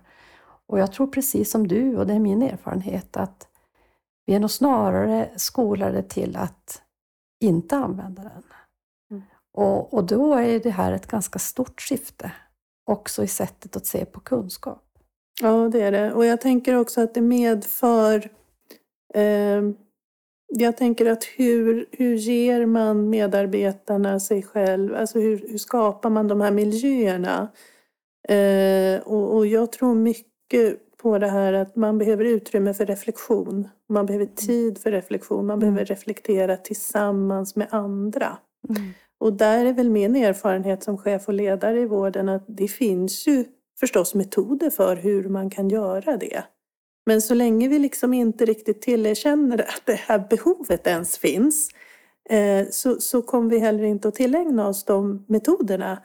Och 0.68 0.80
jag 0.80 0.92
tror 0.92 1.08
precis 1.08 1.52
som 1.52 1.68
du, 1.68 1.98
och 1.98 2.08
det 2.08 2.14
är 2.14 2.20
min 2.20 2.42
erfarenhet, 2.42 3.18
att 3.18 3.48
vi 4.26 4.34
är 4.36 4.40
nog 4.40 4.52
snarare 4.52 5.30
skolade 5.36 6.04
till 6.04 6.38
att 6.38 6.82
inte 7.40 7.76
använda 7.76 8.22
den. 8.22 8.44
Mm. 9.12 9.24
Och, 9.54 9.94
och 9.94 10.04
då 10.04 10.34
är 10.34 10.60
det 10.60 10.70
här 10.70 10.92
ett 10.92 11.08
ganska 11.08 11.40
stort 11.40 11.82
skifte, 11.82 12.32
också 12.86 13.24
i 13.24 13.28
sättet 13.28 13.76
att 13.76 13.86
se 13.86 14.06
på 14.06 14.20
kunskap. 14.20 14.84
Ja, 15.42 15.70
det 15.70 15.82
är 15.82 15.92
det. 15.92 16.14
Och 16.14 16.26
jag 16.26 16.42
tänker 16.42 16.76
också 16.76 17.02
att 17.02 17.14
det 17.14 17.22
medför 17.22 18.30
eh, 19.14 19.62
jag 20.56 20.78
tänker 20.78 21.06
att 21.06 21.24
hur, 21.24 21.86
hur 21.92 22.16
ger 22.16 22.66
man 22.66 23.10
medarbetarna 23.10 24.20
sig 24.20 24.44
själv? 24.44 24.96
Alltså 24.96 25.20
hur, 25.20 25.48
hur 25.48 25.58
skapar 25.58 26.10
man 26.10 26.28
de 26.28 26.42
här 26.42 26.52
miljöerna? 26.52 27.52
Eh, 28.30 29.02
och, 29.02 29.36
och, 29.36 29.48
jag 29.48 29.72
tror 29.72 29.96
mycket 29.96 30.33
på 31.04 31.18
det 31.18 31.28
här 31.28 31.54
att 31.54 31.76
man 31.76 31.98
behöver 31.98 32.26
utrymme 32.26 32.74
för 32.74 32.86
reflektion. 32.86 33.68
Man 33.90 34.06
behöver 34.06 34.26
mm. 34.26 34.36
tid 34.36 34.78
för 34.78 34.92
reflektion. 34.92 35.46
Man 35.46 35.60
behöver 35.60 35.80
mm. 35.80 35.86
reflektera 35.86 36.58
tillsammans 36.58 37.56
med 37.56 37.68
andra. 37.72 38.38
Mm. 38.70 38.82
Och 39.20 39.34
där 39.34 39.66
är 39.66 39.74
väl 39.74 39.90
min 39.90 40.16
erfarenhet 40.16 40.84
som 40.84 40.98
chef 40.98 41.28
och 41.28 41.34
ledare 41.34 41.82
i 41.82 41.86
vården 41.86 42.30
att 42.30 42.46
det 42.48 42.68
finns 42.68 43.28
ju 43.28 43.46
förstås 43.80 44.16
metoder 44.16 44.70
för 44.70 44.96
hur 44.96 45.30
man 45.30 45.50
kan 45.50 45.70
göra 45.70 46.18
det. 46.18 46.44
Men 47.06 47.22
så 47.22 47.34
länge 47.34 47.68
vi 47.68 47.80
liksom 47.80 48.14
inte 48.14 48.46
riktigt 48.46 48.82
tillerkänner 48.82 49.62
att 49.62 49.82
det 49.86 49.94
här 49.94 50.28
behovet 50.30 50.88
ens 50.88 51.18
finns 51.18 51.70
eh, 52.30 52.68
så, 52.70 53.02
så 53.02 53.22
kommer 53.22 53.50
vi 53.50 53.60
heller 53.60 53.84
inte 53.84 54.08
att 54.08 54.16
tillägna 54.16 54.68
oss 54.68 54.84
de 54.84 55.26
metoderna 55.28 55.98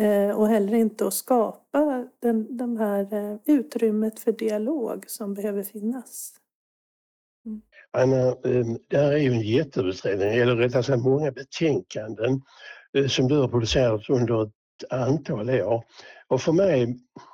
Eh, 0.00 0.30
och 0.30 0.48
heller 0.48 0.74
inte 0.74 1.06
att 1.06 1.14
skapa 1.14 2.08
den, 2.22 2.56
den 2.56 2.76
här 2.76 3.14
eh, 3.14 3.36
utrymmet 3.46 4.20
för 4.20 4.32
dialog 4.32 5.04
som 5.06 5.34
behöver 5.34 5.62
finnas. 5.62 6.32
Mm. 7.46 7.60
Anna, 7.90 8.36
ehm, 8.44 8.78
det 8.88 8.96
här 8.96 9.12
är 9.12 9.18
ju 9.18 9.32
en 9.32 9.40
jätteutredning, 9.40 10.28
eller 10.28 10.56
rättare 10.56 10.82
sagt 10.82 11.02
många 11.02 11.32
betänkanden 11.32 12.42
eh, 12.96 13.06
som 13.06 13.28
du 13.28 13.36
har 13.36 13.48
producerat 13.48 14.10
under 14.10 14.42
ett 14.42 14.92
antal 14.92 15.50
år. 15.50 15.84
Och 16.28 16.40
för 16.42 16.52
mig 16.52 16.82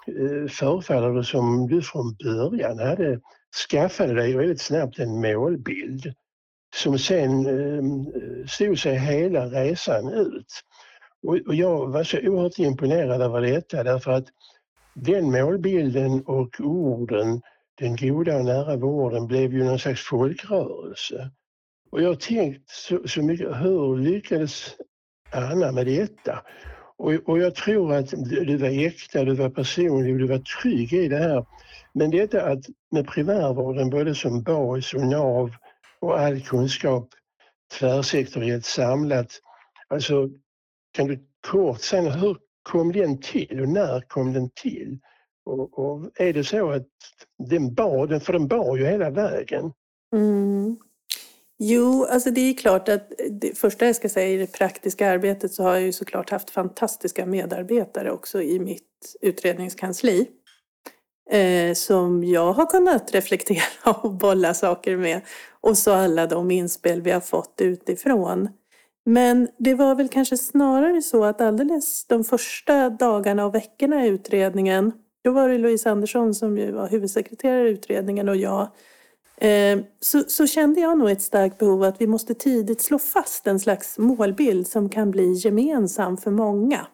eh, 0.07 0.49
förefaller 0.49 1.15
det 1.15 1.25
som 1.25 1.69
du 1.69 1.83
från 1.83 2.17
början 2.25 2.79
hade 2.79 3.21
skaffade 3.71 4.15
dig 4.15 4.37
väldigt 4.37 4.61
snabbt 4.61 4.99
en 4.99 5.21
målbild 5.21 6.15
som 6.75 6.99
sen 6.99 7.47
ehm, 7.47 8.07
stod 8.49 8.79
sig 8.79 8.99
hela 8.99 9.47
resan 9.47 10.09
ut. 10.09 10.63
Och 11.27 11.55
jag 11.55 11.89
var 11.89 12.05
så 12.05 12.19
oerhört 12.19 12.59
imponerad 12.59 13.23
över 13.23 13.41
detta 13.41 13.83
därför 13.83 14.11
att 14.11 14.27
den 14.95 15.31
målbilden 15.31 16.23
och 16.27 16.61
orden, 16.61 17.43
den 17.79 17.97
goda 17.97 18.37
och 18.37 18.45
nära 18.45 18.77
vården 18.77 19.27
blev 19.27 19.53
ju 19.53 19.65
någon 19.65 19.79
slags 19.79 20.01
folkrörelse. 20.01 21.31
Och 21.91 22.03
jag 22.03 22.09
har 22.09 22.15
tänkt 22.15 22.71
så, 22.71 23.09
så 23.09 23.23
mycket, 23.23 23.47
hur 23.47 23.97
lyckades 23.97 24.77
Anna 25.33 25.73
med 25.73 25.87
detta? 25.87 26.43
Och, 26.97 27.13
och 27.13 27.39
jag 27.39 27.55
tror 27.55 27.95
att 27.95 28.11
du 28.27 28.57
var 28.57 28.87
äkta, 28.87 29.25
du 29.25 29.35
var 29.35 29.51
personlig 29.51 30.13
och 30.13 30.19
du 30.19 30.27
var 30.27 30.63
trygg 30.63 30.93
i 30.93 31.09
det 31.09 31.19
här. 31.19 31.47
Men 31.93 32.11
detta 32.11 32.43
att 32.43 32.65
med 32.91 33.07
primärvården 33.07 33.91
både 33.91 34.15
som 34.15 34.43
bas 34.43 34.95
och 34.95 35.07
nav 35.07 35.51
och 36.01 36.21
all 36.21 36.41
kunskap 36.41 37.09
tvärsektoriellt 37.79 38.65
samlat. 38.65 39.41
Alltså, 39.89 40.29
kan 40.97 41.07
du 41.07 41.19
kort 41.51 41.81
säga 41.81 42.11
hur 42.11 42.37
kom 42.63 42.93
den 42.93 43.21
till 43.21 43.61
och 43.61 43.69
när 43.69 44.01
kom 44.01 44.33
den 44.33 44.51
till? 44.63 44.99
Och, 45.45 45.79
och 45.79 46.11
är 46.15 46.33
det 46.33 46.45
så 46.45 46.71
att 46.71 46.87
den 47.51 47.75
bar, 47.75 48.19
för 48.19 48.33
den 48.33 48.49
bar 48.49 48.77
ju 48.77 48.87
hela 48.87 49.11
vägen. 49.11 49.73
Mm. 50.15 50.77
Jo, 51.59 52.07
alltså 52.11 52.31
det 52.31 52.41
är 52.41 52.55
klart 52.55 52.89
att 52.89 53.13
det 53.31 53.59
första 53.59 53.87
jag 53.87 53.97
ska 53.97 54.09
säga 54.09 54.29
i 54.29 54.37
det 54.37 54.53
praktiska 54.53 55.11
arbetet 55.11 55.53
så 55.53 55.63
har 55.63 55.75
jag 55.75 55.83
ju 55.83 55.93
såklart 55.93 56.31
haft 56.31 56.51
fantastiska 56.51 57.27
medarbetare 57.27 58.11
också 58.11 58.43
i 58.43 58.61
mitt 58.61 59.17
utredningskansli. 59.21 60.29
Eh, 61.31 61.75
som 61.75 62.25
jag 62.25 62.53
har 62.53 62.67
kunnat 62.67 63.15
reflektera 63.15 63.63
och 64.03 64.13
bolla 64.13 64.55
saker 64.55 64.97
med. 64.97 65.21
Och 65.61 65.79
så 65.79 65.93
alla 65.93 66.27
de 66.27 66.51
inspel 66.51 67.03
vi 67.03 67.11
har 67.11 67.21
fått 67.21 67.61
utifrån. 67.61 68.49
Men 69.09 69.49
det 69.59 69.75
var 69.75 69.95
väl 69.95 70.09
kanske 70.09 70.37
snarare 70.37 71.03
så 71.03 71.25
att 71.25 71.41
alldeles 71.41 72.07
de 72.07 72.25
första 72.25 72.91
dagarna 72.91 73.47
och 73.47 73.55
veckorna 73.55 74.07
i 74.07 74.09
utredningen, 74.09 74.93
då 75.25 75.31
var 75.31 75.49
det 75.49 75.59
Louise 75.59 75.91
Andersson 75.91 76.35
som 76.35 76.59
ju 76.59 76.73
var 76.73 76.89
huvudsekreterare 76.89 77.69
i 77.69 77.73
utredningen 77.73 78.29
och 78.29 78.37
jag, 78.37 78.69
eh, 79.37 79.79
så, 80.01 80.25
så, 80.29 80.47
kände 80.47 80.81
jag 80.81 80.99
nog 80.99 81.11
ett 81.11 81.23
starkt 81.23 81.59
behov 81.59 81.83
att 81.83 82.01
vi 82.01 82.07
måste 82.07 82.35
tidigt 82.35 82.81
slå 82.81 82.99
fast 82.99 83.47
en 83.47 83.61
slags 83.61 83.99
målbild 83.99 84.67
som 84.67 84.89
kan 84.89 85.11
bli 85.11 85.33
gemensam 85.33 86.17
för 86.17 86.31
många. 86.31 86.87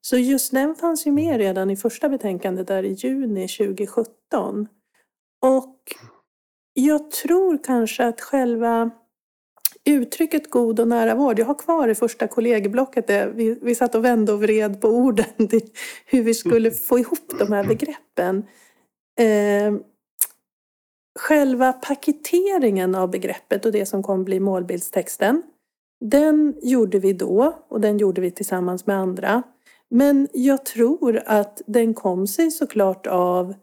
Så 0.00 0.16
just 0.16 0.52
den 0.52 0.74
fanns 0.74 1.06
ju 1.06 1.12
med 1.12 1.38
redan 1.38 1.70
i 1.70 1.76
första 1.76 2.08
betänkandet 2.08 2.66
där 2.66 2.82
i 2.82 2.92
juni 2.92 3.48
2017. 3.48 4.68
Och 5.42 5.76
jag 6.74 7.10
tror 7.10 7.64
kanske 7.64 8.06
att 8.06 8.20
själva 8.20 8.90
uttrycket 9.92 10.50
god 10.50 10.80
och 10.80 10.88
nära 10.88 11.14
vård, 11.14 11.38
jag 11.38 11.46
har 11.46 11.54
kvar 11.54 11.88
det 11.88 11.94
första 11.94 12.28
kollegieblocket, 12.28 13.06
där 13.06 13.28
vi, 13.28 13.58
vi 13.62 13.74
satt 13.74 13.94
och 13.94 14.04
vände 14.04 14.32
och 14.32 14.42
vred 14.42 14.80
på 14.80 14.88
orden, 14.88 15.24
hur 16.06 16.22
vi 16.22 16.34
skulle 16.34 16.70
få 16.70 16.98
ihop 16.98 17.38
de 17.38 17.52
här 17.52 17.64
begreppen. 17.64 18.46
Eh, 19.20 19.74
själva 21.18 21.72
paketeringen 21.72 22.94
av 22.94 23.10
begreppet 23.10 23.66
och 23.66 23.72
det 23.72 23.86
som 23.86 24.02
kommer 24.02 24.24
bli 24.24 24.40
målbildstexten, 24.40 25.42
den 26.00 26.54
gjorde 26.62 26.98
vi 26.98 27.12
då 27.12 27.64
och 27.68 27.80
den 27.80 27.98
gjorde 27.98 28.20
vi 28.20 28.30
tillsammans 28.30 28.86
med 28.86 28.96
andra. 28.96 29.42
Men 29.90 30.28
jag 30.32 30.64
tror 30.64 31.22
att 31.26 31.62
den 31.66 31.94
kom 31.94 32.26
sig 32.26 32.50
såklart 32.50 33.06
av 33.06 33.54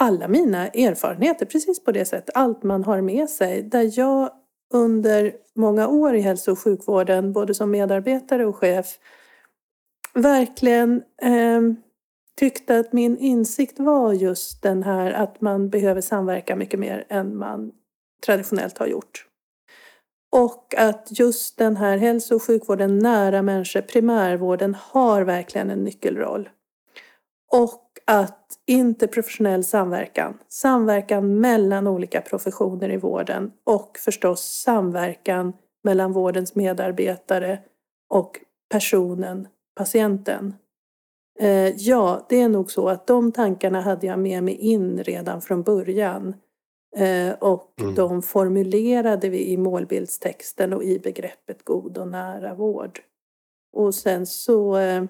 alla 0.00 0.28
mina 0.28 0.68
erfarenheter, 0.68 1.46
precis 1.46 1.84
på 1.84 1.92
det 1.92 2.04
sättet. 2.04 2.30
Allt 2.34 2.62
man 2.62 2.84
har 2.84 3.00
med 3.00 3.28
sig. 3.28 3.62
Där 3.62 3.98
jag 3.98 4.30
under 4.74 5.32
många 5.54 5.88
år 5.88 6.14
i 6.14 6.20
hälso 6.20 6.52
och 6.52 6.58
sjukvården, 6.58 7.32
både 7.32 7.54
som 7.54 7.70
medarbetare 7.70 8.46
och 8.46 8.56
chef, 8.56 8.98
verkligen 10.14 11.02
eh, 11.22 11.60
tyckte 12.38 12.78
att 12.78 12.92
min 12.92 13.18
insikt 13.18 13.80
var 13.80 14.12
just 14.12 14.62
den 14.62 14.82
här 14.82 15.12
att 15.12 15.40
man 15.40 15.70
behöver 15.70 16.00
samverka 16.00 16.56
mycket 16.56 16.80
mer 16.80 17.06
än 17.08 17.36
man 17.36 17.72
traditionellt 18.26 18.78
har 18.78 18.86
gjort. 18.86 19.24
Och 20.30 20.74
att 20.76 21.08
just 21.10 21.58
den 21.58 21.76
här 21.76 21.96
hälso 21.96 22.34
och 22.34 22.42
sjukvården 22.42 22.98
nära 22.98 23.42
människor, 23.42 23.80
primärvården, 23.80 24.76
har 24.80 25.22
verkligen 25.22 25.70
en 25.70 25.84
nyckelroll. 25.84 26.48
Och 27.52 27.87
att 28.10 28.58
interprofessionell 28.66 29.64
samverkan, 29.64 30.38
samverkan 30.48 31.40
mellan 31.40 31.86
olika 31.86 32.20
professioner 32.20 32.90
i 32.90 32.96
vården 32.96 33.52
och 33.64 33.98
förstås 34.04 34.62
samverkan 34.64 35.52
mellan 35.84 36.12
vårdens 36.12 36.54
medarbetare 36.54 37.58
och 38.08 38.40
personen, 38.70 39.48
patienten. 39.76 40.54
Eh, 41.40 41.68
ja, 41.76 42.26
det 42.28 42.40
är 42.40 42.48
nog 42.48 42.70
så 42.70 42.88
att 42.88 43.06
de 43.06 43.32
tankarna 43.32 43.80
hade 43.80 44.06
jag 44.06 44.18
med 44.18 44.44
mig 44.44 44.54
in 44.54 45.02
redan 45.02 45.40
från 45.40 45.62
början. 45.62 46.34
Eh, 46.96 47.32
och 47.38 47.80
mm. 47.80 47.94
de 47.94 48.22
formulerade 48.22 49.28
vi 49.28 49.48
i 49.48 49.56
målbildstexten 49.56 50.72
och 50.72 50.84
i 50.84 50.98
begreppet 50.98 51.64
god 51.64 51.98
och 51.98 52.08
nära 52.08 52.54
vård. 52.54 53.00
Och 53.72 53.94
sen 53.94 54.26
så 54.26 54.76
eh, 54.76 55.04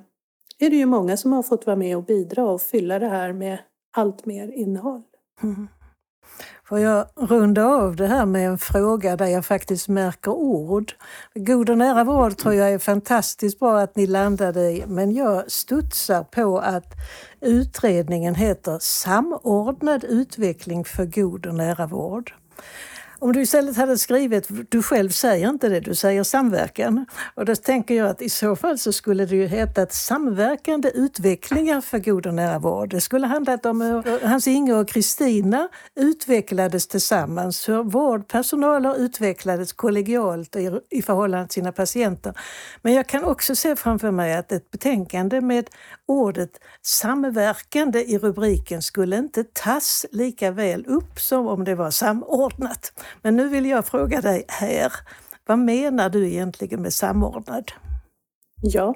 är 0.58 0.70
det 0.70 0.76
ju 0.76 0.86
många 0.86 1.16
som 1.16 1.32
har 1.32 1.42
fått 1.42 1.66
vara 1.66 1.76
med 1.76 1.96
och 1.96 2.04
bidra 2.04 2.44
och 2.44 2.60
fylla 2.62 2.98
det 2.98 3.08
här 3.08 3.32
med 3.32 3.58
allt 3.96 4.26
mer 4.26 4.48
innehåll. 4.48 5.02
Mm. 5.42 5.68
Får 6.68 6.78
jag 6.78 7.06
runda 7.16 7.64
av 7.66 7.96
det 7.96 8.06
här 8.06 8.26
med 8.26 8.48
en 8.48 8.58
fråga 8.58 9.16
där 9.16 9.26
jag 9.26 9.46
faktiskt 9.46 9.88
märker 9.88 10.30
ord. 10.30 10.92
God 11.34 11.70
och 11.70 11.78
nära 11.78 12.04
vård 12.04 12.36
tror 12.36 12.54
jag 12.54 12.72
är 12.72 12.78
fantastiskt 12.78 13.58
bra 13.58 13.78
att 13.78 13.96
ni 13.96 14.06
landade 14.06 14.70
i, 14.70 14.84
men 14.86 15.12
jag 15.12 15.50
studsar 15.50 16.24
på 16.24 16.58
att 16.58 16.94
utredningen 17.40 18.34
heter 18.34 18.78
Samordnad 18.80 20.04
utveckling 20.04 20.84
för 20.84 21.04
god 21.06 21.46
och 21.46 21.54
nära 21.54 21.86
vård. 21.86 22.34
Om 23.20 23.32
du 23.32 23.42
istället 23.42 23.76
hade 23.76 23.98
skrivit, 23.98 24.48
du 24.68 24.82
själv 24.82 25.10
säger 25.10 25.48
inte 25.48 25.68
det, 25.68 25.80
du 25.80 25.94
säger 25.94 26.22
samverkan. 26.22 27.06
Och 27.34 27.44
då 27.44 27.54
tänker 27.54 27.94
jag 27.94 28.08
att 28.08 28.22
i 28.22 28.28
så 28.28 28.56
fall 28.56 28.78
så 28.78 28.92
skulle 28.92 29.26
det 29.26 29.36
ju 29.36 29.46
hetat 29.46 29.92
samverkande 29.92 30.90
utvecklingar 30.94 31.80
för 31.80 31.98
god 31.98 32.26
och 32.26 32.34
nära 32.34 32.58
vård. 32.58 32.90
Det 32.90 33.00
skulle 33.00 33.26
handlat 33.26 33.66
om 33.66 33.80
hur 33.80 34.26
Hans-Inge 34.26 34.74
och 34.74 34.88
Kristina 34.88 35.68
utvecklades 35.96 36.88
tillsammans, 36.88 37.68
hur 37.68 37.82
vårdpersonaler 37.82 39.00
utvecklades 39.00 39.72
kollegialt 39.72 40.56
i, 40.56 40.80
i 40.90 41.02
förhållande 41.02 41.46
till 41.46 41.54
sina 41.54 41.72
patienter. 41.72 42.34
Men 42.82 42.92
jag 42.92 43.06
kan 43.06 43.24
också 43.24 43.54
se 43.54 43.76
framför 43.76 44.10
mig 44.10 44.34
att 44.34 44.52
ett 44.52 44.70
betänkande 44.70 45.40
med 45.40 45.70
ordet 46.06 46.50
samverkande 46.82 47.98
i 48.00 48.18
rubriken 48.18 48.82
skulle 48.82 49.16
inte 49.18 49.44
tas 49.44 50.06
lika 50.12 50.50
väl 50.50 50.86
upp 50.86 51.20
som 51.20 51.46
om 51.46 51.64
det 51.64 51.74
var 51.74 51.90
samordnat. 51.90 52.92
Men 53.22 53.36
nu 53.36 53.48
vill 53.48 53.66
jag 53.66 53.86
fråga 53.86 54.20
dig 54.20 54.44
här, 54.48 54.92
vad 55.46 55.58
menar 55.58 56.08
du 56.08 56.26
egentligen 56.26 56.82
med 56.82 56.94
samordnad? 56.94 57.72
Ja, 58.62 58.94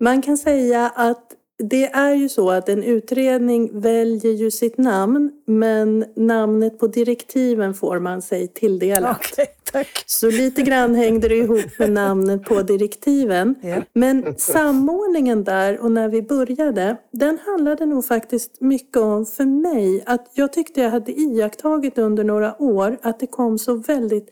man 0.00 0.22
kan 0.22 0.38
säga 0.38 0.92
att 0.96 1.34
det 1.58 1.84
är 1.84 2.14
ju 2.14 2.28
så 2.28 2.50
att 2.50 2.68
en 2.68 2.82
utredning 2.82 3.80
väljer 3.80 4.32
ju 4.32 4.50
sitt 4.50 4.78
namn 4.78 5.30
men 5.46 6.04
namnet 6.16 6.78
på 6.78 6.86
direktiven 6.86 7.74
får 7.74 7.98
man 7.98 8.22
sig 8.22 8.48
tilldelat. 8.48 9.16
Okay, 9.16 9.46
tack. 9.72 10.04
Så 10.06 10.30
lite 10.30 10.62
grann 10.62 10.94
hängde 10.94 11.28
det 11.28 11.36
ihop 11.36 11.78
med 11.78 11.90
namnet 11.90 12.44
på 12.44 12.62
direktiven. 12.62 13.54
Yeah. 13.62 13.82
Men 13.92 14.34
samordningen 14.38 15.44
där 15.44 15.80
och 15.80 15.92
när 15.92 16.08
vi 16.08 16.22
började, 16.22 16.96
den 17.12 17.38
handlade 17.46 17.86
nog 17.86 18.04
faktiskt 18.04 18.60
mycket 18.60 18.96
om 18.96 19.26
för 19.26 19.44
mig 19.44 20.02
att 20.06 20.30
jag 20.34 20.52
tyckte 20.52 20.80
jag 20.80 20.90
hade 20.90 21.12
iakttagit 21.12 21.98
under 21.98 22.24
några 22.24 22.62
år 22.62 22.98
att 23.02 23.20
det 23.20 23.26
kom 23.26 23.58
så 23.58 23.74
väldigt 23.74 24.28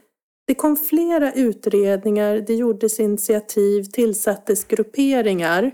det 0.47 0.55
kom 0.55 0.77
flera 0.77 1.33
utredningar, 1.33 2.45
det 2.47 2.55
gjordes 2.55 3.01
initiativ, 3.01 3.83
tillsattes 3.83 4.65
grupperingar 4.65 5.73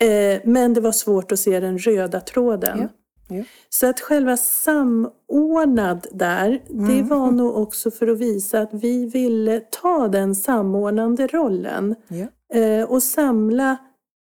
Eh, 0.00 0.40
men 0.44 0.74
det 0.74 0.80
var 0.80 0.92
svårt 0.92 1.32
att 1.32 1.38
se 1.38 1.60
den 1.60 1.78
röda 1.78 2.20
tråden. 2.20 2.78
Ja. 2.80 2.88
Ja. 3.28 3.44
Så 3.68 3.86
att 3.86 4.00
själva 4.00 4.36
samordnad 4.36 6.06
där, 6.12 6.62
mm. 6.70 6.88
det 6.88 7.02
var 7.02 7.30
nog 7.30 7.56
också 7.56 7.90
för 7.90 8.08
att 8.08 8.18
visa 8.18 8.60
att 8.60 8.70
vi 8.72 9.06
ville 9.06 9.60
ta 9.60 10.08
den 10.08 10.34
samordnande 10.34 11.26
rollen. 11.26 11.94
Ja. 12.08 12.58
Eh, 12.58 12.84
och 12.84 13.02
samla 13.02 13.76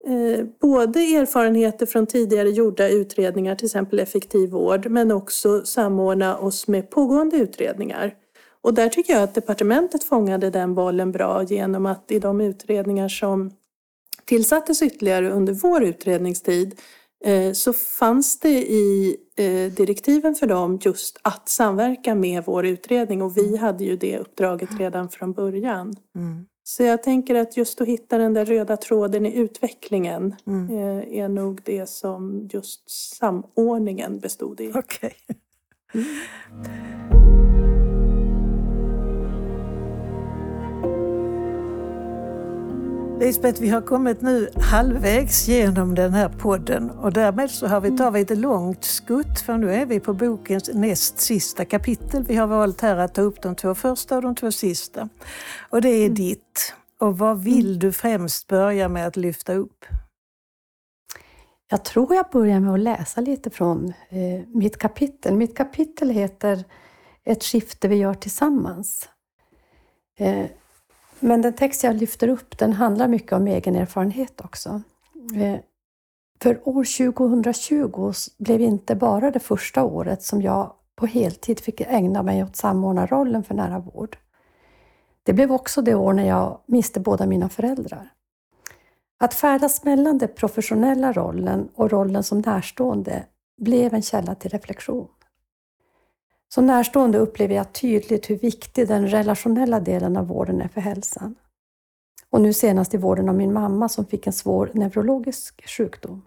eh, 0.08 0.46
både 0.62 1.00
erfarenheter 1.00 1.86
från 1.86 2.08
tidigare 2.08 2.50
gjorda 2.50 2.90
utredningar, 2.90 3.56
till 3.56 3.66
exempel 3.66 4.00
effektiv 4.00 4.50
vård, 4.50 4.90
men 4.90 5.12
också 5.12 5.66
samordna 5.66 6.38
oss 6.38 6.68
med 6.68 6.90
pågående 6.90 7.38
utredningar. 7.38 8.14
Och 8.62 8.74
där 8.74 8.90
tycker 8.90 9.14
jag 9.14 9.24
att 9.24 9.36
departementet 9.36 10.04
fångade 10.04 10.50
den 10.50 10.76
bollen 10.76 11.12
bra 11.12 11.44
genom 11.44 11.86
att 11.86 12.12
i 12.12 12.20
de 12.20 12.42
utredningar 12.42 13.10
som 13.10 13.52
tillsattes 14.26 14.82
ytterligare 14.82 15.30
under 15.32 15.54
vår 15.54 15.84
utredningstid 15.84 16.80
så 17.54 17.74
fanns 17.74 18.40
det 18.40 18.72
i 18.72 19.18
eh, 19.36 19.72
direktiven 19.72 20.36
för 20.36 20.48
dem 20.48 20.80
just 20.82 21.20
att 21.22 21.50
samverka 21.50 22.16
med 22.16 22.44
vår 22.46 22.66
utredning 22.66 23.22
och 23.22 23.38
vi 23.38 23.58
hade 23.58 23.84
ju 23.84 23.96
det 23.98 24.18
uppdraget 24.20 24.70
redan 24.80 25.10
från 25.10 25.34
början. 25.34 25.96
Mm. 26.16 26.46
Så 26.64 26.84
jag 26.84 27.04
tänker 27.04 27.36
att 27.36 27.58
just 27.58 27.82
att 27.82 27.88
hitta 27.88 28.18
den 28.18 28.34
där 28.34 28.46
röda 28.46 28.78
tråden 28.78 29.26
i 29.26 29.36
utvecklingen 29.36 30.36
Mm. 30.48 30.70
eh, 30.78 31.20
är 31.20 31.30
nog 31.30 31.62
det 31.64 31.90
som 31.90 32.50
just 32.54 32.90
samordningen 33.16 34.20
bestod 34.20 34.62
i. 34.62 34.72
Okej. 34.76 35.14
Lisbeth, 43.24 43.62
vi 43.62 43.70
har 43.70 43.82
kommit 43.82 44.22
nu 44.22 44.50
halvvägs 44.56 45.48
genom 45.48 45.96
den 45.96 46.14
här 46.14 46.30
podden 46.30 46.90
och 46.90 47.14
därmed 47.14 47.52
så 47.52 47.68
har 47.68 47.82
vi, 47.82 47.90
vi 48.14 48.22
ett 48.22 48.38
långt 48.38 48.84
skutt 48.84 49.40
för 49.40 49.58
nu 49.58 49.74
är 49.74 49.86
vi 49.86 50.00
på 50.00 50.14
bokens 50.14 50.70
näst 50.74 51.20
sista 51.20 51.66
kapitel. 51.66 52.24
Vi 52.24 52.36
har 52.36 52.48
valt 52.48 52.82
här 52.82 52.98
att 52.98 53.14
ta 53.14 53.22
upp 53.22 53.42
de 53.42 53.56
två 53.56 53.76
första 53.76 54.16
och 54.16 54.22
de 54.22 54.36
två 54.36 54.52
sista. 54.52 55.10
Och 55.70 55.82
det 55.82 55.90
är 55.90 56.10
ditt. 56.10 56.74
Och 57.00 57.18
vad 57.18 57.44
vill 57.44 57.80
du 57.80 57.92
främst 57.92 58.48
börja 58.48 58.90
med 58.90 59.08
att 59.08 59.18
lyfta 59.18 59.54
upp? 59.54 59.86
Jag 61.70 61.86
tror 61.86 62.16
jag 62.16 62.26
börjar 62.32 62.60
med 62.60 62.74
att 62.74 62.80
läsa 62.80 63.22
lite 63.22 63.50
från 63.50 63.94
eh, 64.10 64.48
mitt 64.48 64.78
kapitel. 64.78 65.36
Mitt 65.36 65.58
kapitel 65.58 66.10
heter 66.10 66.64
Ett 67.26 67.44
skifte 67.44 67.88
vi 67.88 67.96
gör 67.96 68.14
tillsammans. 68.14 69.10
Eh, 70.20 70.46
men 71.24 71.42
den 71.42 71.54
text 71.54 71.84
jag 71.84 71.96
lyfter 71.96 72.28
upp 72.28 72.58
den 72.58 72.74
handlar 72.74 73.08
mycket 73.08 73.32
om 73.32 73.48
egen 73.48 73.76
erfarenhet 73.76 74.42
också. 74.42 74.82
Eh, 75.36 75.60
för 76.42 76.68
år 76.68 77.12
2020 77.12 78.14
blev 78.38 78.62
inte 78.62 78.96
bara 78.96 79.32
det 79.32 79.40
första 79.40 79.84
året 79.84 80.24
som 80.24 80.42
jag 80.42 80.74
på 80.96 81.06
heltid 81.06 81.60
fick 81.60 81.82
ägna 81.82 82.24
mig 82.24 82.44
åt 82.44 82.56
samordnarrollen 82.56 83.44
för 83.44 83.56
nära 83.56 83.80
vård. 83.80 84.18
Det 85.24 85.34
blev 85.34 85.52
också 85.52 85.82
det 85.82 85.96
år 85.96 86.14
när 86.14 86.28
jag 86.28 86.60
miste 86.66 87.00
båda 87.00 87.26
mina 87.26 87.50
föräldrar. 87.50 88.12
Att 89.20 89.34
färdas 89.34 89.84
mellan 89.84 90.18
den 90.18 90.30
professionella 90.36 91.14
rollen 91.14 91.70
och 91.76 91.92
rollen 91.92 92.24
som 92.24 92.40
närstående 92.40 93.26
blev 93.62 93.94
en 93.94 94.02
källa 94.02 94.36
till 94.36 94.52
reflektion. 94.52 95.08
Som 96.54 96.66
närstående 96.66 97.18
upplever 97.18 97.56
jag 97.56 97.74
tydligt 97.74 98.30
hur 98.30 98.38
viktig 98.38 98.88
den 98.88 99.08
relationella 99.08 99.80
delen 99.80 100.18
av 100.18 100.28
vården 100.28 100.62
är 100.62 100.68
för 100.68 100.82
hälsan. 100.82 101.36
Och 102.30 102.42
nu 102.42 102.54
senast 102.54 102.94
i 102.94 102.98
vården 102.98 103.30
av 103.30 103.36
min 103.36 103.54
mamma 103.54 103.90
som 103.90 104.06
fick 104.06 104.28
en 104.28 104.34
svår 104.34 104.72
neurologisk 104.74 105.70
sjukdom. 105.70 106.22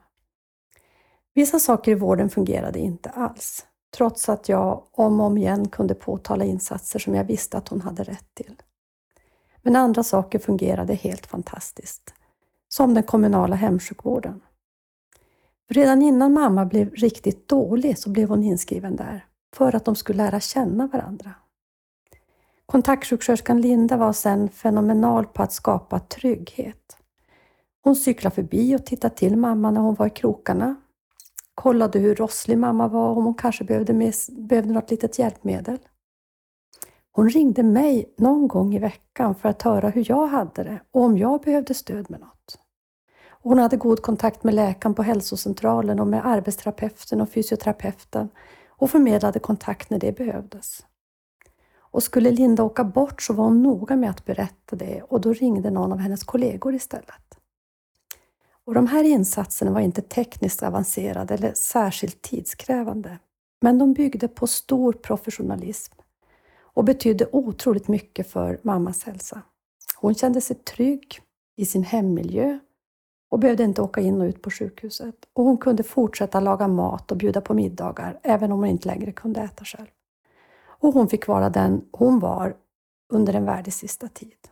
Vissa 1.34 1.58
saker 1.58 1.92
i 1.92 1.94
vården 1.94 2.30
fungerade 2.30 2.78
inte 2.78 3.10
alls, 3.10 3.66
trots 3.96 4.28
att 4.28 4.48
jag 4.48 4.82
om 4.90 5.20
och 5.20 5.26
om 5.26 5.38
igen 5.38 5.68
kunde 5.68 5.94
påtala 5.94 6.44
insatser 6.44 6.98
som 6.98 7.14
jag 7.14 7.24
visste 7.24 7.58
att 7.58 7.68
hon 7.68 7.80
hade 7.80 8.02
rätt 8.02 8.34
till. 8.34 8.62
Men 9.62 9.76
andra 9.76 10.02
saker 10.02 10.38
fungerade 10.38 10.94
helt 10.94 11.26
fantastiskt 11.26 12.14
som 12.68 12.94
den 12.94 13.02
kommunala 13.02 13.56
hemsjukvården. 13.56 14.40
Redan 15.68 16.02
innan 16.02 16.32
mamma 16.32 16.64
blev 16.64 16.90
riktigt 16.90 17.48
dålig 17.48 17.98
så 17.98 18.10
blev 18.10 18.28
hon 18.28 18.42
inskriven 18.42 18.96
där 18.96 19.26
för 19.54 19.76
att 19.76 19.84
de 19.84 19.96
skulle 19.96 20.24
lära 20.24 20.40
känna 20.40 20.86
varandra. 20.86 21.34
Kontaktsjuksköterskan 22.66 23.60
Linda 23.60 23.96
var 23.96 24.12
sedan 24.12 24.48
fenomenal 24.48 25.26
på 25.26 25.42
att 25.42 25.52
skapa 25.52 26.00
trygghet. 26.00 26.96
Hon 27.82 27.96
cyklade 27.96 28.34
förbi 28.34 28.76
och 28.76 28.86
tittade 28.86 29.14
till 29.14 29.36
mamma 29.36 29.70
när 29.70 29.80
hon 29.80 29.94
var 29.94 30.06
i 30.06 30.10
krokarna. 30.10 30.76
Kollade 31.54 31.98
hur 31.98 32.14
rosslig 32.14 32.58
mamma 32.58 32.88
var 32.88 33.10
och 33.10 33.16
om 33.16 33.24
hon 33.24 33.34
kanske 33.34 33.64
behövde, 33.64 33.92
med, 33.92 34.14
behövde 34.28 34.72
något 34.72 34.90
litet 34.90 35.18
hjälpmedel. 35.18 35.78
Hon 37.12 37.28
ringde 37.28 37.62
mig 37.62 38.14
någon 38.18 38.48
gång 38.48 38.74
i 38.74 38.78
veckan 38.78 39.34
för 39.34 39.48
att 39.48 39.62
höra 39.62 39.88
hur 39.88 40.04
jag 40.08 40.26
hade 40.26 40.64
det 40.64 40.80
och 40.90 41.02
om 41.02 41.18
jag 41.18 41.40
behövde 41.40 41.74
stöd 41.74 42.10
med 42.10 42.20
något. 42.20 42.58
Hon 43.42 43.58
hade 43.58 43.76
god 43.76 44.02
kontakt 44.02 44.44
med 44.44 44.54
läkaren 44.54 44.94
på 44.94 45.02
hälsocentralen 45.02 46.00
och 46.00 46.06
med 46.06 46.26
arbetsterapeuten 46.26 47.20
och 47.20 47.28
fysioterapeuten 47.28 48.28
och 48.76 48.90
förmedlade 48.90 49.38
kontakt 49.38 49.90
när 49.90 49.98
det 49.98 50.12
behövdes. 50.12 50.86
Och 51.78 52.02
skulle 52.02 52.30
Linda 52.30 52.62
åka 52.62 52.84
bort 52.84 53.22
så 53.22 53.32
var 53.32 53.44
hon 53.44 53.62
noga 53.62 53.96
med 53.96 54.10
att 54.10 54.24
berätta 54.24 54.76
det 54.76 55.02
och 55.02 55.20
då 55.20 55.32
ringde 55.32 55.70
någon 55.70 55.92
av 55.92 55.98
hennes 55.98 56.24
kollegor 56.24 56.74
istället. 56.74 57.38
Och 58.64 58.74
de 58.74 58.86
här 58.86 59.04
insatserna 59.04 59.70
var 59.70 59.80
inte 59.80 60.02
tekniskt 60.02 60.62
avancerade 60.62 61.34
eller 61.34 61.52
särskilt 61.54 62.22
tidskrävande, 62.22 63.18
men 63.60 63.78
de 63.78 63.92
byggde 63.92 64.28
på 64.28 64.46
stor 64.46 64.92
professionalism 64.92 65.94
och 66.60 66.84
betydde 66.84 67.28
otroligt 67.32 67.88
mycket 67.88 68.30
för 68.30 68.60
mammas 68.62 69.04
hälsa. 69.04 69.42
Hon 69.96 70.14
kände 70.14 70.40
sig 70.40 70.56
trygg 70.56 71.20
i 71.56 71.66
sin 71.66 71.84
hemmiljö 71.84 72.58
och 73.28 73.38
behövde 73.38 73.64
inte 73.64 73.82
åka 73.82 74.00
in 74.00 74.20
och 74.20 74.24
ut 74.24 74.42
på 74.42 74.50
sjukhuset. 74.50 75.14
Och 75.32 75.44
hon 75.44 75.58
kunde 75.58 75.82
fortsätta 75.82 76.40
laga 76.40 76.68
mat 76.68 77.10
och 77.10 77.16
bjuda 77.16 77.40
på 77.40 77.54
middagar, 77.54 78.20
även 78.22 78.52
om 78.52 78.58
hon 78.58 78.68
inte 78.68 78.88
längre 78.88 79.12
kunde 79.12 79.40
äta 79.40 79.64
själv. 79.64 79.86
Och 80.64 80.94
hon 80.94 81.08
fick 81.08 81.26
vara 81.26 81.50
den 81.50 81.84
hon 81.92 82.20
var 82.20 82.56
under 83.12 83.34
en 83.34 83.44
värdig 83.44 83.72
sista 83.72 84.08
tid. 84.08 84.48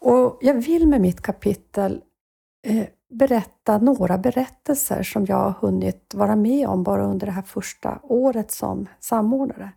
Och 0.00 0.38
jag 0.40 0.54
vill 0.54 0.88
med 0.88 1.00
mitt 1.00 1.20
kapitel 1.20 2.02
eh, 2.66 2.86
berätta 3.10 3.78
några 3.78 4.18
berättelser 4.18 5.02
som 5.02 5.26
jag 5.26 5.36
har 5.36 5.50
hunnit 5.50 6.14
vara 6.14 6.36
med 6.36 6.68
om 6.68 6.82
bara 6.82 7.04
under 7.04 7.26
det 7.26 7.32
här 7.32 7.42
första 7.42 7.98
året 8.02 8.50
som 8.50 8.86
samordnare. 9.00 9.72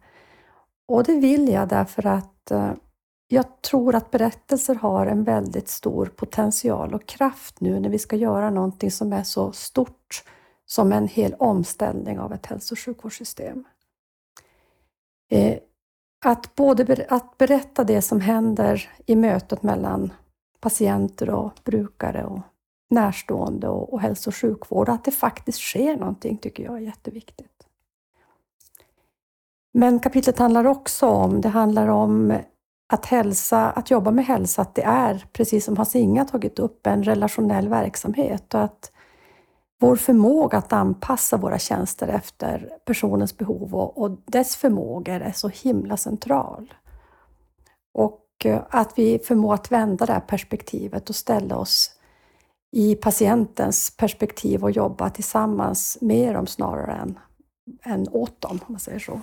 Och 0.88 1.04
det 1.04 1.16
vill 1.16 1.48
jag 1.50 1.68
därför 1.68 2.06
att 2.06 2.52
eh, 2.52 2.72
jag 3.32 3.62
tror 3.62 3.96
att 3.96 4.12
berättelser 4.12 4.76
har 4.76 5.06
en 5.06 5.24
väldigt 5.24 5.68
stor 5.68 6.06
potential 6.06 6.94
och 6.94 7.06
kraft 7.06 7.62
nu 7.62 7.80
när 7.80 7.90
vi 7.90 8.00
ska 8.00 8.16
göra 8.16 8.50
någonting 8.50 8.92
som 8.92 9.14
är 9.14 9.24
så 9.24 9.52
stort 9.52 10.24
som 10.66 10.92
en 10.92 11.08
hel 11.08 11.34
omställning 11.34 12.20
av 12.20 12.34
ett 12.34 12.46
hälso 12.46 12.74
och 12.74 12.80
sjukvårdssystem. 12.80 13.64
Eh, 15.30 15.58
att, 16.26 16.56
både 16.56 17.06
att 17.10 17.38
berätta 17.38 17.84
det 17.84 18.02
som 18.02 18.22
händer 18.22 18.90
i 19.06 19.16
mötet 19.16 19.64
mellan 19.64 20.14
patienter 20.60 21.30
och 21.30 21.52
brukare 21.64 22.26
och 22.26 22.40
närstående 22.90 23.68
och, 23.68 23.94
och 23.94 24.02
hälso 24.02 24.30
och 24.30 24.36
sjukvård, 24.36 24.90
att 24.90 25.06
det 25.06 25.12
faktiskt 25.12 25.60
sker 25.60 25.96
någonting 25.98 26.38
tycker 26.38 26.64
jag 26.64 26.78
är 26.78 26.82
jätteviktigt. 26.82 27.68
Men 29.74 30.00
kapitlet 30.00 30.40
handlar 30.40 30.66
också 30.66 31.08
om, 31.08 31.42
det 31.42 31.50
handlar 31.50 31.88
om 31.88 32.34
att 32.94 33.06
hälsa, 33.06 33.72
att 33.72 33.92
jobba 33.92 34.12
med 34.12 34.26
hälsa, 34.26 34.62
att 34.62 34.76
det 34.76 34.84
är, 34.84 35.26
precis 35.34 35.66
som 35.66 35.78
Hans 35.78 35.96
Inga 35.96 36.26
tagit 36.26 36.60
upp, 36.60 36.88
en 36.88 37.04
relationell 37.04 37.70
verksamhet 37.70 38.54
och 38.54 38.64
att 38.64 38.92
vår 39.80 39.96
förmåga 39.96 40.58
att 40.58 40.74
anpassa 40.74 41.38
våra 41.38 41.60
tjänster 41.60 42.08
efter 42.08 42.70
personens 42.86 43.38
behov 43.38 43.76
och, 43.76 43.98
och 43.98 44.12
dess 44.26 44.56
förmågor 44.56 45.22
är 45.22 45.32
så 45.32 45.48
himla 45.48 45.98
central. 45.98 46.74
Och 47.94 48.26
eh, 48.46 48.62
att 48.70 48.94
vi 48.96 49.20
förmår 49.20 49.54
att 49.54 49.72
vända 49.72 50.06
det 50.06 50.14
här 50.14 50.20
perspektivet 50.20 51.10
och 51.10 51.16
ställa 51.16 51.58
oss 51.58 51.92
i 52.72 52.96
patientens 52.96 53.98
perspektiv 53.98 54.64
och 54.64 54.72
jobba 54.72 55.10
tillsammans 55.10 55.98
med 56.02 56.36
dem 56.36 56.48
snarare 56.48 56.94
än, 56.94 57.20
än 57.84 58.08
åt 58.12 58.42
dem, 58.42 58.60
om 58.68 58.74
man 58.74 58.80
säger 58.80 59.00
så. 59.00 59.22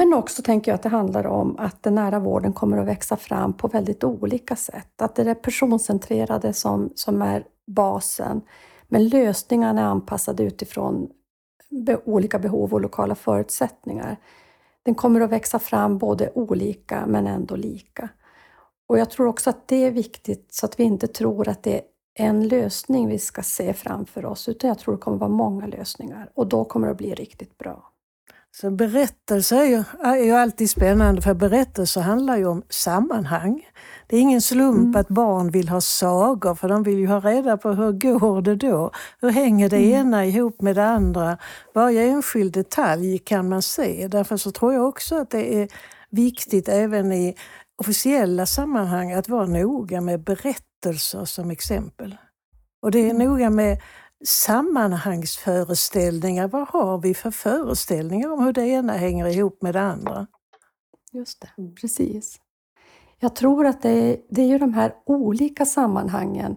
Men 0.00 0.14
också 0.14 0.42
tänker 0.42 0.70
jag 0.70 0.74
att 0.74 0.82
det 0.82 0.88
handlar 0.88 1.26
om 1.26 1.56
att 1.58 1.82
den 1.82 1.94
nära 1.94 2.18
vården 2.18 2.52
kommer 2.52 2.78
att 2.78 2.86
växa 2.86 3.16
fram 3.16 3.52
på 3.52 3.68
väldigt 3.68 4.04
olika 4.04 4.56
sätt. 4.56 5.02
Att 5.02 5.14
det 5.14 5.22
är 5.22 5.26
det 5.26 5.34
personcentrerade 5.34 6.52
som, 6.52 6.92
som 6.94 7.22
är 7.22 7.44
basen, 7.66 8.42
men 8.88 9.08
lösningarna 9.08 9.80
är 9.80 9.84
anpassade 9.84 10.42
utifrån 10.42 11.08
be, 11.70 12.00
olika 12.04 12.38
behov 12.38 12.74
och 12.74 12.80
lokala 12.80 13.14
förutsättningar. 13.14 14.16
Den 14.82 14.94
kommer 14.94 15.20
att 15.20 15.30
växa 15.30 15.58
fram 15.58 15.98
både 15.98 16.30
olika 16.34 17.06
men 17.06 17.26
ändå 17.26 17.56
lika. 17.56 18.08
Och 18.88 18.98
jag 18.98 19.10
tror 19.10 19.26
också 19.26 19.50
att 19.50 19.68
det 19.68 19.84
är 19.84 19.90
viktigt 19.90 20.54
så 20.54 20.66
att 20.66 20.80
vi 20.80 20.84
inte 20.84 21.06
tror 21.06 21.48
att 21.48 21.62
det 21.62 21.74
är 21.74 21.82
en 22.14 22.48
lösning 22.48 23.08
vi 23.08 23.18
ska 23.18 23.42
se 23.42 23.72
framför 23.72 24.24
oss, 24.24 24.48
utan 24.48 24.68
jag 24.68 24.78
tror 24.78 24.94
det 24.94 25.00
kommer 25.00 25.16
att 25.16 25.20
vara 25.20 25.30
många 25.30 25.66
lösningar 25.66 26.30
och 26.34 26.46
då 26.46 26.64
kommer 26.64 26.86
det 26.86 26.90
att 26.90 26.98
bli 26.98 27.14
riktigt 27.14 27.58
bra. 27.58 27.89
Så 28.52 28.70
berättelser 28.70 29.84
är 30.02 30.16
ju, 30.16 30.32
alltid 30.32 30.70
spännande 30.70 31.22
för 31.22 31.34
berättelser 31.34 32.00
handlar 32.00 32.36
ju 32.36 32.46
om 32.46 32.62
sammanhang. 32.68 33.66
Det 34.06 34.16
är 34.16 34.20
ingen 34.20 34.40
slump 34.40 34.78
mm. 34.78 34.96
att 34.96 35.08
barn 35.08 35.50
vill 35.50 35.68
ha 35.68 35.80
sagor 35.80 36.54
för 36.54 36.68
de 36.68 36.82
vill 36.82 36.98
ju 36.98 37.06
ha 37.06 37.20
reda 37.20 37.56
på 37.56 37.72
hur 37.72 37.92
går 37.92 38.42
det 38.42 38.56
då? 38.56 38.90
Hur 39.20 39.30
hänger 39.30 39.68
det 39.68 39.76
mm. 39.76 40.00
ena 40.00 40.26
ihop 40.26 40.62
med 40.62 40.76
det 40.76 40.86
andra? 40.86 41.38
Varje 41.74 42.02
enskild 42.02 42.52
detalj 42.52 43.18
kan 43.18 43.48
man 43.48 43.62
se. 43.62 44.08
Därför 44.08 44.36
så 44.36 44.50
tror 44.50 44.74
jag 44.74 44.88
också 44.88 45.16
att 45.16 45.30
det 45.30 45.54
är 45.54 45.68
viktigt 46.10 46.68
även 46.68 47.12
i 47.12 47.34
officiella 47.76 48.46
sammanhang 48.46 49.12
att 49.12 49.28
vara 49.28 49.46
noga 49.46 50.00
med 50.00 50.24
berättelser 50.24 50.70
berättelser 50.80 51.24
som 51.24 51.50
exempel. 51.50 52.16
Och 52.82 52.90
det 52.90 52.98
är 52.98 53.10
Mm. 53.10 53.26
noga 53.26 53.50
med 53.50 53.80
sammanhangsföreställningar. 54.24 56.48
Vad 56.48 56.68
har 56.68 56.98
vi 56.98 57.14
för 57.14 57.30
föreställningar 57.30 58.32
om 58.32 58.44
hur 58.44 58.52
det 58.52 58.66
ena 58.66 58.92
hänger 58.92 59.26
ihop 59.26 59.62
med 59.62 59.74
det 59.74 59.80
andra? 59.80 60.26
Just 61.12 61.40
det, 61.40 61.50
precis. 61.80 62.40
Jag 63.18 63.36
tror 63.36 63.66
att 63.66 63.82
det 63.82 63.90
är, 63.90 64.20
det 64.30 64.42
är 64.42 64.46
ju 64.46 64.58
de 64.58 64.74
här 64.74 64.94
olika 65.04 65.66
sammanhangen 65.66 66.56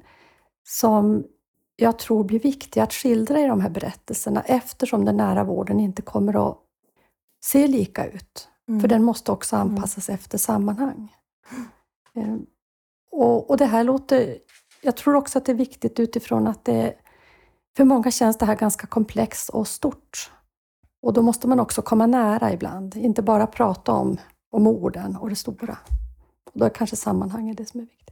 som 0.67 1.23
jag 1.76 1.99
tror 1.99 2.23
blir 2.23 2.39
viktiga 2.39 2.84
att 2.84 2.93
skildra 2.93 3.39
i 3.39 3.47
de 3.47 3.62
här 3.62 3.69
berättelserna 3.69 4.41
eftersom 4.41 5.06
den 5.06 5.17
nära 5.17 5.43
vården 5.43 5.80
inte 5.80 6.02
kommer 6.02 6.49
att 6.49 6.58
se 7.45 7.67
lika 7.67 8.06
ut. 8.06 8.49
Mm. 8.67 8.82
För 8.82 8.88
den 8.88 9.04
måste 9.04 9.32
också 9.32 9.56
anpassas 9.56 10.10
efter 10.10 10.38
sammanhang. 10.38 11.15
Eh, 12.15 12.36
Och, 13.12 13.49
och 13.49 13.58
det 13.58 13.65
här 13.65 13.84
låter... 13.84 14.38
Jag 14.82 14.97
tror 14.97 15.15
också 15.15 15.38
att 15.38 15.45
det 15.45 15.52
är 15.52 15.56
viktigt 15.56 15.99
utifrån 15.99 16.47
att 16.47 16.65
det... 16.65 16.93
För 17.77 17.83
många 17.83 18.12
känns 18.12 18.38
det 18.38 18.45
här 18.45 18.55
ganska 18.55 18.88
komplext 18.88 19.49
och 19.49 19.67
stort. 19.67 20.31
Och 21.01 21.13
då 21.13 21.21
måste 21.21 21.47
man 21.47 21.59
också 21.59 21.81
komma 21.81 22.07
nära 22.07 22.53
ibland, 22.53 22.95
inte 22.95 23.21
bara 23.21 23.47
prata 23.47 23.91
om, 23.91 24.17
om 24.51 24.67
orden 24.67 25.15
och 25.15 25.29
det 25.29 25.36
stora. 25.36 25.77
Och 26.45 26.59
då 26.59 26.65
är 26.65 26.69
kanske 26.69 26.95
sammanhanget 26.95 27.57
det 27.57 27.65
som 27.65 27.79
är 27.79 27.86
viktigt. 27.86 28.03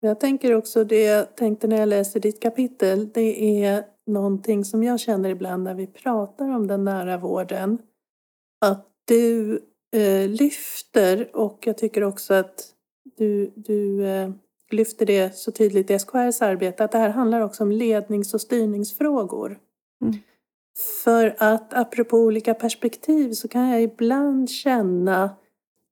Jag 0.00 0.20
tänker 0.20 0.54
också 0.54 0.84
det 0.84 1.02
jag 1.02 1.36
tänkte 1.36 1.66
när 1.66 1.76
jag 1.76 1.88
läser 1.88 2.20
ditt 2.20 2.42
kapitel. 2.42 3.12
Det 3.12 3.64
är 3.64 3.84
någonting 4.06 4.64
som 4.64 4.82
jag 4.82 5.00
känner 5.00 5.30
ibland 5.30 5.64
när 5.64 5.74
vi 5.74 5.86
pratar 5.86 6.48
om 6.48 6.66
den 6.66 6.84
nära 6.84 7.18
vården. 7.18 7.78
Att 8.60 8.86
du 9.04 9.54
eh, 9.96 10.28
lyfter 10.28 11.36
och 11.36 11.66
jag 11.66 11.78
tycker 11.78 12.04
också 12.04 12.34
att 12.34 12.74
du, 13.16 13.52
du 13.56 14.06
eh, 14.06 14.30
lyfter 14.72 15.06
det 15.06 15.36
så 15.36 15.52
tydligt 15.52 15.90
i 15.90 15.98
SKRs 15.98 16.42
arbete. 16.42 16.84
Att 16.84 16.92
det 16.92 16.98
här 16.98 17.08
handlar 17.08 17.40
också 17.40 17.62
om 17.62 17.72
lednings 17.72 18.34
och 18.34 18.40
styrningsfrågor. 18.40 19.58
Mm. 20.02 20.16
För 21.04 21.36
att 21.38 21.74
apropå 21.74 22.16
olika 22.16 22.54
perspektiv 22.54 23.32
så 23.32 23.48
kan 23.48 23.68
jag 23.68 23.82
ibland 23.82 24.50
känna 24.50 25.30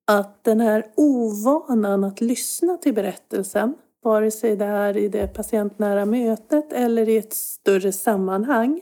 att 0.07 0.43
den 0.43 0.59
här 0.59 0.91
ovanan 0.95 2.03
att 2.03 2.21
lyssna 2.21 2.77
till 2.77 2.93
berättelsen, 2.93 3.75
vare 4.03 4.31
sig 4.31 4.55
det 4.55 4.65
är 4.65 4.97
i 4.97 5.07
det 5.07 5.27
patientnära 5.27 6.05
mötet 6.05 6.73
eller 6.73 7.09
i 7.09 7.17
ett 7.17 7.33
större 7.33 7.91
sammanhang, 7.91 8.81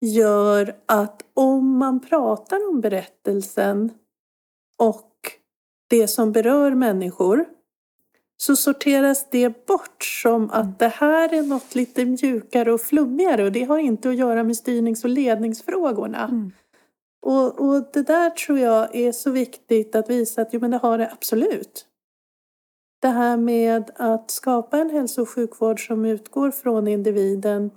gör 0.00 0.76
att 0.86 1.22
om 1.34 1.78
man 1.78 2.00
pratar 2.00 2.68
om 2.68 2.80
berättelsen 2.80 3.90
och 4.78 5.12
det 5.90 6.08
som 6.08 6.32
berör 6.32 6.70
människor 6.70 7.44
så 8.40 8.56
sorteras 8.56 9.26
det 9.30 9.66
bort 9.66 10.04
som 10.04 10.50
att 10.50 10.78
det 10.78 10.88
här 10.88 11.34
är 11.34 11.42
något 11.42 11.74
lite 11.74 12.04
mjukare 12.04 12.72
och 12.72 12.80
flummigare 12.80 13.44
och 13.44 13.52
det 13.52 13.64
har 13.64 13.78
inte 13.78 14.08
att 14.08 14.16
göra 14.16 14.44
med 14.44 14.56
styrnings 14.56 15.04
och 15.04 15.10
ledningsfrågorna. 15.10 16.24
Mm. 16.24 16.50
Och, 17.22 17.60
och 17.60 17.84
det 17.92 18.02
där 18.02 18.30
tror 18.30 18.58
jag 18.58 18.96
är 18.96 19.12
så 19.12 19.30
viktigt 19.30 19.94
att 19.94 20.10
visa 20.10 20.42
att 20.42 20.48
jo, 20.52 20.60
men 20.60 20.70
det 20.70 20.76
har 20.76 20.98
det 20.98 21.12
absolut. 21.12 21.86
Det 23.00 23.08
här 23.08 23.36
med 23.36 23.90
att 23.96 24.30
skapa 24.30 24.78
en 24.78 24.90
hälso 24.90 25.22
och 25.22 25.28
sjukvård 25.28 25.86
som 25.86 26.04
utgår 26.04 26.50
från 26.50 26.88
individen. 26.88 27.70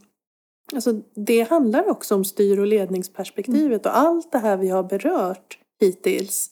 Alltså 0.74 1.02
det 1.15 1.41
handlar 1.41 1.89
också 1.89 2.15
om 2.15 2.26
styr 2.26 2.60
och 2.60 2.67
ledningsperspektivet 2.67 3.86
och 3.86 3.97
allt 3.97 4.32
det 4.32 4.38
här 4.38 4.58
vi 4.58 4.69
har 4.69 4.84
berört 4.84 5.58
hittills 5.80 6.50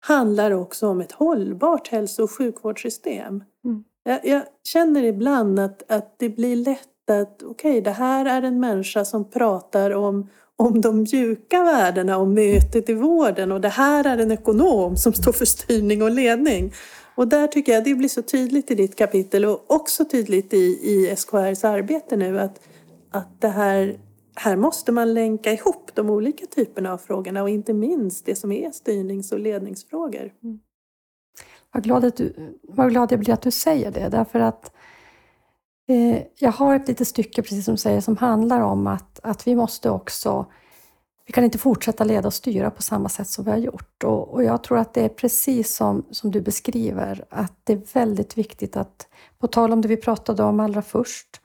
handlar 0.00 0.50
också 0.50 0.88
om 0.88 1.00
ett 1.00 1.12
hållbart 1.12 1.88
hälso 1.88 2.22
och 2.22 2.30
sjukvårdssystem. 2.30 3.44
Mm. 3.64 3.84
Jag, 4.04 4.20
jag 4.26 4.42
känner 4.64 5.02
ibland 5.02 5.58
att, 5.58 5.90
att 5.90 6.14
det 6.18 6.28
blir 6.28 6.56
lätt 6.56 7.10
att 7.10 7.42
okej, 7.42 7.80
det 7.80 7.90
här 7.90 8.24
är 8.24 8.42
en 8.42 8.60
människa 8.60 9.04
som 9.04 9.30
pratar 9.30 9.90
om 9.90 10.28
om 10.60 10.80
de 10.80 11.02
mjuka 11.02 11.62
värdena 11.62 12.18
och 12.18 12.28
mötet 12.28 12.88
i 12.88 12.94
vården 12.94 13.52
och 13.52 13.60
det 13.60 13.68
här 13.68 14.04
är 14.04 14.18
en 14.18 14.30
ekonom 14.30 14.96
som 14.96 15.12
står 15.12 15.32
för 15.32 15.44
styrning 15.44 16.02
och 16.02 16.10
ledning. 16.10 16.72
Och 17.14 17.28
där 17.28 17.46
tycker 17.46 17.72
jag 17.72 17.84
det 17.84 17.94
blir 17.94 18.08
så 18.08 18.22
tydligt 18.22 18.70
i 18.70 18.74
ditt 18.74 18.96
kapitel 18.96 19.44
och 19.44 19.64
också 19.66 20.04
tydligt 20.04 20.54
i, 20.54 20.78
i 20.82 21.16
SKRs 21.16 21.64
arbete 21.64 22.16
nu 22.16 22.40
att, 22.40 22.60
att 23.10 23.40
det 23.40 23.48
här, 23.48 23.98
här 24.40 24.56
måste 24.56 24.92
man 24.92 25.14
länka 25.14 25.52
ihop 25.52 25.90
de 25.94 26.10
olika 26.10 26.46
typerna 26.46 26.92
av 26.92 26.98
frågorna 26.98 27.42
och 27.42 27.50
inte 27.50 27.72
minst 27.72 28.26
det 28.26 28.36
som 28.36 28.52
är 28.52 28.70
styrnings 28.70 29.32
och 29.32 29.38
ledningsfrågor. 29.38 30.32
Mm. 30.42 30.60
Vad 31.72 31.84
glad, 31.84 32.04
att 32.04 32.16
du, 32.16 32.58
vad 32.62 32.90
glad 32.90 33.12
jag 33.12 33.20
blir 33.20 33.34
att 33.34 33.42
du 33.42 33.50
säger 33.50 33.90
det, 33.90 34.08
därför 34.08 34.40
att 34.40 34.72
eh, 35.88 36.22
jag 36.38 36.52
har 36.52 36.76
ett 36.76 36.88
litet 36.88 37.08
stycke, 37.08 37.42
precis 37.42 37.64
som 37.64 37.74
du 37.74 37.78
säger, 37.78 38.00
som 38.00 38.16
handlar 38.16 38.60
om 38.60 38.86
att, 38.86 39.20
att 39.22 39.46
vi 39.46 39.54
måste 39.54 39.90
också... 39.90 40.46
Vi 41.26 41.32
kan 41.32 41.44
inte 41.44 41.58
fortsätta 41.58 42.04
leda 42.04 42.26
och 42.26 42.34
styra 42.34 42.70
på 42.70 42.82
samma 42.82 43.08
sätt 43.08 43.28
som 43.28 43.44
vi 43.44 43.50
har 43.50 43.58
gjort. 43.58 44.04
Och, 44.04 44.28
och 44.28 44.44
jag 44.44 44.62
tror 44.62 44.78
att 44.78 44.94
det 44.94 45.04
är 45.04 45.08
precis 45.08 45.76
som, 45.76 46.06
som 46.10 46.30
du 46.30 46.40
beskriver, 46.40 47.24
att 47.30 47.60
det 47.64 47.72
är 47.72 47.82
väldigt 47.94 48.38
viktigt 48.38 48.76
att, 48.76 49.08
på 49.38 49.46
tal 49.46 49.72
om 49.72 49.80
det 49.80 49.88
vi 49.88 49.96
pratade 49.96 50.42
om 50.42 50.60
allra 50.60 50.82
först, 50.82 51.40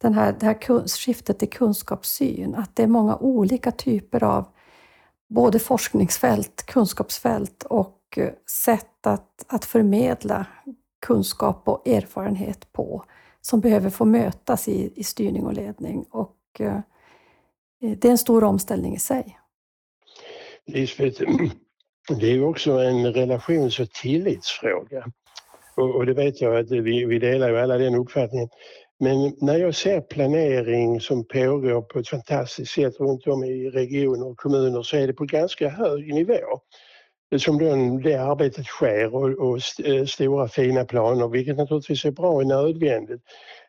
den 0.00 0.14
här, 0.14 0.36
det 0.40 0.46
här 0.46 0.88
skiftet 0.88 1.42
i 1.42 1.46
kunskapssyn, 1.46 2.54
att 2.54 2.76
det 2.76 2.82
är 2.82 2.86
många 2.86 3.16
olika 3.16 3.70
typer 3.70 4.24
av 4.24 4.46
både 5.28 5.58
forskningsfält, 5.58 6.66
kunskapsfält 6.66 7.62
och 7.62 7.98
eh, 8.16 8.30
sätt 8.64 9.06
att, 9.06 9.44
att 9.48 9.64
förmedla 9.64 10.46
kunskap 11.06 11.68
och 11.68 11.88
erfarenhet 11.88 12.72
på 12.72 13.04
som 13.40 13.60
behöver 13.60 13.90
få 13.90 14.04
mötas 14.04 14.68
i, 14.68 14.92
i 14.96 15.04
styrning 15.04 15.46
och 15.46 15.54
ledning. 15.54 16.04
Och, 16.10 16.36
eh, 16.58 16.76
eh 17.82 17.98
det 17.98 18.04
är 18.04 18.10
en 18.10 18.18
stor 18.18 18.44
omställning 18.44 18.94
i 18.94 18.98
sig. 18.98 19.38
Lisbeth, 20.66 21.22
det 22.20 22.26
är 22.26 22.44
också 22.44 22.72
en 22.72 23.12
relations 23.12 23.80
och 23.80 23.90
tillitsfråga. 23.90 25.04
Och, 25.76 25.96
och 25.96 26.06
det 26.06 26.14
vet 26.14 26.40
jag 26.40 26.56
att 26.56 26.70
vi, 26.70 27.04
vi 27.04 27.18
delar 27.18 27.48
ju 27.48 27.58
alla 27.58 27.78
den 27.78 27.94
uppfattningen. 27.94 28.48
Men 29.02 29.36
när 29.40 29.58
jag 29.58 29.74
ser 29.74 30.00
planering 30.00 31.00
som 31.00 31.24
pågår 31.24 31.82
på 31.82 31.98
ett 31.98 32.08
fantastiskt 32.08 32.72
sätt 32.72 33.00
runt 33.00 33.26
om 33.26 33.44
i 33.44 33.70
regioner 33.70 34.26
och 34.26 34.36
kommuner 34.36 34.82
så 34.82 34.96
är 34.96 35.06
det 35.06 35.12
på 35.12 35.24
ganska 35.24 35.68
hög 35.68 36.14
nivå. 36.14 36.60
Som 37.38 37.58
det 38.02 38.14
arbetet 38.14 38.66
sker 38.66 39.14
och, 39.14 39.50
och 39.50 39.56
st- 39.56 40.06
stora 40.06 40.48
fina 40.48 40.84
planer, 40.84 41.28
vilket 41.28 41.56
naturligtvis 41.56 42.04
är 42.04 42.10
bra 42.10 42.30
och 42.30 42.46
nödvändigt. 42.46 43.20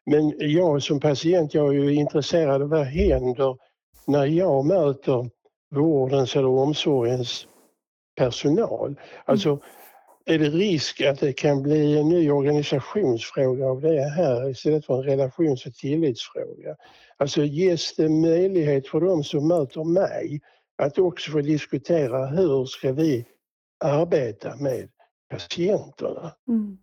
Men 0.06 0.34
jag 0.38 0.84
som 0.84 1.00
patient, 1.00 1.54
jag 1.54 1.68
är 1.68 1.72
ju 1.74 1.94
intresserad 1.94 2.62
av 2.62 2.70
vad 2.70 2.86
händer 2.86 3.58
när 4.08 4.26
jag 4.26 4.66
möter 4.66 5.30
vårdens 5.76 6.36
eller 6.36 6.48
omsorgens 6.50 7.48
personal. 8.18 8.96
Alltså, 9.26 9.60
är 10.26 10.40
det 10.40 10.50
risk 10.50 11.02
att 11.02 11.20
det 11.20 11.34
kan 11.34 11.62
bli 11.62 12.00
en 12.00 12.10
ny 12.10 12.32
organisationsfråga 12.32 13.66
av 13.66 13.82
det 13.82 14.02
här 14.02 14.50
istället 14.50 14.86
för 14.86 14.94
en 14.98 15.04
relations 15.04 15.66
och 15.66 15.74
tillitsfråga? 15.74 16.76
Alltså 17.18 17.44
ges 17.44 17.96
det 17.96 18.10
möjlighet 18.10 18.88
för 18.88 19.02
de 19.02 19.24
som 19.24 19.48
möter 19.48 19.84
mig 19.84 20.42
att 20.78 20.98
också 20.98 21.32
få 21.32 21.42
diskutera 21.42 22.26
hur 22.26 22.66
ska 22.66 22.92
vi 22.92 23.26
arbeta 23.84 24.56
med 24.56 24.90
patienterna? 25.30 26.32
Mm. 26.48 26.78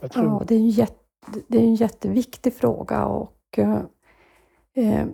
Ja, 0.00 0.42
det 0.46 0.54
är, 0.54 0.58
en 0.58 0.70
jätte, 0.70 0.94
det 1.48 1.58
är 1.58 1.62
en 1.62 1.74
jätteviktig 1.74 2.54
fråga 2.54 3.06
och 3.06 3.58
eh, 4.76 5.06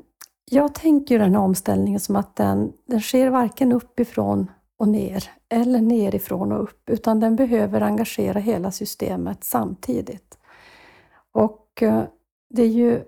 jag 0.51 0.75
tänker 0.75 1.19
den 1.19 1.35
här 1.35 1.43
omställningen 1.43 2.01
som 2.01 2.16
att 2.16 2.37
den, 2.37 2.73
den 2.87 3.01
sker 3.01 3.31
varken 3.31 3.73
uppifrån 3.73 4.51
och 4.81 4.88
ner 4.88 5.31
eller 5.49 5.81
nerifrån 5.81 6.53
och 6.53 6.62
upp, 6.62 6.90
utan 6.90 7.21
den 7.21 7.37
behöver 7.37 7.81
engagera 7.81 8.38
hela 8.38 8.71
systemet 8.71 9.45
samtidigt. 9.45 10.39
Och 11.33 11.83
eh, 11.83 12.03
det 12.51 12.62
är 12.62 12.68
ju 12.68 13.03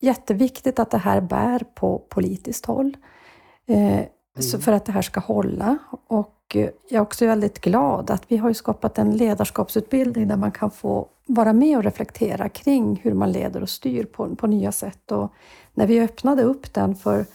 jätteviktigt 0.00 0.78
att 0.78 0.90
det 0.90 0.98
här 0.98 1.20
bär 1.20 1.64
på 1.74 1.98
politiskt 1.98 2.66
håll 2.66 2.96
eh, 3.66 4.00
så 4.38 4.58
för 4.58 4.72
att 4.72 4.84
det 4.84 4.92
här 4.92 5.02
ska 5.02 5.20
hålla. 5.20 5.78
Och 6.06 6.56
eh, 6.56 6.70
jag 6.88 6.98
är 6.98 7.00
också 7.00 7.26
väldigt 7.26 7.60
glad 7.60 8.10
att 8.10 8.24
vi 8.28 8.36
har 8.36 8.52
skapat 8.52 8.98
en 8.98 9.16
ledarskapsutbildning 9.16 10.28
där 10.28 10.36
man 10.36 10.52
kan 10.52 10.70
få 10.70 11.08
vara 11.26 11.52
med 11.52 11.76
och 11.76 11.84
reflektera 11.84 12.48
kring 12.48 13.00
hur 13.02 13.14
man 13.14 13.32
leder 13.32 13.62
och 13.62 13.70
styr 13.70 14.04
på, 14.04 14.36
på 14.36 14.46
nya 14.46 14.72
sätt. 14.72 15.12
Och 15.12 15.32
när 15.74 15.86
vi 15.86 16.00
öppnade 16.00 16.42
upp 16.42 16.74
den 16.74 16.94
för, 16.94 17.26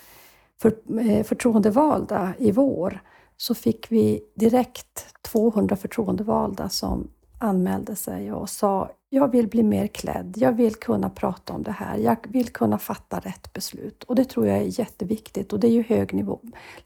för 0.61 1.23
förtroendevalda 1.23 2.33
i 2.37 2.51
vår 2.51 3.01
så 3.37 3.55
fick 3.55 3.91
vi 3.91 4.21
direkt 4.35 5.05
200 5.21 5.75
förtroendevalda 5.75 6.69
som 6.69 7.07
anmälde 7.39 7.95
sig 7.95 8.33
och 8.33 8.49
sa 8.49 8.91
jag 9.09 9.31
vill 9.31 9.47
bli 9.47 9.63
mer 9.63 9.87
klädd, 9.87 10.33
jag 10.37 10.51
vill 10.51 10.75
kunna 10.75 11.09
prata 11.09 11.53
om 11.53 11.63
det 11.63 11.71
här, 11.71 11.97
jag 11.97 12.17
vill 12.27 12.49
kunna 12.49 12.77
fatta 12.77 13.19
rätt 13.19 13.53
beslut. 13.53 14.03
Och 14.03 14.15
det 14.15 14.25
tror 14.25 14.47
jag 14.47 14.57
är 14.57 14.79
jätteviktigt 14.79 15.53
och 15.53 15.59
det 15.59 15.67
är 15.67 15.71
ju 15.71 15.83
hög 15.83 16.13
nivå, 16.13 16.39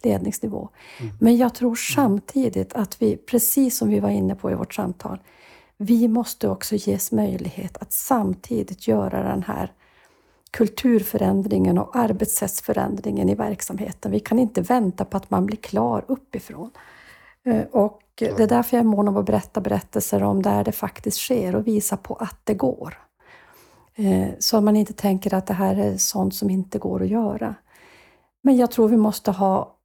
ledningsnivå. 0.04 0.70
Men 1.20 1.38
jag 1.38 1.56
tror 1.56 1.76
samtidigt 1.76 2.74
att 2.74 3.02
vi, 3.02 3.18
precis 3.18 3.78
som 3.78 3.90
vi 3.90 4.00
var 4.00 4.10
inne 4.10 4.36
på 4.36 4.52
i 4.52 4.56
vårt 4.56 4.74
samtal, 4.74 5.20
vi 5.78 6.08
måste 6.08 6.50
också 6.50 6.76
ges 6.76 7.12
möjlighet 7.12 7.78
att 7.78 7.94
samtidigt 7.94 8.88
göra 8.88 9.24
den 9.24 9.44
här 9.44 9.72
kulturförändringen 10.52 11.78
och 11.78 11.96
arbetssättsförändringen 11.96 13.30
i 13.30 13.36
verksamheten. 13.36 14.12
Vi 14.12 14.20
kan 14.20 14.40
inte 14.40 14.62
vänta 14.62 15.06
på 15.06 15.18
att 15.18 15.30
man 15.30 15.46
blir 15.46 15.58
klar 15.58 16.06
uppifrån. 16.08 16.72
Eh, 17.46 17.64
och 17.72 18.02
det 18.16 18.40
är 18.40 18.48
därför 18.48 18.78
jag 18.78 18.84
är 18.84 18.90
mån 18.90 19.08
om 19.08 19.18
att 19.18 19.26
berätta 19.26 19.62
berättelser 19.62 20.24
om 20.24 20.42
där 20.42 20.64
det 20.64 20.72
faktiskt 20.72 21.18
sker 21.18 21.56
och 21.56 21.68
visa 21.68 21.98
på 21.98 22.14
att 22.16 22.40
det 22.44 22.54
går. 22.54 22.98
Eh, 23.96 24.28
så 24.40 24.62
man 24.62 24.76
inte 24.76 24.94
tänker 24.94 25.34
att 25.34 25.48
det 25.48 25.54
här 25.54 25.76
är 25.76 25.98
sånt 25.98 26.36
som 26.36 26.50
inte 26.50 26.80
går 26.80 27.02
att 27.02 27.10
göra. 27.10 27.56
Men 28.44 28.58
jag 28.58 28.72
tror 28.72 28.88
vi 28.88 28.98
måste 28.98 29.32
ha 29.32 29.78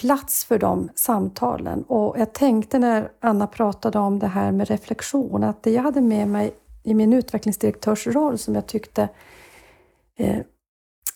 plats 0.00 0.44
för 0.44 0.58
de 0.58 0.88
samtalen. 0.94 1.82
Och 1.82 2.18
jag 2.18 2.32
tänkte 2.32 2.78
när 2.78 3.10
Anna 3.20 3.46
pratade 3.46 3.98
om 3.98 4.18
det 4.18 4.26
här 4.26 4.52
med 4.52 4.68
reflektion, 4.68 5.44
att 5.44 5.62
det 5.62 5.70
jag 5.70 5.82
hade 5.82 6.00
med 6.00 6.28
mig 6.28 6.54
i 6.82 6.94
min 6.94 7.12
utvecklingsdirektörsroll 7.12 8.38
som 8.38 8.54
jag 8.54 8.66
tyckte 8.66 9.08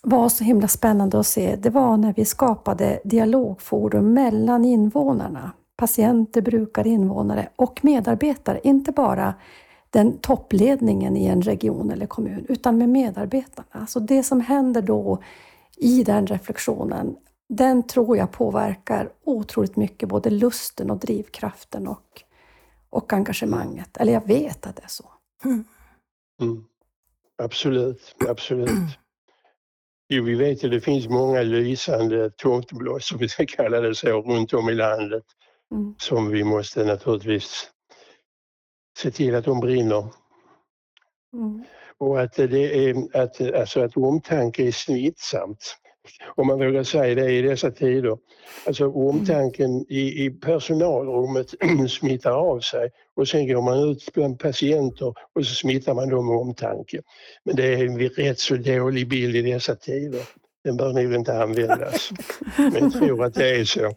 var 0.03 0.29
så 0.29 0.45
himla 0.45 0.69
spännande 0.69 1.21
att 1.21 1.27
se, 1.27 1.57
det 1.57 1.71
var 1.71 1.97
när 1.97 2.13
vi 2.13 2.25
skapade 2.25 3.01
dialogforum 3.05 4.13
mellan 4.13 4.65
invånarna, 4.65 5.53
patienter, 5.77 6.43
brukare, 6.43 6.89
invånare 6.89 7.49
och 7.57 7.85
medarbetare. 7.85 8.61
Inte 8.63 8.93
bara 8.93 9.35
den 9.91 10.19
toppledningen 10.19 11.17
i 11.17 11.27
en 11.27 11.43
region 11.43 11.91
eller 11.91 12.07
kommun, 12.07 12.47
utan 12.49 12.79
med 12.79 12.89
medarbetarna. 12.89 13.69
Alltså 13.71 14.01
det 14.01 14.23
som 14.23 14.41
händer 14.41 14.83
då 14.83 15.23
i 15.77 16.05
den 16.05 16.27
reflektionen, 16.27 17.17
den 17.49 17.83
tror 17.83 18.17
jag 18.17 18.33
påverkar 18.33 19.11
otroligt 19.25 19.77
mycket, 19.77 20.09
både 20.09 20.31
lusten 20.31 20.91
och 20.91 20.99
drivkraften 20.99 21.89
och, 21.89 22.23
och 22.91 23.13
engagemanget. 23.13 23.97
Eller 23.97 24.13
jag 24.13 24.27
vet 24.27 24.67
att 24.67 24.77
det 24.77 24.83
är 24.83 24.89
så. 24.89 25.05
Mm. 25.45 25.65
Mm. 26.41 26.65
Absolut, 27.43 28.15
absolut. 28.29 28.99
Jo, 30.09 30.25
vi 30.25 30.35
vet 30.35 30.65
att 30.65 30.71
det 30.71 30.81
finns 30.81 31.09
många 31.09 31.43
lysande 31.43 32.31
tomtebloss, 32.31 33.13
om 33.13 33.19
vi 33.19 33.29
ska 33.29 33.47
kalla 33.47 33.81
det 33.81 33.95
så, 33.95 34.23
runt 34.23 34.53
om 34.53 34.69
i 34.69 34.75
landet 34.75 35.25
mm. 35.75 35.95
som 35.99 36.31
vi 36.31 36.45
måste 36.45 36.85
naturligtvis 36.85 37.71
se 38.99 39.11
till 39.11 39.35
att 39.35 39.45
de 39.45 39.61
brinner. 39.61 40.09
Mm. 41.33 41.65
Och 41.99 42.21
att, 42.21 42.35
det 42.35 42.89
är, 42.89 43.17
att, 43.23 43.41
alltså 43.41 43.81
att 43.81 43.97
omtanke 43.97 44.67
är 44.67 44.73
smittsamt, 44.73 45.77
om 46.37 46.47
man 46.47 46.59
vågar 46.59 46.83
säga 46.83 47.15
det 47.15 47.33
i 47.33 47.43
dessa 47.43 47.71
tider. 47.71 48.19
Alltså 48.67 48.89
omtanken 48.91 49.85
i, 49.89 50.25
i 50.25 50.31
personalrummet 50.31 51.55
smittar 51.91 52.33
av 52.33 52.61
sig 52.61 52.91
och 53.17 53.29
sen 53.29 53.49
går 53.49 53.63
man 53.63 53.91
ut 53.91 54.13
bland 54.15 54.39
patienter 54.39 55.15
och 55.35 55.47
så 55.47 55.55
smittar 55.55 55.95
man 55.95 56.09
dem 56.09 56.27
med 56.27 56.37
omtanke. 56.37 57.03
Men 57.45 57.57
det 57.57 57.75
är 57.75 57.87
en 57.87 57.99
rätt 57.99 58.39
så 58.39 58.57
dålig 58.57 59.09
bild 59.09 59.37
i 59.37 59.43
dessa 59.43 59.75
tider. 59.77 60.23
Den 60.65 60.77
bör 60.77 60.93
nog 60.93 61.15
inte 61.15 61.43
användas. 61.43 62.11
Men 62.57 62.75
jag 62.75 62.93
tror 62.93 63.25
att 63.25 63.35
det 63.35 63.51
är 63.51 63.65
så. 63.65 63.95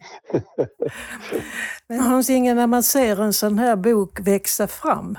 Men 1.87 1.99
Hans-Inge, 1.99 2.53
när 2.53 2.67
man 2.67 2.83
ser 2.83 3.21
en 3.21 3.33
sån 3.33 3.59
här 3.59 3.75
bok 3.75 4.19
växa 4.19 4.67
fram 4.67 5.17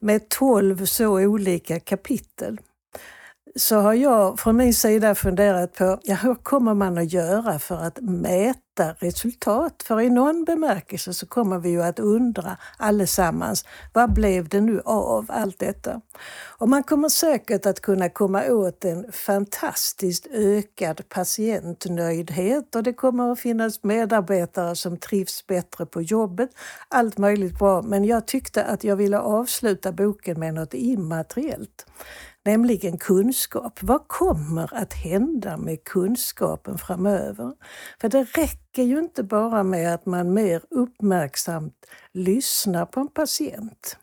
med 0.00 0.28
tolv 0.28 0.84
så 0.84 1.12
olika 1.12 1.80
kapitel 1.80 2.58
så 3.54 3.76
har 3.76 3.94
jag 3.94 4.38
från 4.38 4.56
min 4.56 4.74
sida 4.74 5.14
funderat 5.14 5.72
på 5.72 5.98
ja, 6.02 6.14
hur 6.14 6.34
kommer 6.34 6.74
man 6.74 6.98
att 6.98 7.12
göra 7.12 7.58
för 7.58 7.76
att 7.76 7.98
mäta 8.00 8.92
resultat? 8.98 9.82
För 9.82 10.00
i 10.00 10.10
någon 10.10 10.44
bemärkelse 10.44 11.14
så 11.14 11.26
kommer 11.26 11.58
vi 11.58 11.68
ju 11.68 11.82
att 11.82 11.98
undra 11.98 12.56
allesammans, 12.78 13.64
vad 13.92 14.12
blev 14.12 14.48
det 14.48 14.60
nu 14.60 14.80
av 14.84 15.26
allt 15.28 15.58
detta? 15.58 16.00
Och 16.58 16.68
man 16.68 16.82
kommer 16.82 17.08
säkert 17.08 17.66
att 17.66 17.80
kunna 17.80 18.08
komma 18.08 18.44
åt 18.44 18.84
en 18.84 19.12
fantastiskt 19.12 20.26
ökad 20.32 21.08
patientnöjdhet 21.08 22.74
och 22.74 22.82
det 22.82 22.92
kommer 22.92 23.32
att 23.32 23.40
finnas 23.40 23.82
medarbetare 23.82 24.76
som 24.76 24.96
trivs 24.96 25.46
bättre 25.46 25.86
på 25.86 26.02
jobbet. 26.02 26.50
Allt 26.88 27.18
möjligt 27.18 27.58
bra, 27.58 27.82
men 27.82 28.04
jag 28.04 28.26
tyckte 28.26 28.64
att 28.64 28.84
jag 28.84 28.96
ville 28.96 29.18
avsluta 29.18 29.92
boken 29.92 30.40
med 30.40 30.54
något 30.54 30.74
immateriellt 30.74 31.86
nämligen 32.46 32.98
kunskap. 32.98 33.78
Vad 33.82 34.08
kommer 34.08 34.74
att 34.74 34.92
hända 34.92 35.56
med 35.56 35.84
kunskapen 35.84 36.78
framöver? 36.78 37.52
För 38.00 38.08
det 38.08 38.22
räcker 38.22 38.82
ju 38.82 38.98
inte 38.98 39.22
bara 39.22 39.62
med 39.62 39.94
att 39.94 40.06
man 40.06 40.34
mer 40.34 40.62
uppmärksamt 40.70 41.86
lyssnar 42.12 42.86
på 42.86 43.00
en 43.00 43.08
patient. 43.08 43.96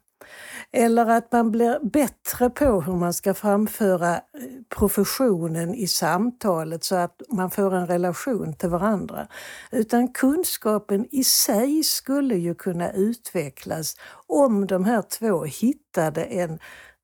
Eller 0.71 1.09
att 1.09 1.31
man 1.31 1.51
blir 1.51 1.79
bättre 1.79 2.49
på 2.49 2.81
hur 2.81 2.93
man 2.93 3.13
ska 3.13 3.33
framföra 3.33 4.15
eh, 4.15 4.21
professionen 4.69 5.73
i 5.73 5.87
samtalet 5.87 6.83
så 6.83 6.95
att 6.95 7.21
man 7.29 7.51
får 7.51 7.75
en 7.75 7.87
relation 7.87 8.53
till 8.53 8.69
varandra. 8.69 9.27
Utan 9.71 10.07
kunskapen 10.07 11.05
i 11.11 11.23
sig 11.23 11.83
skulle 11.83 12.35
ju 12.35 12.55
kunna 12.55 12.91
utvecklas 12.91 13.95
om 14.27 14.67
de 14.67 14.85
här 14.85 15.01
två 15.01 15.43
hittade 15.43 16.23
en 16.23 16.59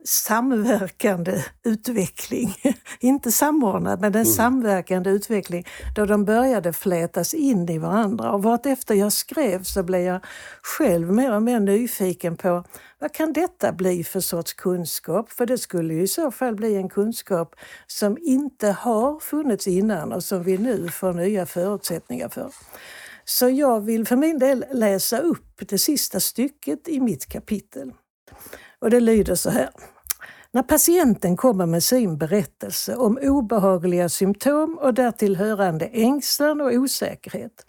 samverkande 0.05 1.43
utveckling. 1.63 2.55
Inte 2.99 3.31
samordnad, 3.31 4.01
men 4.01 4.11
en 4.11 4.15
mm. 4.15 4.25
samverkande 4.25 5.09
utveckling 5.09 5.65
då 5.95 6.05
de 6.05 6.25
började 6.25 6.73
flätas 6.73 7.33
in 7.33 7.69
i 7.69 7.77
varandra. 7.77 8.31
Och 8.31 8.43
vartefter 8.43 8.95
jag 8.95 9.13
skrev 9.13 9.63
så 9.63 9.83
blev 9.83 10.01
jag 10.01 10.25
själv 10.61 11.11
mer 11.11 11.35
och 11.35 11.43
mer 11.43 11.59
nyfiken 11.59 12.37
på 12.37 12.63
vad 12.99 13.13
kan 13.13 13.33
detta 13.33 13.71
bli 13.71 14.03
för 14.03 14.19
sorts 14.19 14.53
kunskap? 14.53 15.31
För 15.31 15.45
det 15.45 15.57
skulle 15.57 15.93
ju 15.93 16.01
i 16.01 16.07
så 16.07 16.31
fall 16.31 16.55
bli 16.55 16.75
en 16.75 16.89
kunskap 16.89 17.55
som 17.87 18.17
inte 18.21 18.67
har 18.67 19.19
funnits 19.19 19.67
innan 19.67 20.13
och 20.13 20.23
som 20.23 20.43
vi 20.43 20.57
nu 20.57 20.89
får 20.89 21.13
nya 21.13 21.45
förutsättningar 21.45 22.29
för. 22.29 22.51
Så 23.25 23.49
jag 23.49 23.81
vill 23.81 24.07
för 24.07 24.15
min 24.15 24.39
del 24.39 24.65
läsa 24.71 25.19
upp 25.19 25.69
det 25.69 25.77
sista 25.77 26.19
stycket 26.19 26.87
i 26.87 26.99
mitt 26.99 27.25
kapitel. 27.25 27.93
Och 28.81 28.89
det 28.89 28.99
lyder 28.99 29.35
så 29.35 29.49
här. 29.49 29.69
När 30.51 30.63
patienten 30.63 31.37
kommer 31.37 31.65
med 31.65 31.83
sin 31.83 32.17
berättelse 32.17 32.95
om 32.95 33.19
obehagliga 33.21 34.09
symptom 34.09 34.77
och 34.81 34.93
därtill 34.93 35.35
hörande 35.35 35.85
ängslan 35.85 36.61
och 36.61 36.71
osäkerhet 36.73 37.65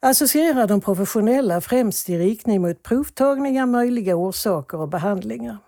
associerar 0.00 0.66
de 0.66 0.80
professionella 0.80 1.60
främst 1.60 2.10
i 2.10 2.18
riktning 2.18 2.62
mot 2.62 2.82
provtagningar, 2.82 3.66
möjliga 3.66 4.16
orsaker 4.16 4.78
och 4.78 4.88
behandlingar. 4.88 5.58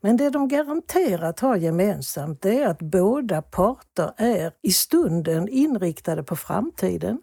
Men 0.00 0.16
det 0.16 0.30
de 0.30 0.48
garanterat 0.48 1.40
har 1.40 1.56
gemensamt 1.56 2.44
är 2.44 2.66
att 2.66 2.78
båda 2.78 3.42
parter 3.42 4.12
är 4.16 4.52
i 4.62 4.72
stunden 4.72 5.48
inriktade 5.48 6.22
på 6.22 6.36
framtiden. 6.36 7.18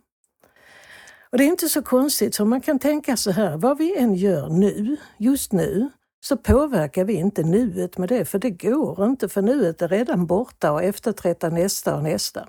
Och 1.29 1.37
Det 1.37 1.43
är 1.43 1.47
inte 1.47 1.69
så 1.69 1.81
konstigt, 1.81 2.35
för 2.35 2.45
man 2.45 2.61
kan 2.61 2.79
tänka 2.79 3.17
så 3.17 3.31
här, 3.31 3.57
vad 3.57 3.77
vi 3.77 3.97
än 3.97 4.15
gör 4.15 4.49
nu, 4.49 4.97
just 5.17 5.51
nu, 5.51 5.89
så 6.19 6.37
påverkar 6.37 7.03
vi 7.03 7.13
inte 7.13 7.43
nuet 7.43 7.97
med 7.97 8.09
det, 8.09 8.25
för 8.25 8.39
det 8.39 8.49
går 8.49 9.05
inte, 9.05 9.29
för 9.29 9.41
nuet 9.41 9.81
är 9.81 9.87
redan 9.87 10.25
borta 10.25 10.71
och 10.71 10.83
efterträttar 10.83 11.51
nästa 11.51 11.95
och 11.95 12.03
nästa. 12.03 12.47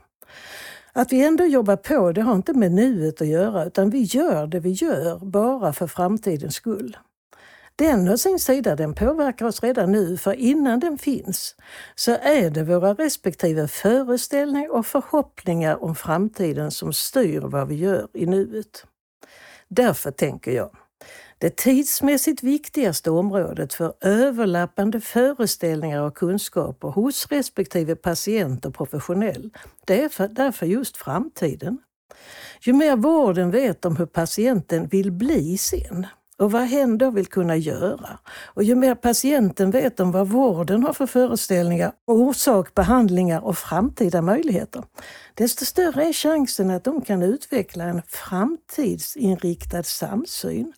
Att 0.92 1.12
vi 1.12 1.24
ändå 1.24 1.44
jobbar 1.44 1.76
på, 1.76 2.12
det 2.12 2.20
har 2.20 2.34
inte 2.34 2.52
med 2.52 2.72
nuet 2.72 3.20
att 3.20 3.28
göra, 3.28 3.64
utan 3.64 3.90
vi 3.90 4.02
gör 4.02 4.46
det 4.46 4.60
vi 4.60 4.70
gör 4.70 5.18
bara 5.18 5.72
för 5.72 5.86
framtidens 5.86 6.54
skull. 6.54 6.96
Den 7.76 8.08
å 8.08 8.16
sin 8.16 8.38
sida, 8.38 8.76
den 8.76 8.94
påverkar 8.94 9.46
oss 9.46 9.62
redan 9.62 9.92
nu, 9.92 10.16
för 10.16 10.32
innan 10.32 10.80
den 10.80 10.98
finns 10.98 11.54
så 11.94 12.12
är 12.12 12.50
det 12.50 12.64
våra 12.64 12.94
respektive 12.94 13.68
föreställningar 13.68 14.72
och 14.72 14.86
förhoppningar 14.86 15.84
om 15.84 15.94
framtiden 15.94 16.70
som 16.70 16.92
styr 16.92 17.40
vad 17.40 17.68
vi 17.68 17.74
gör 17.74 18.08
i 18.14 18.26
nuet. 18.26 18.84
Därför 19.68 20.10
tänker 20.10 20.52
jag, 20.52 20.70
det 21.38 21.56
tidsmässigt 21.56 22.42
viktigaste 22.42 23.10
området 23.10 23.74
för 23.74 23.94
överlappande 24.00 25.00
föreställningar 25.00 26.02
och 26.02 26.14
kunskaper 26.14 26.88
hos 26.88 27.26
respektive 27.26 27.96
patient 27.96 28.66
och 28.66 28.74
professionell, 28.74 29.50
det 29.84 30.02
är 30.02 30.28
därför 30.28 30.66
just 30.66 30.96
framtiden. 30.96 31.78
Ju 32.60 32.72
mer 32.72 32.96
vården 32.96 33.50
vet 33.50 33.84
om 33.84 33.96
hur 33.96 34.06
patienten 34.06 34.86
vill 34.86 35.12
bli 35.12 35.58
sen, 35.58 36.06
och 36.38 36.52
vad 36.52 36.62
hen 36.62 36.98
då 36.98 37.10
vill 37.10 37.26
kunna 37.26 37.56
göra. 37.56 38.18
Och 38.44 38.62
ju 38.62 38.74
mer 38.74 38.94
patienten 38.94 39.70
vet 39.70 40.00
om 40.00 40.12
vad 40.12 40.28
vården 40.28 40.82
har 40.82 40.92
för 40.92 41.06
föreställningar, 41.06 41.92
orsak, 42.06 42.74
behandlingar 42.74 43.40
och 43.40 43.58
framtida 43.58 44.22
möjligheter, 44.22 44.84
desto 45.34 45.64
större 45.64 46.04
är 46.04 46.12
chansen 46.12 46.70
att 46.70 46.84
de 46.84 47.00
kan 47.00 47.22
utveckla 47.22 47.84
en 47.84 48.02
framtidsinriktad 48.08 49.82
samsyn 49.82 50.72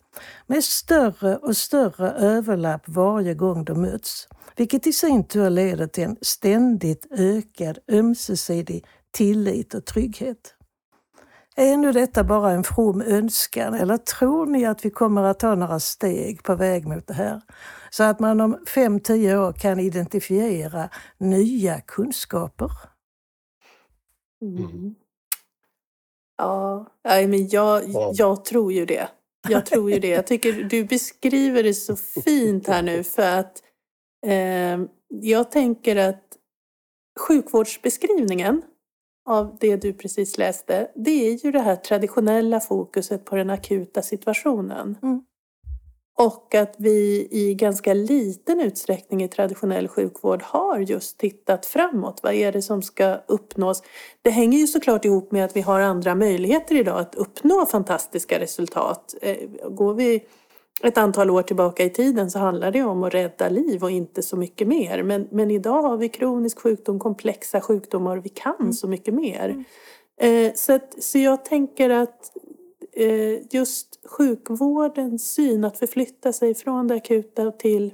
med 0.47 0.63
större 0.63 1.37
och 1.37 1.57
större 1.57 2.11
överlapp 2.11 2.83
varje 2.85 3.33
gång 3.33 3.65
de 3.65 3.81
möts, 3.81 4.27
vilket 4.55 4.87
i 4.87 4.93
sin 4.93 5.23
tur 5.23 5.49
leder 5.49 5.87
till 5.87 6.03
en 6.03 6.17
ständigt 6.21 7.07
ökad 7.11 7.79
ömsesidig 7.91 8.85
tillit 9.11 9.73
och 9.73 9.85
trygghet. 9.85 10.55
Är 11.61 11.77
nu 11.77 11.91
detta 11.91 12.23
bara 12.23 12.51
en 12.51 12.63
from 12.63 13.01
önskan 13.01 13.73
eller 13.73 13.97
tror 13.97 14.45
ni 14.45 14.65
att 14.65 14.85
vi 14.85 14.89
kommer 14.89 15.23
att 15.23 15.39
ta 15.39 15.55
några 15.55 15.79
steg 15.79 16.43
på 16.43 16.55
väg 16.55 16.87
mot 16.87 17.07
det 17.07 17.13
här? 17.13 17.41
Så 17.89 18.03
att 18.03 18.19
man 18.19 18.41
om 18.41 18.65
fem 18.75 18.99
tio 18.99 19.37
år 19.37 19.53
kan 19.53 19.79
identifiera 19.79 20.89
nya 21.17 21.81
kunskaper? 21.81 22.71
Mm. 24.41 24.95
Ja, 26.37 26.85
men 27.03 27.47
jag, 27.47 27.83
jag 28.13 28.45
tror 28.45 28.73
ju 28.73 28.85
det. 28.85 29.07
Jag 29.49 29.65
tror 29.65 29.91
ju 29.91 29.99
det. 29.99 30.07
Jag 30.07 30.27
tycker 30.27 30.53
du 30.63 30.83
beskriver 30.83 31.63
det 31.63 31.73
så 31.73 31.95
fint 31.95 32.67
här 32.67 32.81
nu 32.81 33.03
för 33.03 33.39
att 33.39 33.63
eh, 34.25 34.79
jag 35.07 35.51
tänker 35.51 35.95
att 35.95 36.23
sjukvårdsbeskrivningen 37.19 38.61
av 39.25 39.57
det 39.59 39.75
du 39.75 39.93
precis 39.93 40.37
läste, 40.37 40.91
det 40.95 41.27
är 41.27 41.45
ju 41.45 41.51
det 41.51 41.59
här 41.59 41.75
traditionella 41.75 42.59
fokuset 42.59 43.25
på 43.25 43.35
den 43.35 43.49
akuta 43.49 44.01
situationen. 44.01 44.97
Mm. 45.03 45.21
Och 46.17 46.55
att 46.55 46.75
vi 46.77 47.27
i 47.31 47.55
ganska 47.55 47.93
liten 47.93 48.61
utsträckning 48.61 49.23
i 49.23 49.27
traditionell 49.27 49.87
sjukvård 49.87 50.41
har 50.41 50.79
just 50.79 51.17
tittat 51.17 51.65
framåt. 51.65 52.19
Vad 52.23 52.33
är 52.33 52.51
det 52.51 52.61
som 52.61 52.81
ska 52.81 53.17
uppnås? 53.27 53.83
Det 54.21 54.29
hänger 54.29 54.57
ju 54.57 54.67
såklart 54.67 55.05
ihop 55.05 55.31
med 55.31 55.45
att 55.45 55.55
vi 55.55 55.61
har 55.61 55.79
andra 55.79 56.15
möjligheter 56.15 56.75
idag 56.75 56.99
att 56.99 57.15
uppnå 57.15 57.65
fantastiska 57.65 58.39
resultat. 58.39 59.15
Eh, 59.21 59.37
går 59.69 59.93
vi 59.93 60.23
ett 60.83 60.97
antal 60.97 61.29
år 61.29 61.41
tillbaka 61.41 61.83
i 61.83 61.89
tiden 61.89 62.31
så 62.31 62.39
handlar 62.39 62.71
det 62.71 62.83
om 62.83 63.03
att 63.03 63.13
rädda 63.13 63.49
liv 63.49 63.83
och 63.83 63.91
inte 63.91 64.21
så 64.21 64.37
mycket 64.37 64.67
mer. 64.67 65.03
Men, 65.03 65.27
men 65.31 65.51
idag 65.51 65.81
har 65.81 65.97
vi 65.97 66.09
kronisk 66.09 66.59
sjukdom, 66.59 66.99
komplexa 66.99 67.61
sjukdomar 67.61 68.17
och 68.17 68.25
vi 68.25 68.29
kan 68.29 68.55
mm. 68.59 68.73
så 68.73 68.87
mycket 68.87 69.13
mer. 69.13 69.49
Mm. 69.49 69.65
Eh, 70.47 70.53
så, 70.55 70.73
att, 70.73 71.03
så 71.03 71.17
jag 71.17 71.45
tänker 71.45 71.89
att 71.89 72.31
eh, 72.93 73.53
just 73.55 73.99
sjukvårdens 74.09 75.33
syn, 75.33 75.63
att 75.63 75.77
förflytta 75.77 76.33
sig 76.33 76.55
från 76.55 76.87
det 76.87 76.95
akuta 76.95 77.51
till 77.51 77.93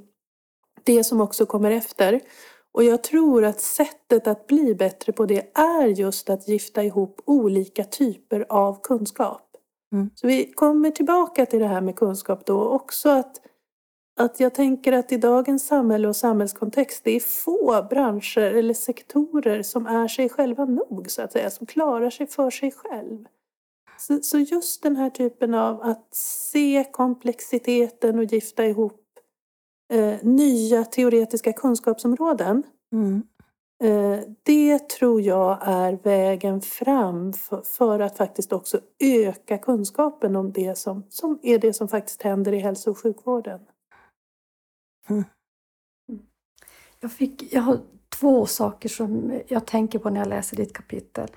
det 0.84 1.04
som 1.04 1.20
också 1.20 1.46
kommer 1.46 1.70
efter. 1.70 2.20
Och 2.72 2.84
jag 2.84 3.02
tror 3.02 3.44
att 3.44 3.60
sättet 3.60 4.26
att 4.26 4.46
bli 4.46 4.74
bättre 4.74 5.12
på 5.12 5.26
det 5.26 5.58
är 5.58 5.86
just 5.86 6.30
att 6.30 6.48
gifta 6.48 6.84
ihop 6.84 7.20
olika 7.24 7.84
typer 7.84 8.46
av 8.48 8.80
kunskap. 8.82 9.47
Mm. 9.92 10.10
Så 10.14 10.26
vi 10.26 10.52
kommer 10.52 10.90
tillbaka 10.90 11.46
till 11.46 11.58
det 11.58 11.66
här 11.66 11.80
med 11.80 11.96
kunskap 11.96 12.46
då 12.46 12.68
också 12.68 13.08
att, 13.08 13.40
att 14.20 14.40
jag 14.40 14.54
tänker 14.54 14.92
att 14.92 15.12
i 15.12 15.16
dagens 15.16 15.66
samhälle 15.66 16.08
och 16.08 16.16
samhällskontext 16.16 17.04
det 17.04 17.10
är 17.10 17.20
få 17.20 17.86
branscher 17.90 18.38
eller 18.38 18.74
sektorer 18.74 19.62
som 19.62 19.86
är 19.86 20.08
sig 20.08 20.28
själva 20.28 20.64
nog 20.64 21.10
så 21.10 21.22
att 21.22 21.32
säga, 21.32 21.50
som 21.50 21.66
klarar 21.66 22.10
sig 22.10 22.26
för 22.26 22.50
sig 22.50 22.72
själv. 22.72 23.24
Så, 23.98 24.18
så 24.22 24.38
just 24.38 24.82
den 24.82 24.96
här 24.96 25.10
typen 25.10 25.54
av 25.54 25.82
att 25.82 26.14
se 26.14 26.84
komplexiteten 26.92 28.18
och 28.18 28.24
gifta 28.24 28.66
ihop 28.66 29.04
eh, 29.92 30.16
nya 30.22 30.84
teoretiska 30.84 31.52
kunskapsområden. 31.52 32.62
Mm. 32.92 33.22
Eh, 33.84 34.20
det 34.42 34.88
tror 34.88 35.20
jag 35.20 35.58
är 35.62 35.92
vägen 36.02 36.60
fram 36.60 37.32
för, 37.64 38.00
att 38.00 38.16
faktiskt 38.16 38.52
också 38.52 38.80
öka 38.98 39.58
kunskapen 39.58 40.36
om 40.36 40.52
det 40.52 40.78
som, 40.78 41.04
som 41.08 41.38
är 41.42 41.58
det 41.58 41.72
som 41.72 41.88
faktiskt 41.88 42.22
händer 42.22 42.52
i 42.52 42.58
hälso 42.58 42.90
och 42.90 42.98
sjukvården. 42.98 43.60
Mm. 45.08 45.24
Jag, 47.00 47.12
fick, 47.12 47.52
jag 47.52 47.62
har 47.62 47.80
två 48.20 48.46
saker 48.46 48.88
som 48.88 49.40
jag 49.48 49.66
tänker 49.66 49.98
på 49.98 50.10
när 50.10 50.20
jag 50.20 50.28
läser 50.28 50.56
ditt 50.56 50.72
kapitel. 50.72 51.28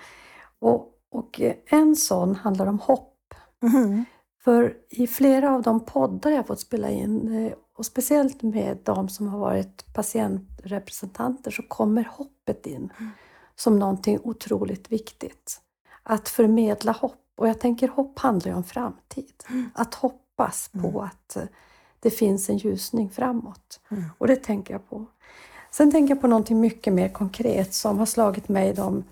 Och, 0.59 0.93
och 1.11 1.41
en 1.65 1.95
sån 1.95 2.35
handlar 2.35 2.65
om 2.65 2.79
hopp. 2.79 3.33
Mm. 3.63 4.05
För 4.43 4.77
i 4.89 5.07
flera 5.07 5.55
av 5.55 5.61
de 5.61 5.85
poddar 5.85 6.31
jag 6.31 6.47
fått 6.47 6.59
spela 6.59 6.89
in 6.89 7.45
eh, 7.45 7.53
och 7.81 7.85
speciellt 7.85 8.41
med 8.41 8.77
de 8.83 9.09
som 9.09 9.27
har 9.27 9.39
varit 9.39 9.93
patientrepresentanter 9.93 11.51
så 11.51 11.63
kommer 11.63 12.03
hoppet 12.03 12.65
in 12.65 12.93
mm. 12.99 13.11
som 13.55 13.79
någonting 13.79 14.19
otroligt 14.23 14.91
viktigt. 14.91 15.61
Att 16.03 16.29
förmedla 16.29 16.91
hopp. 16.91 17.21
Och 17.37 17.47
jag 17.47 17.59
tänker 17.59 17.87
hopp 17.87 18.19
handlar 18.19 18.51
ju 18.51 18.57
om 18.57 18.63
framtid. 18.63 19.43
Mm. 19.49 19.69
Att 19.73 19.93
hoppas 19.95 20.69
på 20.81 20.87
mm. 20.87 21.01
att 21.01 21.35
eh, 21.35 21.43
det 21.99 22.09
finns 22.09 22.49
en 22.49 22.57
ljusning 22.57 23.09
framåt. 23.09 23.79
Mm. 23.91 24.03
Och 24.17 24.27
det 24.27 24.35
tänker 24.35 24.73
jag 24.73 24.89
på. 24.89 25.05
Sen 25.71 25.91
tänker 25.91 26.15
jag 26.15 26.21
på 26.21 26.27
någonting 26.27 26.59
mycket 26.59 26.93
mer 26.93 27.09
konkret 27.09 27.73
som 27.73 27.99
har 27.99 28.05
slagit 28.05 28.49
mig 28.49 28.73
de 28.73 29.03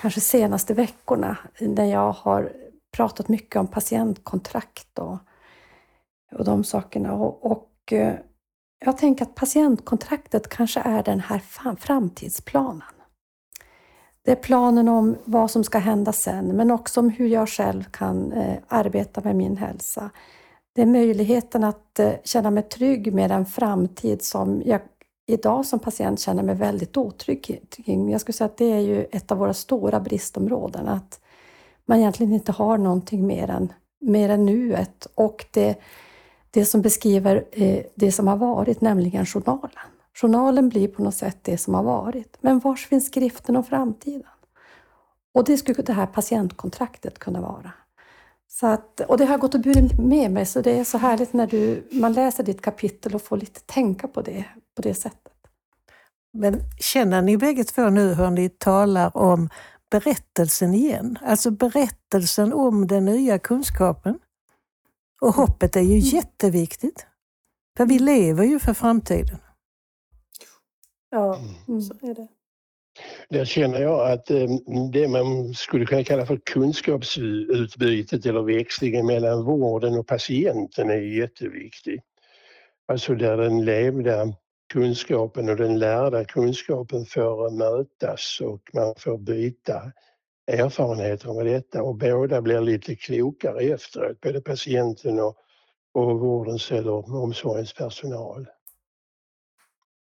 kanske 0.00 0.20
senaste 0.20 0.74
veckorna 0.74 1.38
när 1.60 1.84
jag 1.84 2.12
har 2.12 2.52
pratat 2.90 3.28
mycket 3.28 3.56
om 3.56 3.66
patientkontrakt 3.66 4.98
och, 4.98 5.18
och 6.32 6.44
de 6.44 6.64
sakerna. 6.64 7.14
Och, 7.14 7.50
och 7.50 7.66
Eh, 7.92 8.14
jag 8.84 8.98
tänker 8.98 9.24
att 9.24 9.34
patientkontraktet 9.34 10.48
kanske 10.48 10.80
är 10.80 11.02
den 11.02 11.20
här 11.20 11.40
framtidsplanen. 11.76 12.82
Det 14.24 14.30
är 14.32 14.36
planen 14.36 14.88
om 14.88 15.16
vad 15.24 15.50
som 15.50 15.64
ska 15.64 15.78
hända 15.78 16.12
sen, 16.12 16.56
men 16.56 16.70
också 16.70 17.00
om 17.00 17.10
hur 17.10 17.26
jag 17.26 17.48
själv 17.48 17.82
kan 17.82 18.32
eh, 18.32 18.56
arbeta 18.68 19.20
med 19.20 19.36
min 19.36 19.56
hälsa. 19.56 20.10
Det 20.72 20.82
är 20.82 20.86
möjligheten 20.86 21.64
att 21.64 21.98
eh, 21.98 22.12
känna 22.24 22.50
mig 22.50 22.62
trygg 22.62 23.14
med 23.14 23.30
en 23.30 23.46
framtid 23.46 24.22
som 24.22 24.62
jag 24.64 24.80
idag 25.26 25.66
som 25.66 25.78
patient 25.78 26.20
känner 26.20 26.42
mig 26.42 26.54
väldigt 26.54 26.96
otrygg 26.96 27.62
kring. 27.70 28.10
Jag 28.10 28.20
skulle 28.20 28.32
säga 28.32 28.46
att 28.46 28.56
det 28.56 28.72
är 28.72 28.80
ju 28.80 29.06
ett 29.12 29.32
av 29.32 29.38
våra 29.38 29.54
stora 29.54 30.00
bristområden, 30.00 30.88
att 30.88 31.20
man 31.86 31.98
egentligen 31.98 32.32
inte 32.32 32.52
har 32.52 32.78
någonting 32.78 33.26
mer 33.26 33.50
än, 33.50 33.72
mer 34.00 34.28
än 34.28 34.46
nuet 34.46 35.06
och 35.14 35.46
det, 35.50 35.78
det 36.50 36.64
som 36.64 36.82
beskriver 36.82 37.44
eh, 37.52 37.82
det 37.94 38.12
som 38.12 38.28
har 38.28 38.36
varit, 38.36 38.80
nämligen 38.80 39.26
journalen. 39.26 39.70
Journalen 40.14 40.68
blir 40.68 40.88
på 40.88 41.02
något 41.02 41.14
sätt 41.14 41.38
det 41.42 41.58
som 41.58 41.74
har 41.74 41.82
varit. 41.82 42.36
Men 42.40 42.58
var 42.58 42.74
finns 42.74 43.06
skriften 43.06 43.56
om 43.56 43.64
framtiden? 43.64 44.22
Och 45.34 45.44
det 45.44 45.56
skulle 45.56 45.82
det 45.82 45.92
här 45.92 46.06
patientkontraktet 46.06 47.18
kunna 47.18 47.40
vara. 47.40 47.72
Så 48.48 48.66
att, 48.66 49.00
och 49.00 49.18
det 49.18 49.24
har 49.24 49.32
jag 49.32 49.40
gått 49.40 49.54
och 49.54 49.60
burit 49.60 49.98
med 49.98 50.30
mig, 50.30 50.46
så 50.46 50.60
det 50.60 50.78
är 50.78 50.84
så 50.84 50.98
härligt 50.98 51.32
när 51.32 51.46
du, 51.46 51.88
man 51.92 52.12
läser 52.12 52.44
ditt 52.44 52.62
kapitel 52.62 53.14
och 53.14 53.22
får 53.22 53.36
lite 53.36 53.60
tänka 53.60 54.08
på 54.08 54.22
det 54.22 54.44
på 54.76 54.82
det 54.82 54.94
sättet. 54.94 55.32
Men 56.32 56.60
känner 56.80 57.22
ni 57.22 57.36
bägge 57.36 57.64
två 57.64 57.90
nu 57.90 58.14
hur 58.14 58.30
ni 58.30 58.48
talar 58.48 59.16
om 59.16 59.48
berättelsen 59.90 60.74
igen? 60.74 61.18
Alltså 61.22 61.50
berättelsen 61.50 62.52
om 62.52 62.86
den 62.86 63.04
nya 63.04 63.38
kunskapen. 63.38 64.18
Och 65.20 65.34
hoppet 65.34 65.76
är 65.76 65.80
ju 65.80 65.98
mm. 65.98 66.00
jätteviktigt. 66.00 67.06
För 67.76 67.86
vi 67.86 67.98
lever 67.98 68.44
ju 68.44 68.58
för 68.58 68.74
framtiden. 68.74 69.38
Ja, 71.10 71.40
mm. 71.68 71.80
så 71.80 71.94
är 72.02 72.14
det. 72.14 72.28
Där 73.28 73.44
känner 73.44 73.80
jag 73.80 74.10
att 74.10 74.30
eh, 74.30 74.48
det 74.92 75.08
man 75.08 75.54
skulle 75.54 75.86
kunna 75.86 76.04
kalla 76.04 76.26
för 76.26 76.36
kunskapsutbytet 76.36 78.26
eller 78.26 78.42
växlingen 78.42 79.06
mellan 79.06 79.44
vården 79.44 79.98
och 79.98 80.06
patienten 80.06 80.90
är 80.90 81.18
jätteviktig. 81.18 82.02
Alltså 82.88 83.14
där 83.14 83.36
den 83.36 83.64
levda 83.64 84.32
kunskapen 84.72 85.48
och 85.48 85.56
den 85.56 85.78
lärda 85.78 86.24
kunskapen 86.24 87.06
får 87.06 87.50
mötas 87.50 88.40
och 88.40 88.70
man 88.74 88.94
får 88.98 89.18
byta 89.18 89.92
erfarenheter 90.50 91.32
med 91.32 91.46
detta 91.46 91.82
och 91.82 91.96
båda 91.96 92.42
blir 92.42 92.60
lite 92.60 92.96
klokare 92.96 93.62
efteråt, 93.62 94.20
både 94.20 94.40
patienten 94.40 95.20
och, 95.20 95.36
och 95.94 96.20
vårdens 96.20 96.72
eller 96.72 97.14
omsorgens 97.14 97.72
personal. 97.72 98.46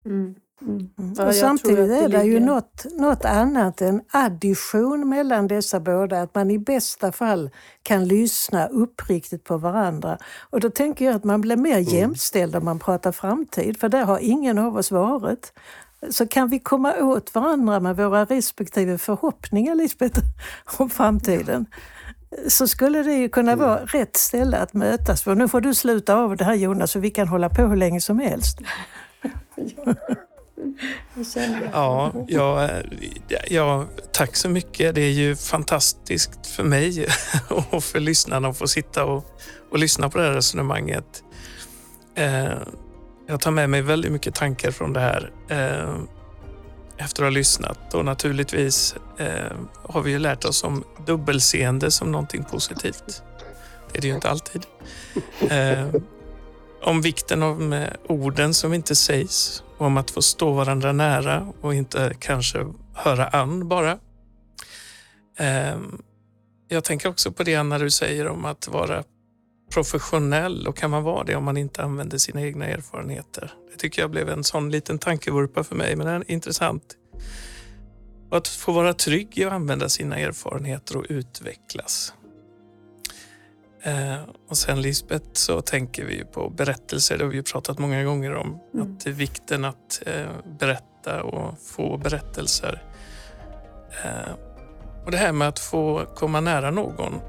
Mm. 0.04 0.34
Mm. 0.62 0.88
mm. 0.98 1.28
Och 1.28 1.34
samtidigt 1.34 1.90
är 1.90 2.08
det 2.08 2.24
ju 2.24 2.40
något, 2.40 2.86
något 2.98 3.24
annat 3.24 3.80
än 3.80 4.02
addition 4.12 5.08
mellan 5.08 5.48
dessa 5.48 5.80
båda, 5.80 6.22
att 6.22 6.34
man 6.34 6.50
i 6.50 6.58
bästa 6.58 7.12
fall 7.12 7.50
kan 7.82 8.08
lyssna 8.08 8.66
uppriktigt 8.66 9.44
på 9.44 9.56
varandra. 9.56 10.18
Och 10.50 10.60
då 10.60 10.70
tänker 10.70 11.04
jag 11.04 11.14
att 11.14 11.24
man 11.24 11.40
blir 11.40 11.56
mer 11.56 11.78
mm. 11.78 11.84
jämställd 11.84 12.56
om 12.56 12.64
man 12.64 12.78
pratar 12.78 13.12
framtid, 13.12 13.80
för 13.80 13.88
där 13.88 14.04
har 14.04 14.18
ingen 14.18 14.58
av 14.58 14.76
oss 14.76 14.90
varit. 14.90 15.52
Så 16.10 16.26
kan 16.26 16.48
vi 16.48 16.58
komma 16.58 16.94
åt 16.94 17.34
varandra 17.34 17.80
med 17.80 17.96
våra 17.96 18.24
respektive 18.24 18.98
förhoppningar, 18.98 19.74
Lisbeth, 19.74 20.20
om 20.78 20.90
framtiden 20.90 21.66
så 22.48 22.68
skulle 22.68 23.02
det 23.02 23.14
ju 23.14 23.28
kunna 23.28 23.56
vara 23.56 23.76
mm. 23.76 23.86
rätt 23.86 24.16
ställe 24.16 24.56
att 24.56 24.74
mötas 24.74 25.22
för. 25.22 25.34
Nu 25.34 25.48
får 25.48 25.60
du 25.60 25.74
sluta 25.74 26.16
av 26.16 26.36
det 26.36 26.44
här 26.44 26.54
Jonas, 26.54 26.90
så 26.90 26.98
vi 26.98 27.10
kan 27.10 27.28
hålla 27.28 27.48
på 27.48 27.62
hur 27.62 27.76
länge 27.76 28.00
som 28.00 28.18
helst. 28.18 28.58
Ja, 31.72 32.12
ja, 32.28 32.70
ja, 33.48 33.86
tack 34.12 34.36
så 34.36 34.48
mycket. 34.48 34.94
Det 34.94 35.00
är 35.00 35.10
ju 35.10 35.36
fantastiskt 35.36 36.46
för 36.46 36.62
mig 36.62 37.06
och 37.70 37.84
för 37.84 38.00
lyssnarna 38.00 38.48
att 38.48 38.58
få 38.58 38.68
sitta 38.68 39.04
och, 39.04 39.40
och 39.70 39.78
lyssna 39.78 40.10
på 40.10 40.18
det 40.18 40.24
här 40.24 40.32
resonemanget. 40.32 41.22
Eh, 42.14 42.52
jag 43.30 43.40
tar 43.40 43.50
med 43.50 43.70
mig 43.70 43.82
väldigt 43.82 44.12
mycket 44.12 44.34
tankar 44.34 44.70
från 44.70 44.92
det 44.92 45.00
här. 45.00 45.32
Eh, 45.48 45.94
efter 46.96 47.22
att 47.22 47.26
ha 47.26 47.30
lyssnat 47.30 47.94
och 47.94 48.04
naturligtvis 48.04 48.94
eh, 49.18 49.56
har 49.82 50.02
vi 50.02 50.10
ju 50.10 50.18
lärt 50.18 50.44
oss 50.44 50.64
om 50.64 50.84
dubbelseende 51.06 51.90
som 51.90 52.12
någonting 52.12 52.44
positivt. 52.44 53.22
Det 53.92 53.98
är 53.98 54.02
det 54.02 54.08
ju 54.08 54.14
inte 54.14 54.30
alltid. 54.30 54.62
Eh, 55.50 55.86
om 56.82 57.02
vikten 57.02 57.42
av 57.42 57.60
med 57.60 57.96
orden 58.06 58.54
som 58.54 58.74
inte 58.74 58.94
sägs 58.94 59.62
och 59.78 59.86
om 59.86 59.96
att 59.96 60.10
få 60.10 60.22
stå 60.22 60.52
varandra 60.52 60.92
nära 60.92 61.52
och 61.60 61.74
inte 61.74 62.12
kanske 62.18 62.66
höra 62.94 63.26
an 63.26 63.68
bara. 63.68 63.98
Eh, 65.38 65.78
jag 66.68 66.84
tänker 66.84 67.08
också 67.08 67.32
på 67.32 67.42
det 67.42 67.62
när 67.62 67.78
du 67.78 67.90
säger 67.90 68.28
om 68.28 68.44
att 68.44 68.68
vara 68.68 69.04
professionell 69.70 70.66
och 70.66 70.76
kan 70.76 70.90
man 70.90 71.02
vara 71.02 71.24
det 71.24 71.36
om 71.36 71.44
man 71.44 71.56
inte 71.56 71.82
använder 71.82 72.18
sina 72.18 72.42
egna 72.42 72.66
erfarenheter? 72.66 73.52
Det 73.72 73.78
tycker 73.78 74.02
jag 74.02 74.10
blev 74.10 74.28
en 74.28 74.44
sån 74.44 74.70
liten 74.70 74.98
tankevurpa 74.98 75.64
för 75.64 75.76
mig, 75.76 75.96
men 75.96 76.06
den 76.06 76.16
är 76.16 76.30
intressant. 76.30 76.96
Och 78.30 78.36
att 78.36 78.48
få 78.48 78.72
vara 78.72 78.94
trygg 78.94 79.38
i 79.38 79.44
att 79.44 79.52
använda 79.52 79.88
sina 79.88 80.18
erfarenheter 80.18 80.96
och 80.96 81.06
utvecklas. 81.08 82.14
Eh, 83.82 84.18
och 84.48 84.56
sen 84.56 84.82
Lisbeth 84.82 85.28
så 85.32 85.60
tänker 85.60 86.04
vi 86.04 86.24
på 86.24 86.50
berättelser, 86.50 87.18
det 87.18 87.24
har 87.24 87.30
vi 87.30 87.42
pratat 87.42 87.78
många 87.78 88.04
gånger 88.04 88.34
om. 88.34 88.58
Mm. 88.74 88.92
Att 88.92 89.04
det 89.04 89.10
är 89.10 89.14
vikten 89.14 89.64
att 89.64 90.02
eh, 90.06 90.26
berätta 90.58 91.22
och 91.22 91.54
få 91.60 91.96
berättelser. 91.98 92.82
Eh, 94.04 94.32
och 95.04 95.10
det 95.10 95.16
här 95.16 95.32
med 95.32 95.48
att 95.48 95.58
få 95.58 96.06
komma 96.14 96.40
nära 96.40 96.70
någon 96.70 97.20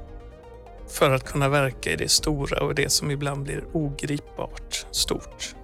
för 0.92 1.10
att 1.10 1.24
kunna 1.24 1.48
verka 1.48 1.92
i 1.92 1.96
det 1.96 2.08
stora 2.08 2.64
och 2.64 2.74
det 2.74 2.92
som 2.92 3.10
ibland 3.10 3.42
blir 3.42 3.64
ogripbart 3.72 4.86
stort. 4.90 5.54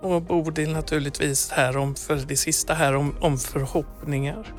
Och 0.00 0.22
Bodil 0.22 0.72
naturligtvis 0.72 1.50
här 1.50 1.76
om, 1.76 1.94
för 1.94 2.16
det 2.16 2.36
sista 2.36 2.74
här 2.74 2.96
om, 2.96 3.14
om 3.20 3.38
förhoppningar. 3.38 4.54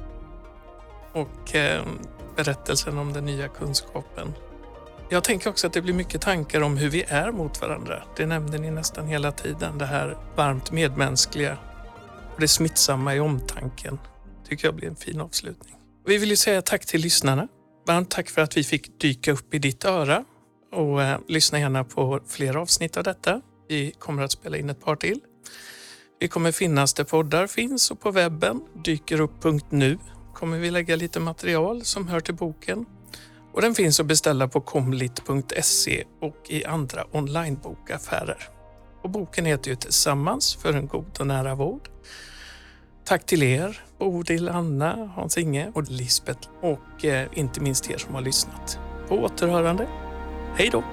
Och 1.13 1.55
eh, 1.55 1.81
berättelsen 2.35 2.97
om 2.97 3.13
den 3.13 3.25
nya 3.25 3.47
kunskapen. 3.47 4.33
Jag 5.09 5.23
tänker 5.23 5.49
också 5.49 5.67
att 5.67 5.73
det 5.73 5.81
blir 5.81 5.93
mycket 5.93 6.21
tankar 6.21 6.61
om 6.61 6.77
hur 6.77 6.89
vi 6.89 7.03
är 7.07 7.31
mot 7.31 7.61
varandra. 7.61 8.03
Det 8.15 8.25
nämnde 8.25 8.57
ni 8.57 8.71
nästan 8.71 9.07
hela 9.07 9.31
tiden. 9.31 9.77
Det 9.77 9.85
här 9.85 10.17
varmt 10.35 10.71
medmänskliga 10.71 11.57
och 12.35 12.41
det 12.41 12.47
smittsamma 12.47 13.15
i 13.15 13.19
omtanken. 13.19 13.99
tycker 14.49 14.67
jag 14.67 14.75
blir 14.75 14.87
en 14.87 14.95
fin 14.95 15.21
avslutning. 15.21 15.75
Vi 16.05 16.17
vill 16.17 16.29
ju 16.29 16.35
säga 16.35 16.61
tack 16.61 16.85
till 16.85 17.01
lyssnarna 17.01 17.47
Varmt 17.87 18.09
tack 18.09 18.29
för 18.29 18.41
att 18.41 18.57
vi 18.57 18.63
fick 18.63 18.99
dyka 18.99 19.31
upp 19.31 19.53
i 19.53 19.59
ditt 19.59 19.85
öra 19.85 20.25
och 20.71 21.03
eh, 21.03 21.19
lyssna 21.27 21.59
gärna 21.59 21.83
på 21.83 22.19
fler 22.27 22.55
avsnitt 22.55 22.97
av 22.97 23.03
detta. 23.03 23.41
Vi 23.67 23.91
kommer 23.99 24.23
att 24.23 24.31
spela 24.31 24.57
in 24.57 24.69
ett 24.69 24.81
par 24.81 24.95
till. 24.95 25.19
Vi 26.19 26.27
kommer 26.27 26.51
finnas 26.51 26.93
där 26.93 27.03
poddar 27.03 27.47
finns 27.47 27.91
och 27.91 27.99
på 27.99 28.11
webben, 28.11 28.61
dykerupp.nu, 28.85 29.97
kommer 30.33 30.57
vi 30.57 30.71
lägga 30.71 30.95
lite 30.95 31.19
material 31.19 31.83
som 31.83 32.07
hör 32.07 32.19
till 32.19 32.35
boken. 32.35 32.85
Och 33.53 33.61
den 33.61 33.75
finns 33.75 33.99
att 33.99 34.05
beställa 34.05 34.47
på 34.47 34.61
komlit.se 34.61 36.03
och 36.21 36.45
i 36.49 36.65
andra 36.65 37.05
onlinebokaffärer. 37.11 38.49
Och 39.01 39.09
boken 39.09 39.45
heter 39.45 39.69
ju 39.69 39.75
Tillsammans 39.75 40.55
för 40.55 40.73
en 40.73 40.87
god 40.87 41.19
och 41.19 41.27
nära 41.27 41.55
vård 41.55 41.89
Tack 43.07 43.25
till 43.25 43.43
er, 43.43 43.79
Bodil, 43.99 44.49
Anna, 44.49 45.09
Hans-Inge 45.15 45.71
och 45.73 45.83
Lisbeth 45.89 46.49
och 46.61 47.05
eh, 47.05 47.27
inte 47.33 47.61
minst 47.61 47.91
er 47.91 47.97
som 47.97 48.15
har 48.15 48.21
lyssnat. 48.21 48.79
På 49.07 49.15
återhörande. 49.15 49.87
Hej 50.55 50.69
då! 50.71 50.83